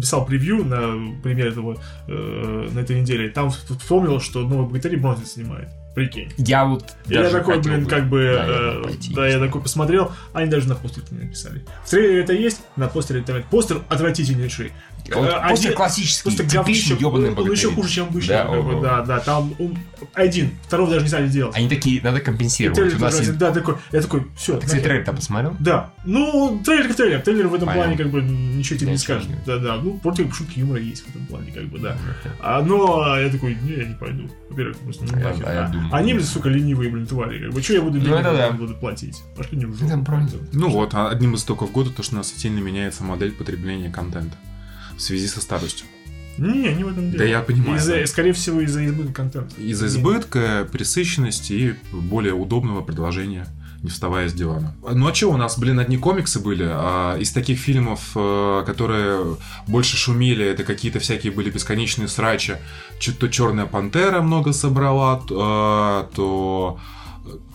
[0.00, 3.30] писал превью на пример этого э, на этой неделе.
[3.30, 5.68] Там вспомнил, что новый богатырь Бронзин снимает.
[5.94, 6.32] Прикинь.
[6.36, 9.14] Я вот я даже такой, хотел блин, бы, как бы, наверное, э, пойти.
[9.14, 11.64] да, я такой посмотрел, они даже на постере не написали.
[11.84, 13.46] В трейлере это есть, на постере это нет.
[13.46, 14.72] Постер отвратительнейший.
[15.14, 17.52] Вот Э, Постер один- классический, Просто типичный он богатырь.
[17.52, 18.34] еще хуже, чем обычно.
[18.34, 19.78] Да, как бы, да, да, там он
[20.14, 21.56] один, второго даже не стали делать.
[21.56, 22.76] Они такие, надо компенсировать.
[22.78, 23.36] трейлер У нас есть...
[23.38, 24.58] да, такой, я такой, все.
[24.58, 25.56] Ты, кстати, трейлер-то посмотрел?
[25.60, 25.90] Да.
[26.04, 27.20] Ну, трейлер как трейлер.
[27.20, 27.96] Трейлер в этом Понятно.
[27.96, 29.28] плане как бы ничего тебе не скажет.
[29.46, 29.76] Да, да.
[29.76, 31.96] Ну, против шутки юмора есть в этом плане, как бы, да.
[32.40, 34.28] А, но я такой, не, я не пойду.
[34.50, 35.44] Во-первых, просто ну, А нахер.
[35.46, 37.44] а А Они, блин, сука, ленивые, блин, твари.
[37.44, 38.50] Как бы, что я буду Ну, ленивым, это да.
[38.52, 39.22] буду платить?
[39.36, 39.78] Пошли не в.
[40.52, 43.90] Ну вот, а одним из итогов года то, что у нас сильно меняется модель потребления
[43.90, 44.36] контента
[44.98, 45.86] в связи со старостью.
[46.36, 47.18] Не, не в этом дело.
[47.18, 48.06] Да я понимаю, Из-за- да.
[48.06, 49.60] Скорее всего, из-за избытка контента.
[49.60, 53.46] Из-за избытка, пресыщенности и более удобного продолжения,
[53.82, 54.74] не вставая с дивана.
[54.92, 56.64] Ну а что у нас, блин, одни комиксы были?
[56.68, 62.56] А из таких фильмов, э, которые больше шумели, это какие-то всякие были бесконечные срачи.
[63.18, 66.78] То Черная пантера много собрала, то, то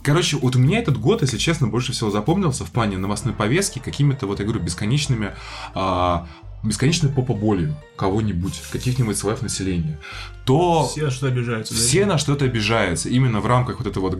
[0.04, 3.80] Короче, вот у меня этот год, если честно, больше всего запомнился в плане новостной повестки
[3.80, 5.32] какими-то, вот я говорю, бесконечными
[5.74, 6.28] а,
[6.64, 10.00] бесконечной попоболью кого-нибудь, каких-нибудь слоев населения,
[10.46, 11.74] то Все на что обижаются.
[11.74, 11.80] да?
[11.80, 13.08] все на что-то обижаются.
[13.10, 14.18] Именно в рамках вот этой вот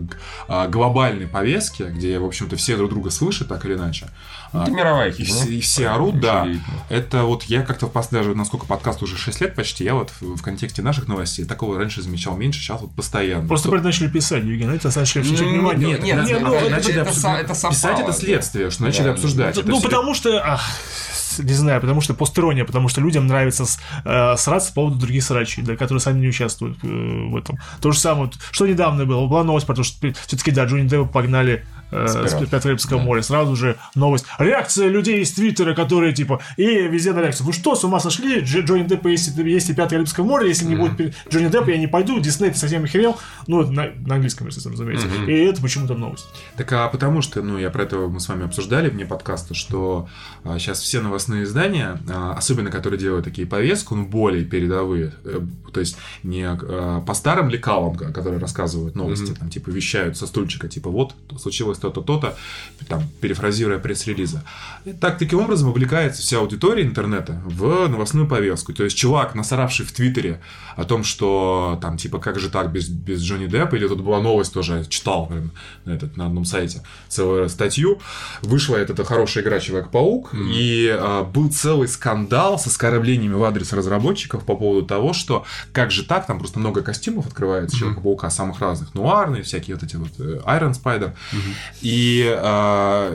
[0.48, 4.08] а, глобальной повестки, где, в общем-то, все друг друга слышат так или иначе.
[4.52, 5.34] А, Это мировая и, фигня.
[5.34, 6.46] все, и все орут, да.
[6.88, 10.36] Это вот я как-то в даже, насколько подкаст уже 6 лет почти, я вот в,
[10.36, 13.46] в контексте наших новостей такого раньше замечал меньше, сейчас вот постоянно.
[13.48, 15.88] Просто это начали писать, Евгений, это Ну, обращать внимание.
[15.88, 18.12] нет, нет, Не, это- ну, это- начали это обсуж- со- это совпало, писать это да.
[18.12, 19.54] следствие, что начали Да, обсуждать.
[19.56, 20.40] Ну, Это ну, все- потому что...
[20.42, 20.62] ах,
[21.38, 25.22] не знаю, потому что постирония, потому что людям нравится с- э, сраться по поводу других
[25.24, 27.58] срачей, да, которые сами не участвуют э, в этом.
[27.80, 31.64] То же самое, что недавно было, была новость, потому что все-таки, да, Джонни Деппа погнали
[31.90, 32.34] э, С.
[32.34, 33.22] Пятого Карибского моря.
[33.22, 34.26] Сразу же новость.
[34.38, 37.46] Реакция людей из Твиттера, которые типа, и везде на реакцию.
[37.46, 38.40] Вы что, с ума сошли?
[38.40, 41.78] Дж- Джонни Деппа есть, есть и Пятое Карибское море, если не будет Джонни Деппа, я
[41.78, 43.18] не пойду, Дисней ты совсем охерел.
[43.46, 45.06] Ну, это на, на английском, естественно, разумеется.
[45.26, 46.26] И это почему-то новость.
[46.56, 50.08] Так а потому что, ну, я про это мы с вами обсуждали вне подкаста, что
[50.58, 55.40] сейчас все новостные издания, а, особенно которые делают такие повестку, ну, более передовые, э,
[55.72, 60.26] то есть не а, по старым лекалам, ко- которые рассказывают новости, там, типа, вещают со
[60.26, 62.36] стульчика, типа, вот, случилось то-то, то-то,
[62.88, 64.44] там, перефразируя пресс-релиза.
[64.84, 68.72] И так, таким образом увлекается вся аудитория интернета в новостную повестку.
[68.72, 70.40] То есть чувак, насоравший в Твиттере
[70.76, 74.20] о том, что там, типа, как же так без, без Джонни Деппа, или тут была
[74.20, 75.50] новость тоже, читал, блин,
[75.84, 78.00] на, этот, на одном сайте целую статью,
[78.42, 84.44] вышла эта, хорошая игра Человек-паук, и а, был целый скандал с оскорблениями в адрес разработчиков
[84.44, 88.94] по поводу того, что как же так, там просто много костюмов открывается Человека-паука самых разных,
[88.94, 91.12] нуарные, всякие вот эти вот э, Iron Spider,
[91.82, 93.12] и а,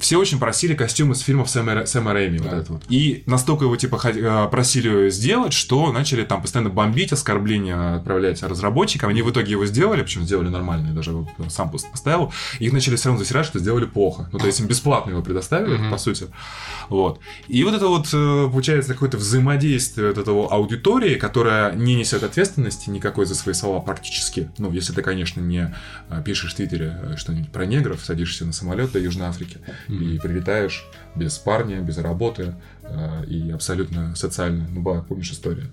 [0.00, 2.82] все очень просили костюмы с фильмов Сэма, Сэма Рэйми, вот это вот.
[2.88, 9.10] И настолько его типа а, просили сделать, что начали там постоянно бомбить, оскорбления отправлять разработчикам.
[9.10, 11.12] Они в итоге его сделали, причем сделали нормально, я даже
[11.48, 12.32] сам пост поставил.
[12.58, 14.28] Их начали все равно засирать, что сделали плохо.
[14.32, 16.26] Ну, то есть им бесплатно его предоставили, по сути.
[16.88, 17.20] Вот.
[17.48, 22.90] И вот это вот э, получается какое-то взаимодействие вот этого аудитории, которая не несет ответственности
[22.90, 24.50] никакой за свои слова практически.
[24.58, 25.74] Ну, если ты, конечно, не
[26.08, 29.58] э, пишешь в Твиттере э, что-нибудь про негров, садишься на самолет до Южной Африки
[29.88, 32.54] и прилетаешь без парня, без работы
[33.26, 34.66] и абсолютно социально.
[34.70, 35.70] Ну, была, помнишь история?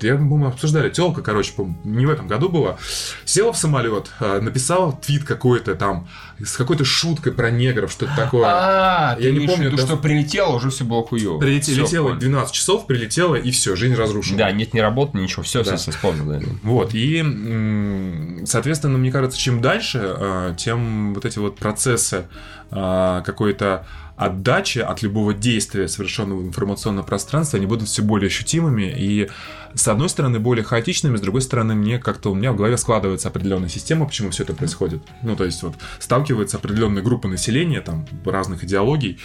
[0.00, 2.76] Я, мы обсуждали, телка, короче, по-моему, не в этом году была,
[3.24, 6.08] села в самолет, э, написала твит какой-то там
[6.38, 8.44] с какой-то шуткой про негров, что-то такое.
[8.46, 9.78] А, Я не помню, да.
[9.78, 11.38] что прилетело, уже все было хуево.
[11.38, 12.20] Прилетело понял.
[12.20, 14.38] 12 часов, прилетело, и все, жизнь разрушена.
[14.38, 16.40] Да, нет, не работы, ничего, все, все, вспомнил, да.
[16.62, 22.26] Вот, и, соответственно, мне кажется, чем дальше, э, тем вот эти вот процессы
[22.70, 23.86] э, какой-то
[24.16, 29.28] отдачи от любого действия, совершенного в информационном пространстве, они будут все более ощутимыми и,
[29.74, 33.28] с одной стороны, более хаотичными, с другой стороны, мне как-то у меня в голове складывается
[33.28, 35.02] определенная система, почему все это происходит.
[35.22, 39.18] Ну, то есть, вот, сталкиваются определенные группы населения, там, разных идеологий,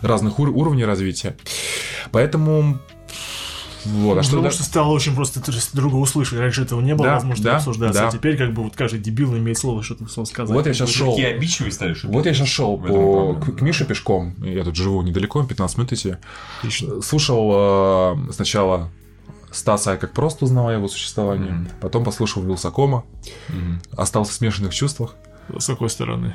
[0.00, 1.36] разных ур- уровней развития.
[2.10, 2.78] Поэтому...
[3.84, 6.38] Вот, а что Потому да- что стало очень просто друг друга услышать.
[6.38, 8.00] Раньше этого не было Да, возможности да, обсуждаться.
[8.02, 8.08] да.
[8.08, 10.54] А теперь как бы вот каждый дебил имеет слово что-то сказать.
[10.54, 11.10] Вот я сейчас шел.
[11.12, 14.34] Такие обидчивые стали, что Вот я сейчас шел по, к, к Мише пешком.
[14.42, 16.16] Я тут живу недалеко, 15 минут идти.
[16.60, 17.00] Отлично.
[17.02, 17.50] Слушал
[18.28, 18.90] э, сначала
[19.50, 21.50] Стаса, я как просто узнал о его существовании.
[21.50, 21.68] Мгм.
[21.80, 23.04] Потом послушал Вилсакома.
[23.48, 23.80] Мгм.
[23.96, 25.14] Остался в смешанных чувствах.
[25.58, 26.34] С какой стороны?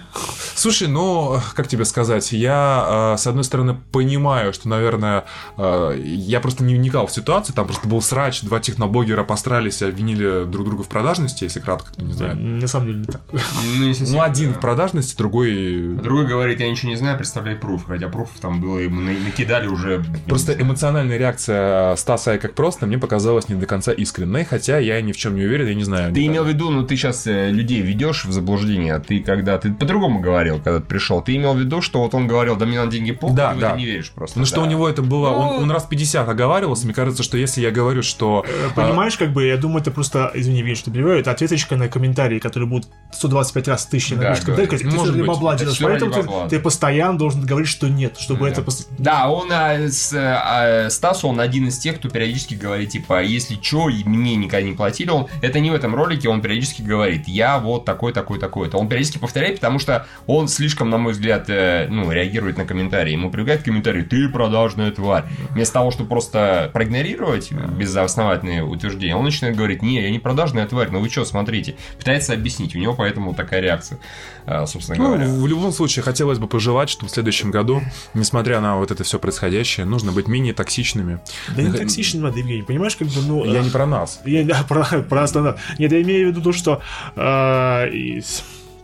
[0.56, 5.26] Слушай, ну, как тебе сказать, я, э, с одной стороны, понимаю, что, наверное,
[5.57, 9.85] э, я просто не вникал в ситуацию, там просто был срач, два техноблогера пострались и
[9.85, 12.35] обвинили друг друга в продажности, если кратко, кто не знает.
[12.40, 13.22] На самом деле не так.
[13.31, 15.95] Ну, если Ну, один в продажности, другой...
[16.02, 17.85] Другой говорит, я ничего не знаю, представляй пруф.
[17.88, 20.03] Хотя пруфов там было, на- накидали уже...
[20.27, 25.02] Просто эмоциональная реакция Стаса «Я как просто» мне показалась не до конца искренней, хотя я
[25.02, 26.14] ни в чем не уверен, я не знаю.
[26.14, 29.71] Ты имел в виду, ну ты сейчас людей ведешь в заблуждение, а ты когда ты
[29.73, 32.77] по-другому говорил, когда ты пришел, ты имел в виду, что вот он говорил, да мне
[32.80, 33.75] надо деньги похуй, Да, да.
[33.75, 34.39] не веришь просто.
[34.39, 34.49] Ну да.
[34.49, 37.61] что у него это было, Ну- он, он раз 50 оговаривался, мне кажется, что если
[37.61, 38.45] я говорю, что...
[38.75, 41.88] а, Понимаешь, как бы, я думаю, это просто, извини, Вин, что перебиваю, это ответочка на
[41.88, 45.25] комментарии, которые будут 125 раз тысячи Да, напишут комментариях, ты Может быть.
[45.27, 48.51] бабла делаешь, поэтому ты, ты постоянно должен говорить, что нет, чтобы Да.
[48.51, 48.61] это...
[48.61, 53.21] пос- Да, он а, с, а, Стас, он один из тех, кто периодически говорит, типа,
[53.23, 57.27] если чё, мне никогда не платили, он, это не в этом ролике, он периодически говорит,
[57.27, 58.67] я вот такой, такой, такой.
[58.67, 62.65] Это он периодически повторяет, потому что он слишком, на мой взгляд, э, ну, реагирует на
[62.65, 63.11] комментарии.
[63.11, 65.25] Ему прибегает комментарий, ты продажная тварь.
[65.49, 70.89] Вместо того, чтобы просто проигнорировать безосновательные утверждения, он начинает говорить, не, я не продажная тварь,
[70.91, 71.75] ну вы что, смотрите.
[71.97, 73.97] Пытается объяснить, у него поэтому такая реакция,
[74.45, 75.27] а, собственно Ну, говоря.
[75.27, 77.81] в любом случае, хотелось бы пожелать, что в следующем году,
[78.13, 81.19] несмотря на вот это все происходящее, нужно быть менее токсичными.
[81.55, 83.43] Да не токсичный надо, Евгений, понимаешь, как бы, ну...
[83.45, 84.21] Я э, не про нас.
[84.23, 85.59] Я да, про, про стандарт.
[85.79, 86.81] Нет, я имею в виду то, что
[87.15, 88.21] э,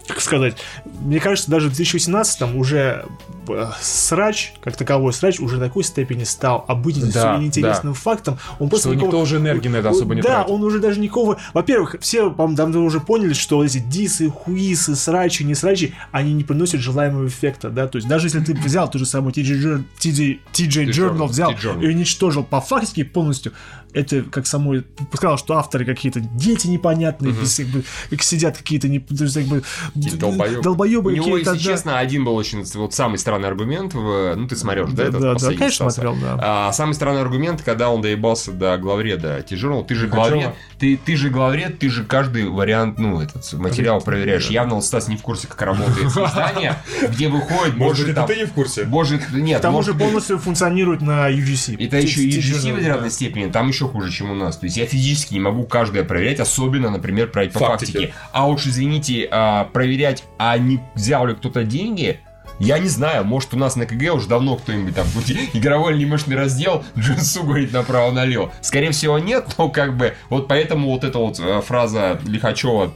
[0.09, 0.57] как сказать,
[1.01, 3.05] мне кажется, даже в 2018 уже
[3.47, 8.37] э, срач, как таковой срач, уже такой степени стал обыденностью Да, неинтересным фактом.
[8.59, 10.51] Он просто Что никто уже энергии на это особо не Да, тратит.
[10.51, 11.37] он уже даже никого...
[11.53, 16.43] Во-первых, все, по-моему, давно уже поняли, что эти дисы, хуисы, срачи, не срачи, они не
[16.43, 19.83] приносят желаемого эффекта, да, то есть даже если ты взял ту же самую TJ, Jour-
[19.99, 23.53] TJ, TJ Journal, взял и уничтожил по фактике полностью,
[23.93, 28.87] это как самой сказал, что авторы какие-то дети непонятные, без, как бы, как сидят какие-то
[28.87, 29.63] не, то есть, как бы,
[29.93, 30.63] Какие-то долбоёбы.
[30.63, 31.57] долбоёбы У него, если да.
[31.57, 33.93] честно, один был очень вот самый странный аргумент.
[33.93, 36.01] В, ну, ты смотришь, да, Да, этот да, да, последний конечно, Стаса?
[36.01, 36.39] смотрел, да.
[36.41, 39.83] А, самый странный аргумент, когда он доебался до главреда Тяжелого.
[39.83, 44.49] Ты же главред, ты, ты же главред, ты же каждый вариант, ну, этот материал проверяешь.
[44.49, 46.75] Явно Стас не в курсе, как работает издание,
[47.09, 48.29] где выходит, может, там...
[48.29, 48.85] не в курсе?
[48.85, 51.85] Может, нет, К тому же полностью функционирует на UGC.
[51.85, 54.57] это еще UGC в вероятной степени, там еще хуже, чем у нас.
[54.57, 57.91] То есть я физически не могу каждое проверять, особенно, например, про по Фактики.
[57.91, 58.13] фактике.
[58.31, 62.19] А уж, извините, а, проверять, а не взял ли кто-то деньги,
[62.59, 66.35] я не знаю, может у нас на КГ уже давно кто-нибудь там какой-то игровой анимешный
[66.35, 68.51] раздел джинсу говорит направо-налево.
[68.61, 72.91] Скорее всего нет, но как бы вот поэтому вот эта вот э, фраза Лихачева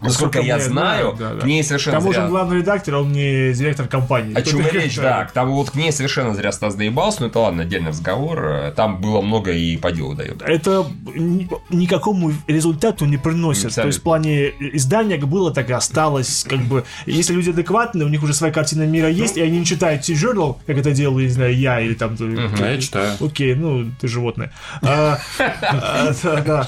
[0.00, 1.40] Насколько Насколько я знаю, да, да.
[1.40, 4.34] к ней К совершенно тому же зря- он главный редактор, он не директор компании.
[4.34, 5.26] о чем речь, да.
[5.26, 8.72] К тому вот к ней совершенно зря Стас доебался, но это ладно, отдельный разговор.
[8.76, 10.40] Там было много и по делу дает.
[10.42, 13.66] Это ни- никакому результату не приносит.
[13.66, 13.82] Абсолютно.
[13.82, 16.46] То есть в плане издания было, так и осталось.
[16.48, 19.66] Как бы, если люди адекватные, у них уже своя картина мира есть, и они не
[19.66, 22.16] читают T-Journal, как это делаю, не знаю, я или там...
[22.16, 23.12] Да, я читаю.
[23.20, 24.52] Окей, ну, ты животное.
[24.82, 26.66] А, а,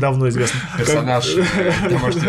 [0.00, 0.60] давно известно.
[0.76, 1.26] Персонаж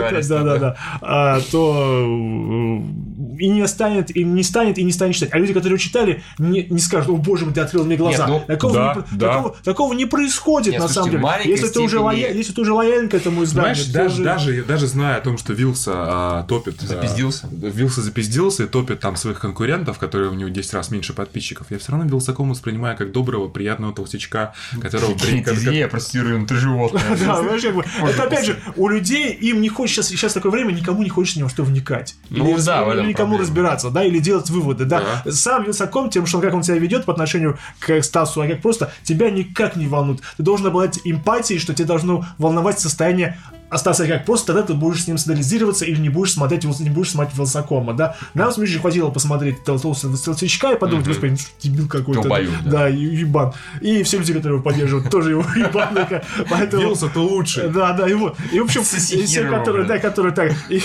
[0.04, 0.76] ареста, Да, да.
[1.02, 3.04] А, То э,
[3.40, 5.30] и не станет, и не станет, и не станет читать.
[5.34, 8.28] А люди, которые читали, не, не скажут, о боже мой, ты открыл мне глаза.
[8.28, 9.28] Нет, ну, такого, да, не, да.
[9.34, 11.52] такого, такого не происходит Нет, на слушайте, самом деле.
[11.52, 14.64] Если ты, уже лоя- если ты уже лоялен к этому изданию, Знаешь, даже, уже- даже,
[14.64, 16.82] даже зная о том, что Вилса а, топит...
[16.84, 17.48] а, Запиздился?
[17.52, 21.68] Вилса запиздился и топит там своих конкурентов, которые у него 10 раз меньше подписчиков.
[21.70, 25.14] Я все равно Вилсакома воспринимаю как доброго, приятного толстячка, которого...
[25.44, 27.02] как- Я простирую, ну ты животное.
[28.04, 31.44] Это опять же, у людей им не хочется, сейчас такое время, никому не хочется ни
[31.44, 32.16] во что вникать.
[32.30, 33.38] Ну или, да, или никому проблема.
[33.40, 35.24] разбираться, да, или делать выводы, да.
[35.30, 38.92] Сам Вилсаком, тем, что как он себя ведет по отношению к Стасу, а как просто,
[39.04, 40.22] тебя никак не волнует.
[40.38, 43.38] Ты должен обладать эмпатией, что тебе должно волновать состояние
[43.74, 47.12] остаться как просто, тогда ты будешь с ним солидаризироваться или не будешь смотреть, не будешь
[47.12, 48.16] смотреть Вилсакома, да.
[48.34, 52.30] Нам с Мишей хватило посмотреть толстого стрелцовичка и подумать, господи, ну что, дебил какой-то.
[52.66, 52.88] Да.
[52.88, 53.54] Ебан.
[53.82, 56.22] И все люди, которые его поддерживают, тоже его ебаны.
[56.50, 56.84] Поэтому...
[56.84, 57.70] Вилса-то лучше.
[57.70, 58.38] Да, да, и вот.
[58.52, 60.82] И, в общем, все, которые, да, которые так, и,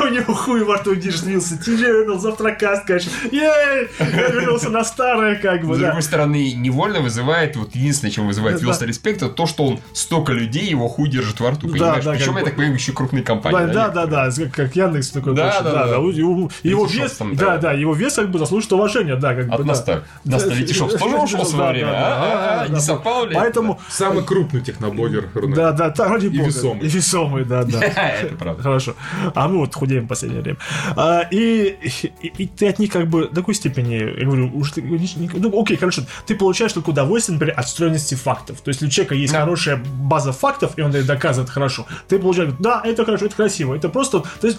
[0.00, 3.10] у него хуй во рту держит, Вилса, Ти вернул, завтракаст, конечно.
[3.30, 3.88] Ей!
[3.98, 8.60] Я вернулся на старое, как бы, С другой стороны, невольно вызывает, вот единственное, чем вызывает
[8.60, 12.04] Вилса респект, это то, что он столько людей его хуй держит во рту, понимаешь?
[12.26, 13.56] Да, Причем, как я бы- так понимаю, еще крупные компании.
[13.58, 14.06] Да, да, некоторые.
[14.06, 15.34] да, да, как, Яндекс такой.
[15.34, 15.96] Да, да, да.
[15.96, 17.58] Его, вес, там, да, да.
[17.58, 19.54] да, его вес как бы заслужит уважения, да, как бы.
[19.54, 19.66] От да.
[19.66, 20.04] нас так.
[20.24, 22.58] Нас-то Летишов тоже ушел в свое Да, время, да, да, а?
[22.62, 22.80] да, Не да.
[22.80, 23.34] совпало ли?
[23.34, 26.48] Поэтому, Самый крупный техноблогер да, да, да, ради И бога.
[26.48, 26.86] весомый.
[26.86, 27.80] И весомый, да, да.
[27.84, 28.62] Это правда.
[28.62, 28.94] Хорошо.
[29.34, 30.58] А мы вот худеем в последнее время.
[30.96, 31.76] А, и,
[32.22, 35.60] и, и ты от них как бы до такой степени, я говорю, уж ты, ну,
[35.62, 38.60] окей, хорошо, ты получаешь только удовольствие, например, от встроенности фактов.
[38.60, 39.40] То есть, если у человека есть Да.
[39.40, 43.74] хорошая база фактов, и он это доказывает хорошо, ты получаешь, да, это хорошо, это красиво,
[43.74, 44.58] это просто, то есть,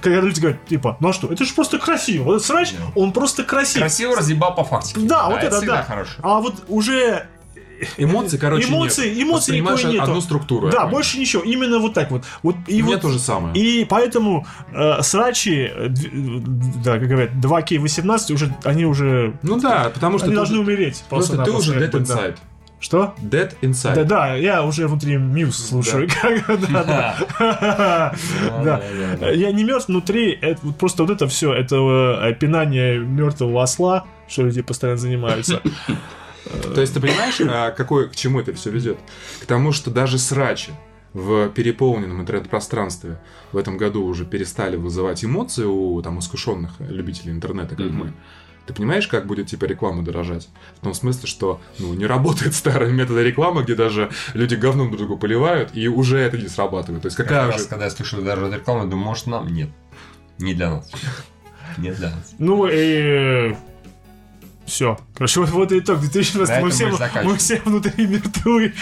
[0.00, 3.12] когда люди говорят, типа, ну а что, это же просто красиво, вот этот срач, он
[3.12, 3.78] просто красив.
[3.78, 5.00] Красиво разъебал по фактике.
[5.00, 5.82] Да, вот это, всегда да.
[5.82, 6.12] хорошо.
[6.22, 7.26] А вот уже
[7.98, 9.22] Эмоций, короче, эмоции, нет.
[9.26, 10.02] эмоций никакой нету.
[10.04, 10.70] одну структуру.
[10.70, 11.42] Да, больше ничего.
[11.42, 12.24] Именно вот так вот.
[12.42, 13.54] Вот и У меня вот, то же самое.
[13.54, 15.88] И поэтому э, срачи, э,
[16.84, 21.04] да, как говорят, 2К18 уже, они уже, Ну да, потому что они ты, должны умереть.
[21.08, 22.34] просто ты уже dead бы, да.
[22.78, 23.14] Что?
[23.22, 23.94] Dead inside.
[23.94, 26.08] Да, да, я уже внутри мьюз слушаю.
[26.70, 28.12] Да,
[28.64, 29.30] да.
[29.30, 30.38] Я не мертв внутри,
[30.78, 35.62] просто вот это все, это э, пинание мертвого осла, что люди постоянно занимаются.
[36.74, 38.98] То есть ты понимаешь, а, какой, к чему это все ведет?
[39.42, 40.72] К тому, что даже срачи
[41.12, 43.18] в переполненном интернет-пространстве
[43.52, 47.96] в этом году уже перестали вызывать эмоции у там искушенных любителей интернета, как Мгм.
[47.98, 48.12] мы.
[48.66, 50.48] Ты понимаешь, как будет типа реклама дорожать?
[50.80, 55.06] В том смысле, что ну, не работает старые методы рекламы, где даже люди говном друг
[55.06, 57.02] друга поливают, и уже это не срабатывает.
[57.02, 57.68] То есть Как какая раз, уже...
[57.68, 59.46] когда я слышу рекламу, я думаю, может нам?
[59.48, 59.70] Нет.
[60.38, 60.90] Не для нас.
[61.78, 62.34] Не для нас.
[62.38, 63.54] Ну и
[64.66, 64.98] все.
[65.14, 66.00] Короче, вот, итог.
[66.00, 68.74] 2016 На мы, этом все, мы все внутри мертвы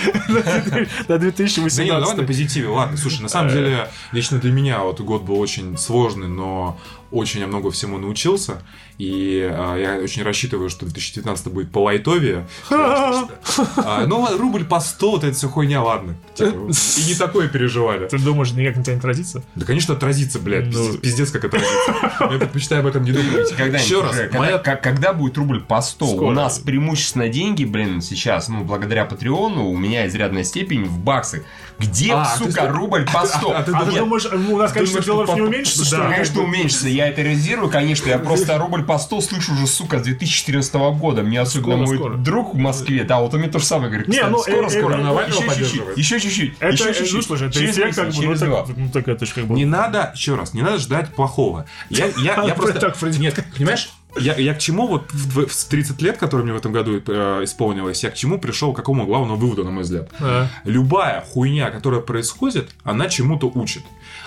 [1.08, 1.76] до 2018.
[1.76, 2.68] Да не, ну давай на позитиве.
[2.68, 6.80] Ладно, слушай, на самом деле, лично для меня вот год был очень сложный, но
[7.14, 8.62] очень я много всему научился.
[8.98, 12.46] И а, я очень рассчитываю, что 2019 будет по лайтовее.
[12.70, 16.16] А, ну, рубль по 100, вот это все хуйня, ладно.
[16.34, 16.48] Типа,
[16.98, 18.06] и не такое переживали.
[18.08, 19.42] Ты думаешь, никак на тебя не отразится?
[19.54, 20.72] Да, конечно, отразится, блядь.
[20.72, 20.96] Ну.
[20.98, 21.94] Пиздец, как отразится.
[22.20, 23.52] Я предпочитаю об этом не думать.
[23.56, 26.06] Когда Еще раз, когда, моя как- когда будет рубль по 100?
[26.06, 26.26] Скоро.
[26.26, 31.44] У нас преимущественно деньги, блин, сейчас, ну, благодаря Патреону, у меня изрядная степень в баксы.
[31.78, 33.50] Где, А, ты сука, что- рубль по 100?
[33.50, 35.96] а ты А ты Нет, думаешь, у нас количество долларов что не по- уменьшится, что
[35.96, 36.02] ли?
[36.12, 36.88] Конечно, уменьшится.
[36.88, 38.08] Я это резервирую, конечно.
[38.08, 41.22] Я просто рубль по 100 слышу уже, сука, с 2014 года.
[41.22, 44.08] Мне особенно мой друг в Москве, да, вот он мне то же самое говорит.
[44.08, 44.94] Не, ну, скоро, э, скоро.
[44.94, 47.12] э, Еще чуть-чуть, еще чуть-чуть, Это, еще э, чуть-чуть.
[47.14, 48.66] ну, слушай, это Через эффект, как месяц, бы, ну, через так, два.
[48.76, 49.54] ну, так это ж как бы...
[49.54, 51.66] Не надо, еще раз, не надо ждать плохого.
[51.90, 52.78] Я, я, я просто...
[52.80, 53.00] Так.
[53.18, 56.72] Нет, понимаешь, я, я к чему вот в, в 30 лет, которые мне в этом
[56.72, 60.10] году э, исполнилось, я к чему пришел, к какому главному выводу, на мой взгляд.
[60.20, 60.48] А.
[60.64, 63.82] Любая хуйня, которая происходит, она чему-то учит.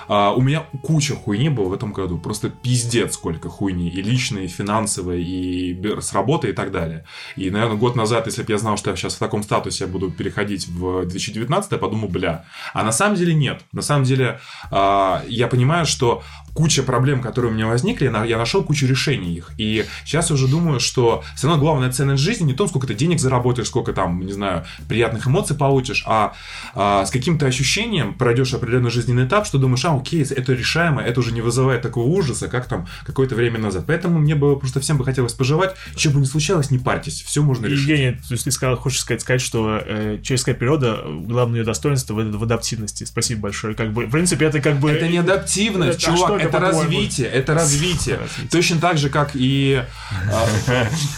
[0.07, 2.17] А, у меня куча хуйни было в этом году.
[2.17, 3.89] Просто пиздец сколько хуйни.
[3.89, 7.05] И личной, и финансовой, и с работы и так далее.
[7.35, 9.89] И, наверное, год назад, если бы я знал, что я сейчас в таком статусе я
[9.89, 12.45] буду переходить в 2019, я подумал, бля.
[12.73, 13.61] А на самом деле нет.
[13.71, 14.39] На самом деле
[14.71, 16.23] а, я понимаю, что
[16.53, 19.51] куча проблем, которые у меня возникли, я на- я нашел кучу решений их.
[19.57, 23.19] И сейчас уже думаю, что все равно главная ценность жизни не то, сколько ты денег
[23.19, 26.33] заработаешь, сколько там, не знаю, приятных эмоций получишь, а,
[26.73, 31.19] а с каким-то ощущением пройдешь определенный жизненный этап, что думаешь, а, окей, это решаемо, это
[31.19, 33.85] уже не вызывает такого ужаса, как там какое-то время назад.
[33.87, 37.41] Поэтому мне бы просто всем бы хотелось пожелать, что бы ни случалось, не парьтесь, все
[37.41, 37.87] можно решить.
[37.87, 42.13] Евгений, то есть ты сказал, хочешь сказать, сказать, что э, человеческая природа, главное ее достоинство
[42.13, 43.03] в, в адаптивности.
[43.03, 43.75] Спасибо большое.
[43.75, 44.91] Как бы, в принципе, это как бы...
[44.91, 48.17] Это не адаптивность, Это- а чувак, что это, это, развитие, это развитие.
[48.17, 48.49] Развитие.
[48.49, 49.83] Точно так же, как и...
[50.31, 50.47] а,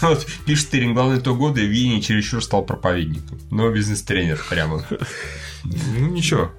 [0.46, 3.38] пишет Терин, главный то года, Винни чересчур стал проповедником.
[3.50, 4.84] Но бизнес-тренер прямо.
[5.64, 6.50] Ну, ничего.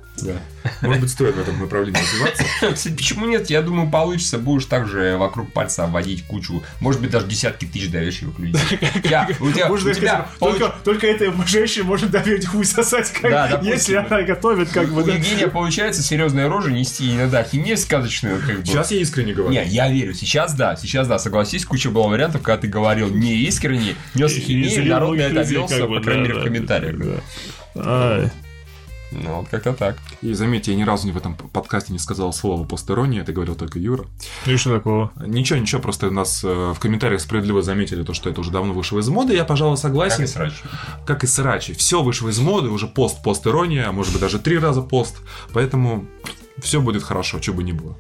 [0.81, 2.43] Может быть, стоит в этом направлении развиваться.
[2.73, 3.49] Кстати, почему нет?
[3.49, 4.37] Я думаю, получится.
[4.37, 8.61] Будешь также вокруг пальца обводить кучу, может быть, даже десятки тысяч доверчивых людей.
[9.03, 13.11] Я- У тебя, Можно у тебя сказать, только, только этой женщине можно доверить хуй сосать,
[13.11, 13.73] как, Да, допустим.
[13.73, 15.01] если она готовит, как бы...
[15.01, 15.13] У да.
[15.13, 18.65] Евгения получается серьезная рожа нести иногда ахинею сказочную, как бы.
[18.65, 19.51] Сейчас я искренне говорю.
[19.51, 20.13] Не, я верю.
[20.13, 24.87] Сейчас да, сейчас да, согласись, куча было вариантов, когда ты говорил не искренне, нес ахинею,
[24.87, 27.21] народ на это велся, как бы, по крайней да, мере, в да, комментариях.
[29.11, 29.97] Ну, вот как-то так.
[30.21, 33.79] И заметьте, я ни разу в этом подкасте не сказал слово постерония, это говорил только
[33.79, 34.05] Юра.
[34.45, 35.11] Ну и что такого?
[35.25, 38.73] Ничего, ничего, просто у нас э, в комментариях справедливо заметили то, что это уже давно
[38.73, 40.17] вышло из моды, я, пожалуй, согласен.
[40.17, 40.53] Как и срач.
[41.05, 41.73] Как и срачи.
[41.73, 45.17] Все вышло из моды, уже пост, пост-ирония, а может быть даже три раза пост.
[45.53, 46.05] Поэтому
[46.59, 47.97] все будет хорошо, что бы ни было.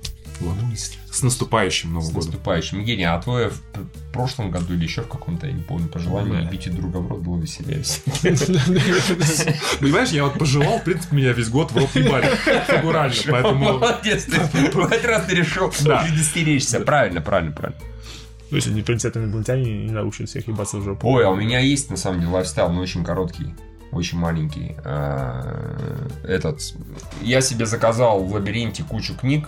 [1.11, 2.29] С наступающим Новым С годом.
[2.31, 2.79] наступающим.
[2.79, 3.81] Евгений, а твое в п-
[4.13, 7.37] прошлом году или еще в каком-то, я не помну, пожелание бить друга в рот было
[7.39, 7.83] веселее.
[9.79, 12.27] Понимаешь, я вот пожелал, в принципе, меня весь год в рот ебали.
[12.67, 13.73] Фигурально, поэтому...
[13.79, 16.03] Молодец, ты в этот раз ты решил Да.
[16.03, 16.79] предостеречься.
[16.79, 17.81] Правильно, правильно, правильно.
[18.49, 21.07] Ну, если не принципиально инопланетяне не научат всех ебаться в жопу.
[21.09, 23.55] Ой, а у меня есть, на самом деле, лайфстайл, но очень короткий.
[23.91, 24.75] Очень маленький.
[24.85, 25.77] А,
[26.23, 26.61] Этот.
[27.21, 29.47] Я себе заказал в лабиринте кучу книг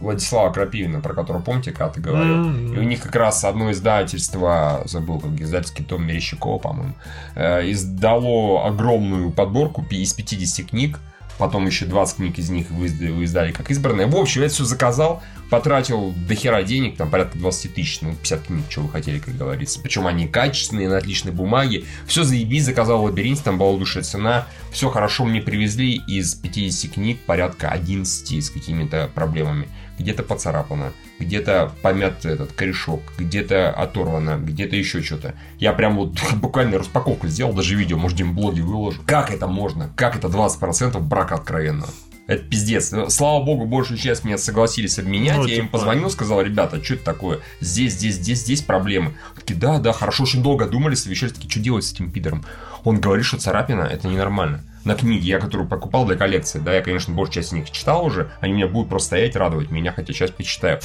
[0.00, 2.34] Владислава Крапивина, про которого помните, когда ты говорил.
[2.34, 2.74] М.
[2.74, 6.94] И у них как раз одно издательство, забыл, как издательский том Мерещикова, по-моему,
[7.34, 11.00] э, издало огромную подборку из 50 книг.
[11.38, 14.08] Потом еще 20 книг из них вы издали как избранные.
[14.08, 18.12] В общем, я это все заказал, потратил до хера денег, там порядка 20 тысяч, ну,
[18.12, 19.80] 50 книг, что вы хотели, как говорится.
[19.80, 21.84] Причем они качественные, на отличной бумаге.
[22.08, 24.48] Все заебись, заказал в лабиринте, там была лучшая цена.
[24.72, 29.68] Все хорошо мне привезли из 50 книг порядка 11 с какими-то проблемами.
[29.98, 35.34] Где-то поцарапано, где-то помят этот корешок, где-то оторвано, где-то еще что-то.
[35.58, 39.02] Я прям вот буквально распаковку сделал, даже видео, может, в блоге выложу.
[39.06, 39.90] Как это можно?
[39.96, 41.90] Как это 20% брака откровенного?
[42.28, 42.92] Это пиздец.
[42.92, 45.38] Но, Слава богу, большую часть меня согласились обменять.
[45.38, 47.40] Ну, я им типа- позвонил, сказал, ребята, что это такое?
[47.60, 49.14] Здесь, здесь, здесь, здесь проблемы.
[49.34, 52.44] Такие, да, да, хорошо, очень долго думали, совещались, такие, что делать с этим пидором?
[52.84, 54.62] Он говорит, что царапина, это ненормально.
[54.84, 58.04] На книге, я которую покупал для коллекции, да, я, конечно, большую часть из них читал
[58.06, 60.80] уже, они меня будут просто стоять, радовать меня, хотя сейчас почитаю.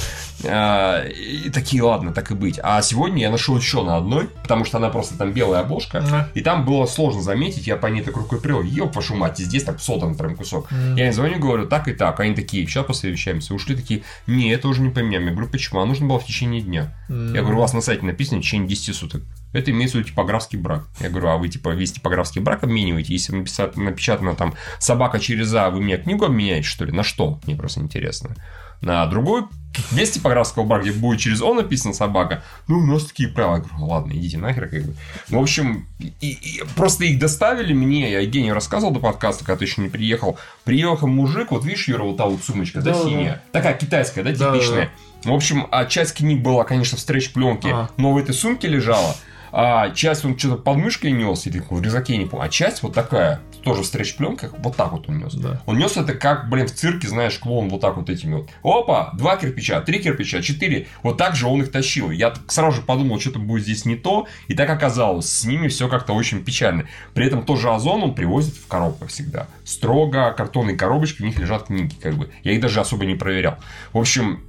[0.46, 2.60] А, И такие, ладно, так и быть.
[2.62, 6.04] А сегодня я нашел еще на одной, потому что она просто там белая обложка,
[6.34, 9.44] и там было сложно заметить, я по ней так рукой привел, ёб вашу мать, и
[9.44, 10.68] здесь так содан прям кусок.
[10.98, 12.20] Я им звоню, говорю, так и так.
[12.20, 13.54] Они такие, сейчас посовещаемся.
[13.54, 15.26] Ушли такие, не, это уже не поменяем.
[15.26, 15.82] Я говорю, почему?
[15.82, 16.94] А нужно было в течение дня.
[17.10, 19.22] Я говорю, у вас на сайте написано в течение 10 суток.
[19.54, 20.88] Это имеется в виду типографский брак.
[21.00, 23.14] Я говорю, а вы типа весь типографский брак обмениваете?
[23.14, 26.92] Если написано, напечатано там собака через А, вы мне книгу обменяете, что ли?
[26.92, 27.40] На что?
[27.46, 28.36] Мне просто интересно.
[28.82, 29.44] На другой
[29.92, 33.56] без типографского брака, где будет через О написано собака, ну, у нас такие правила.
[33.56, 34.96] Я говорю, ладно, идите нахер, как бы.
[35.30, 39.60] Ну, в общем, и- и просто их доставили мне, я Евгению рассказывал до подкаста, когда
[39.60, 40.38] ты еще не приехал.
[40.66, 43.10] Приехал мужик, вот видишь, Юра, вот та вот сумочка, да, Да, да.
[43.10, 43.44] синяя?
[43.54, 44.90] Такая китайская, да, Да, да, типичная?
[45.24, 47.90] В общем, а часть книг была, конечно, в стретч-пленке, А.
[47.96, 49.16] но в этой сумке лежала.
[49.56, 52.48] А часть он что-то под мышкой нес, или в рюкзаке, не помню.
[52.48, 55.36] А часть вот такая, тоже в стретч-пленках, вот так вот он нес.
[55.36, 55.62] Да.
[55.68, 58.50] Он нес это как, блин, в цирке, знаешь, клоун вот так вот этими вот.
[58.64, 60.88] Опа, два кирпича, три кирпича, четыре.
[61.04, 62.10] Вот так же он их тащил.
[62.10, 64.26] Я сразу же подумал, что-то будет здесь не то.
[64.48, 66.88] И так оказалось, с ними все как-то очень печально.
[67.14, 69.46] При этом тоже озон он привозит в коробках всегда.
[69.66, 72.32] Строго картонные коробочки, в них лежат книги, как бы.
[72.44, 73.58] Я их даже особо не проверял.
[73.92, 74.42] В общем,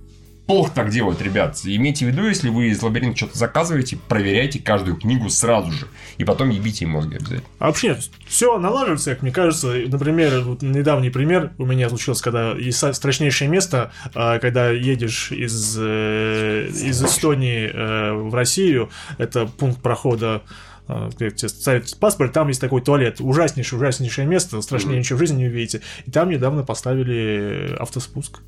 [0.46, 1.58] плохо так делают, ребят.
[1.64, 5.86] Имейте в виду, если вы из лабиринта что-то заказываете, проверяйте каждую книгу сразу же.
[6.18, 7.48] И потом ебите им мозги обязательно.
[7.58, 9.68] А вообще, все налаживается, как мне кажется.
[9.86, 15.76] Например, вот недавний пример у меня случился, когда есть страшнейшее место, а, когда едешь из,
[15.78, 20.42] э, из Эстонии э, в Россию, это пункт прохода
[20.86, 25.20] а, где тебе ставят паспорт, там есть такой туалет, ужаснейшее, ужаснейшее место, страшнее ничего в
[25.20, 25.80] жизни не увидите.
[26.04, 28.40] И там недавно поставили автоспуск.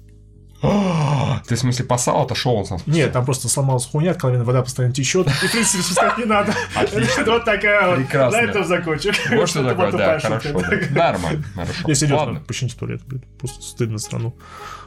[0.60, 2.78] Ты в смысле посал, отошел он сам?
[2.86, 5.26] Нет, там просто сломалась хуйня, откровенно вода постоянно течет.
[5.26, 6.54] И, в принципе, спускать не надо.
[7.26, 7.96] Вот такая вот.
[7.96, 8.38] Прекрасно.
[8.40, 9.14] На этом закончик.
[9.30, 10.52] Вот что такое, да, хорошо.
[10.90, 11.94] Нормально, хорошо.
[11.94, 12.40] Серьезно, Ладно.
[12.46, 13.22] почините туалет, блин.
[13.38, 14.34] Просто стыдно страну.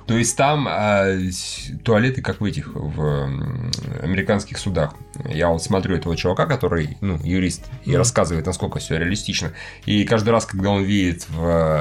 [0.10, 3.72] То есть там с- туалеты, как в этих, в м,
[4.02, 4.96] американских судах.
[5.30, 8.00] Я вот смотрю этого чувака, который, ну, юрист, и Мгм.
[8.00, 9.52] рассказывает, насколько все реалистично.
[9.86, 11.38] И каждый раз, когда он видит в,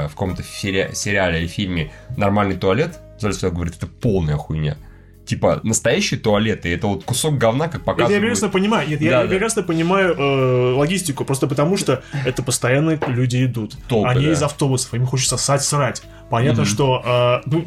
[0.09, 4.77] в каком-то сери- сериале или фильме нормальный туалет, Зальцев говорит, это полная хуйня.
[5.27, 8.21] Типа, настоящие туалеты, это вот кусок говна, как Это я показывают.
[8.23, 9.29] прекрасно понимаю, нет, я Да, да.
[9.29, 13.75] прекрасно понимаю э, логистику, просто потому что это постоянно люди идут.
[13.89, 14.33] Толпы, Они да.
[14.33, 16.03] из автобусов, им хочется ссать, срать.
[16.31, 16.71] Понятно, Мгм.
[16.71, 17.03] что
[17.45, 17.65] э, ну,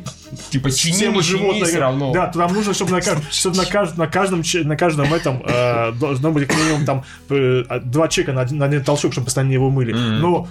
[0.52, 1.66] Типа, все чини, мы не чини, животные.
[1.66, 2.14] все равно.
[2.14, 3.02] Да, там нужно, чтобы на,
[3.32, 7.64] чтобы на, кажд- на каждом, на каждом этом э, должно быть как минимум там э,
[7.84, 9.94] два чека на один, на один толчок, чтобы постоянно его мыли.
[9.94, 10.20] Мгм.
[10.22, 10.48] Но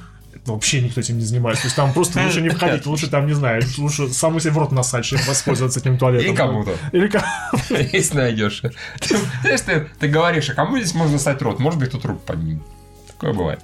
[0.47, 1.62] вообще никто этим не занимается.
[1.62, 4.59] То есть там просто лучше не входить, лучше там, не знаю, лучше саму себе в
[4.59, 6.32] рот насать, чем воспользоваться этим туалетом.
[6.32, 6.73] И кому-то.
[6.91, 7.24] Или как?
[7.93, 8.61] Если найдешь.
[9.01, 11.61] Ты, знаешь, ты, ты говоришь, а кому здесь можно стать рот?
[11.61, 12.62] Может быть, тут руку поднимет.
[13.07, 13.61] Такое бывает.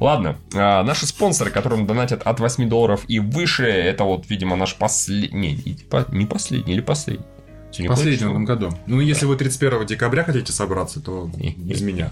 [0.00, 4.76] Ладно, а, наши спонсоры, которым донатят от 8 долларов и выше, это вот, видимо, наш
[4.76, 5.52] последний...
[5.52, 7.26] Не, не не последний или последний.
[7.70, 8.70] Сегодня Последний в ходит, этом году.
[8.86, 12.10] Ну, если вы 31 декабря хотите собраться, то без меня.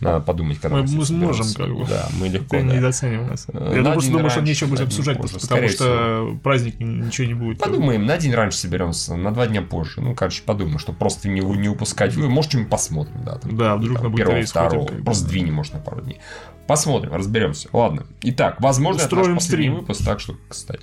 [0.00, 1.84] Надо подумать, когда Мы- мы сможем, как бы.
[1.86, 2.76] Да, мы легко, Ты да.
[2.76, 3.46] недооценивай нас.
[3.52, 6.78] Э, Я на просто день думаю, что раньше, нечего будет обсуждать, позже, потому что праздник
[6.78, 7.58] ничего не будет.
[7.58, 10.00] Подумаем, на день раньше соберемся, на два дня позже.
[10.00, 12.14] Ну, короче, подумаем, что просто не, не упускать.
[12.14, 13.38] Вы, может, что-нибудь посмотрим, да.
[13.38, 14.92] Там, Да, вдруг там, на первого, рейс сходим, второго.
[14.92, 15.30] бы, Просто да.
[15.30, 16.20] двинем, может, на пару дней.
[16.68, 17.68] Посмотрим, разберемся.
[17.72, 18.04] Ладно.
[18.22, 19.80] Итак, возможно, это наш Устроим последний стрим.
[19.80, 20.82] выпуск, так что, кстати.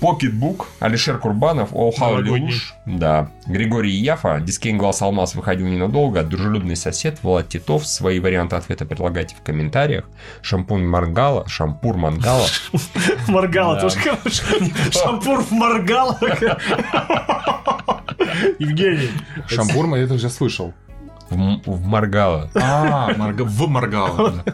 [0.00, 2.54] Pocketbook, Алишер Курбанов, All How Новогодний.
[3.00, 3.30] Да.
[3.46, 7.86] Григорий Яфа, Дискейн Глаз Алмаз выходил ненадолго, дружелюбный сосед, Влад Титов.
[7.86, 10.04] Свои варианты ответа предлагайте в комментариях.
[10.42, 12.46] Шампунь Мангала, шампур Мангала.
[13.28, 13.80] Моргала Да.
[13.80, 13.96] тоже.
[14.90, 16.18] Шампур в моргала.
[18.58, 19.10] Евгений.
[19.48, 20.74] Шампурма я это уже слышал.
[21.30, 22.50] В, М- в Маргала.
[22.54, 24.44] А, Марга- в Маргала.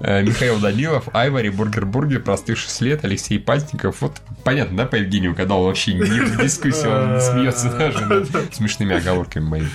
[0.00, 4.00] Михаил Данилов, Айвари, Бургер Бургер, Простых 6 лет, Алексей Пастников.
[4.00, 8.96] Вот понятно, да, по Евгению, когда он вообще не в дискуссии, он смеется даже смешными
[8.96, 9.70] оговорками моими.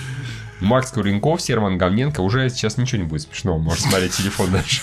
[0.60, 2.20] Макс Куренков, Серман Говненко.
[2.20, 3.58] Уже сейчас ничего не будет смешного.
[3.58, 4.82] Можешь смотреть телефон дальше.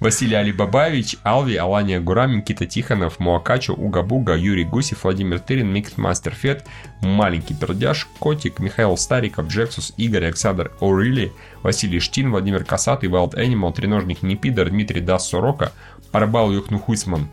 [0.00, 5.96] Василий Алибабаевич, Алви, Алания Гурам, Никита Тихонов, Муакачо, Уга Буга, Юрий Гусев, Владимир Тырин, Микс
[5.96, 6.66] Мастер Фет,
[7.00, 11.32] Маленький Пердяж, Котик, Михаил Стариков, Джексус, Игорь, Александр О'Рилли,
[11.62, 15.72] Василий Штин, Владимир Касатый, Wild Animal, Треножник Непидор, Дмитрий Дас Сорока,
[16.10, 17.28] Парабал Юхну Хуйсман.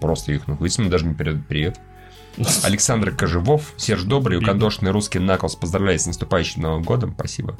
[0.00, 1.80] Просто Юхну Хуйсман, даже не передает привет.
[2.62, 7.56] Александр Кожевов, Серж Добрый, укандошный русский Наклс, поздравляю с наступающим Новым годом, спасибо.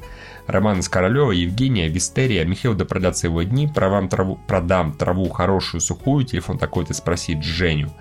[0.47, 5.81] Роман из Королева, Евгения, Вистерия, Михаил да продаться его дни, Провам траву, продам траву хорошую,
[5.81, 7.91] сухую, телефон такой-то спросить Женю.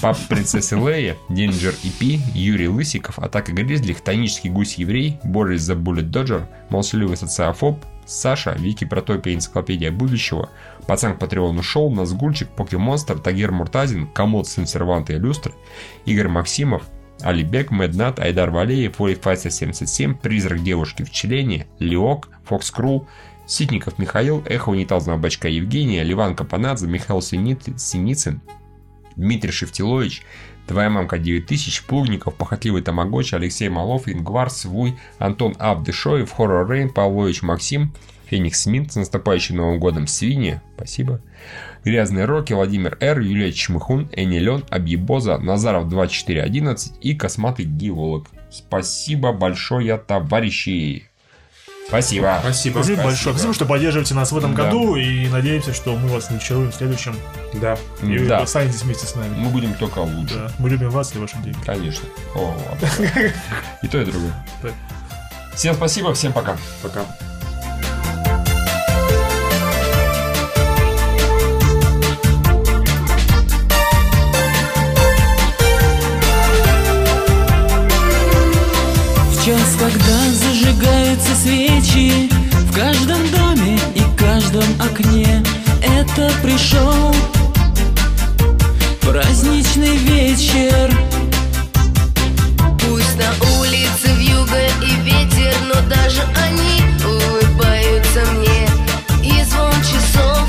[0.00, 6.46] Пап принцессы Лея, Динджер EP, Юрий Лысиков, Атака Гризли, Хтонический гусь-еврей, Борис за Буллет Доджер,
[6.68, 10.50] Молчаливый социофоб, Саша, Вики Протопия, Энциклопедия будущего,
[10.86, 15.52] Пацан к Патреону Шоу, Назгульчик, Покемонстр, Тагир Муртазин, Комод, Сын Серванта и Люстры,
[16.04, 16.84] Игорь Максимов,
[17.20, 23.06] Алибек, Меднат, Айдар Валеев, Вой Файсер 77, Призрак девушки в Челене, Лиок, Фокс Крул,
[23.46, 28.40] Ситников Михаил, Эхо унитазного бачка Евгения, Ливан Капанадзе, Михаил Синицын,
[29.16, 30.22] Дмитрий Шевтилович,
[30.66, 37.42] Твоя мамка 9000, Плугников, Похотливый Тамагочи, Алексей Малов, Ингвар, Свуй, Антон Абдышоев, Хоррор Рейн, Павлович
[37.42, 37.92] Максим,
[38.26, 41.20] Феникс Смит с наступающим Новым годом Свиньи, спасибо.
[41.84, 48.26] Грязные Роки, Владимир Р, Юлия Чмыхун, Энни Лен, Абьебоза, Назаров 2411 и Косматый Геолог.
[48.50, 51.10] Спасибо большое, товарищи!
[51.88, 52.38] Спасибо.
[52.42, 52.78] Спасибо.
[52.78, 53.34] Спасибо большое.
[53.34, 54.64] Спасибо, что поддерживаете нас в этом Да.
[54.64, 54.96] году.
[54.96, 57.16] И надеемся, что мы вас не разочаруем в следующем.
[57.54, 57.76] Да.
[58.02, 59.34] И вы Да, останетесь вместе с нами.
[59.36, 60.34] мы будем только лучше.
[60.34, 60.50] Да.
[60.58, 61.58] Мы любим вас и ваши деньги.
[61.64, 62.08] Конечно.
[62.34, 62.54] О,
[63.82, 64.32] и то, и другое.
[65.54, 66.56] Всем спасибо, всем пока.
[66.82, 67.04] Пока.
[79.30, 80.18] В час, когда
[80.74, 82.28] зажигаются свечи
[82.68, 85.42] В каждом доме и каждом окне.
[85.82, 87.14] Это пришел
[89.00, 90.90] праздничный вечер.
[92.80, 98.68] Пусть на улице вьюга и ветер Но даже они улыбаются мне.
[99.22, 100.48] И звон часов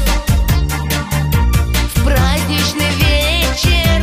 [1.95, 4.01] в праздничный вечер.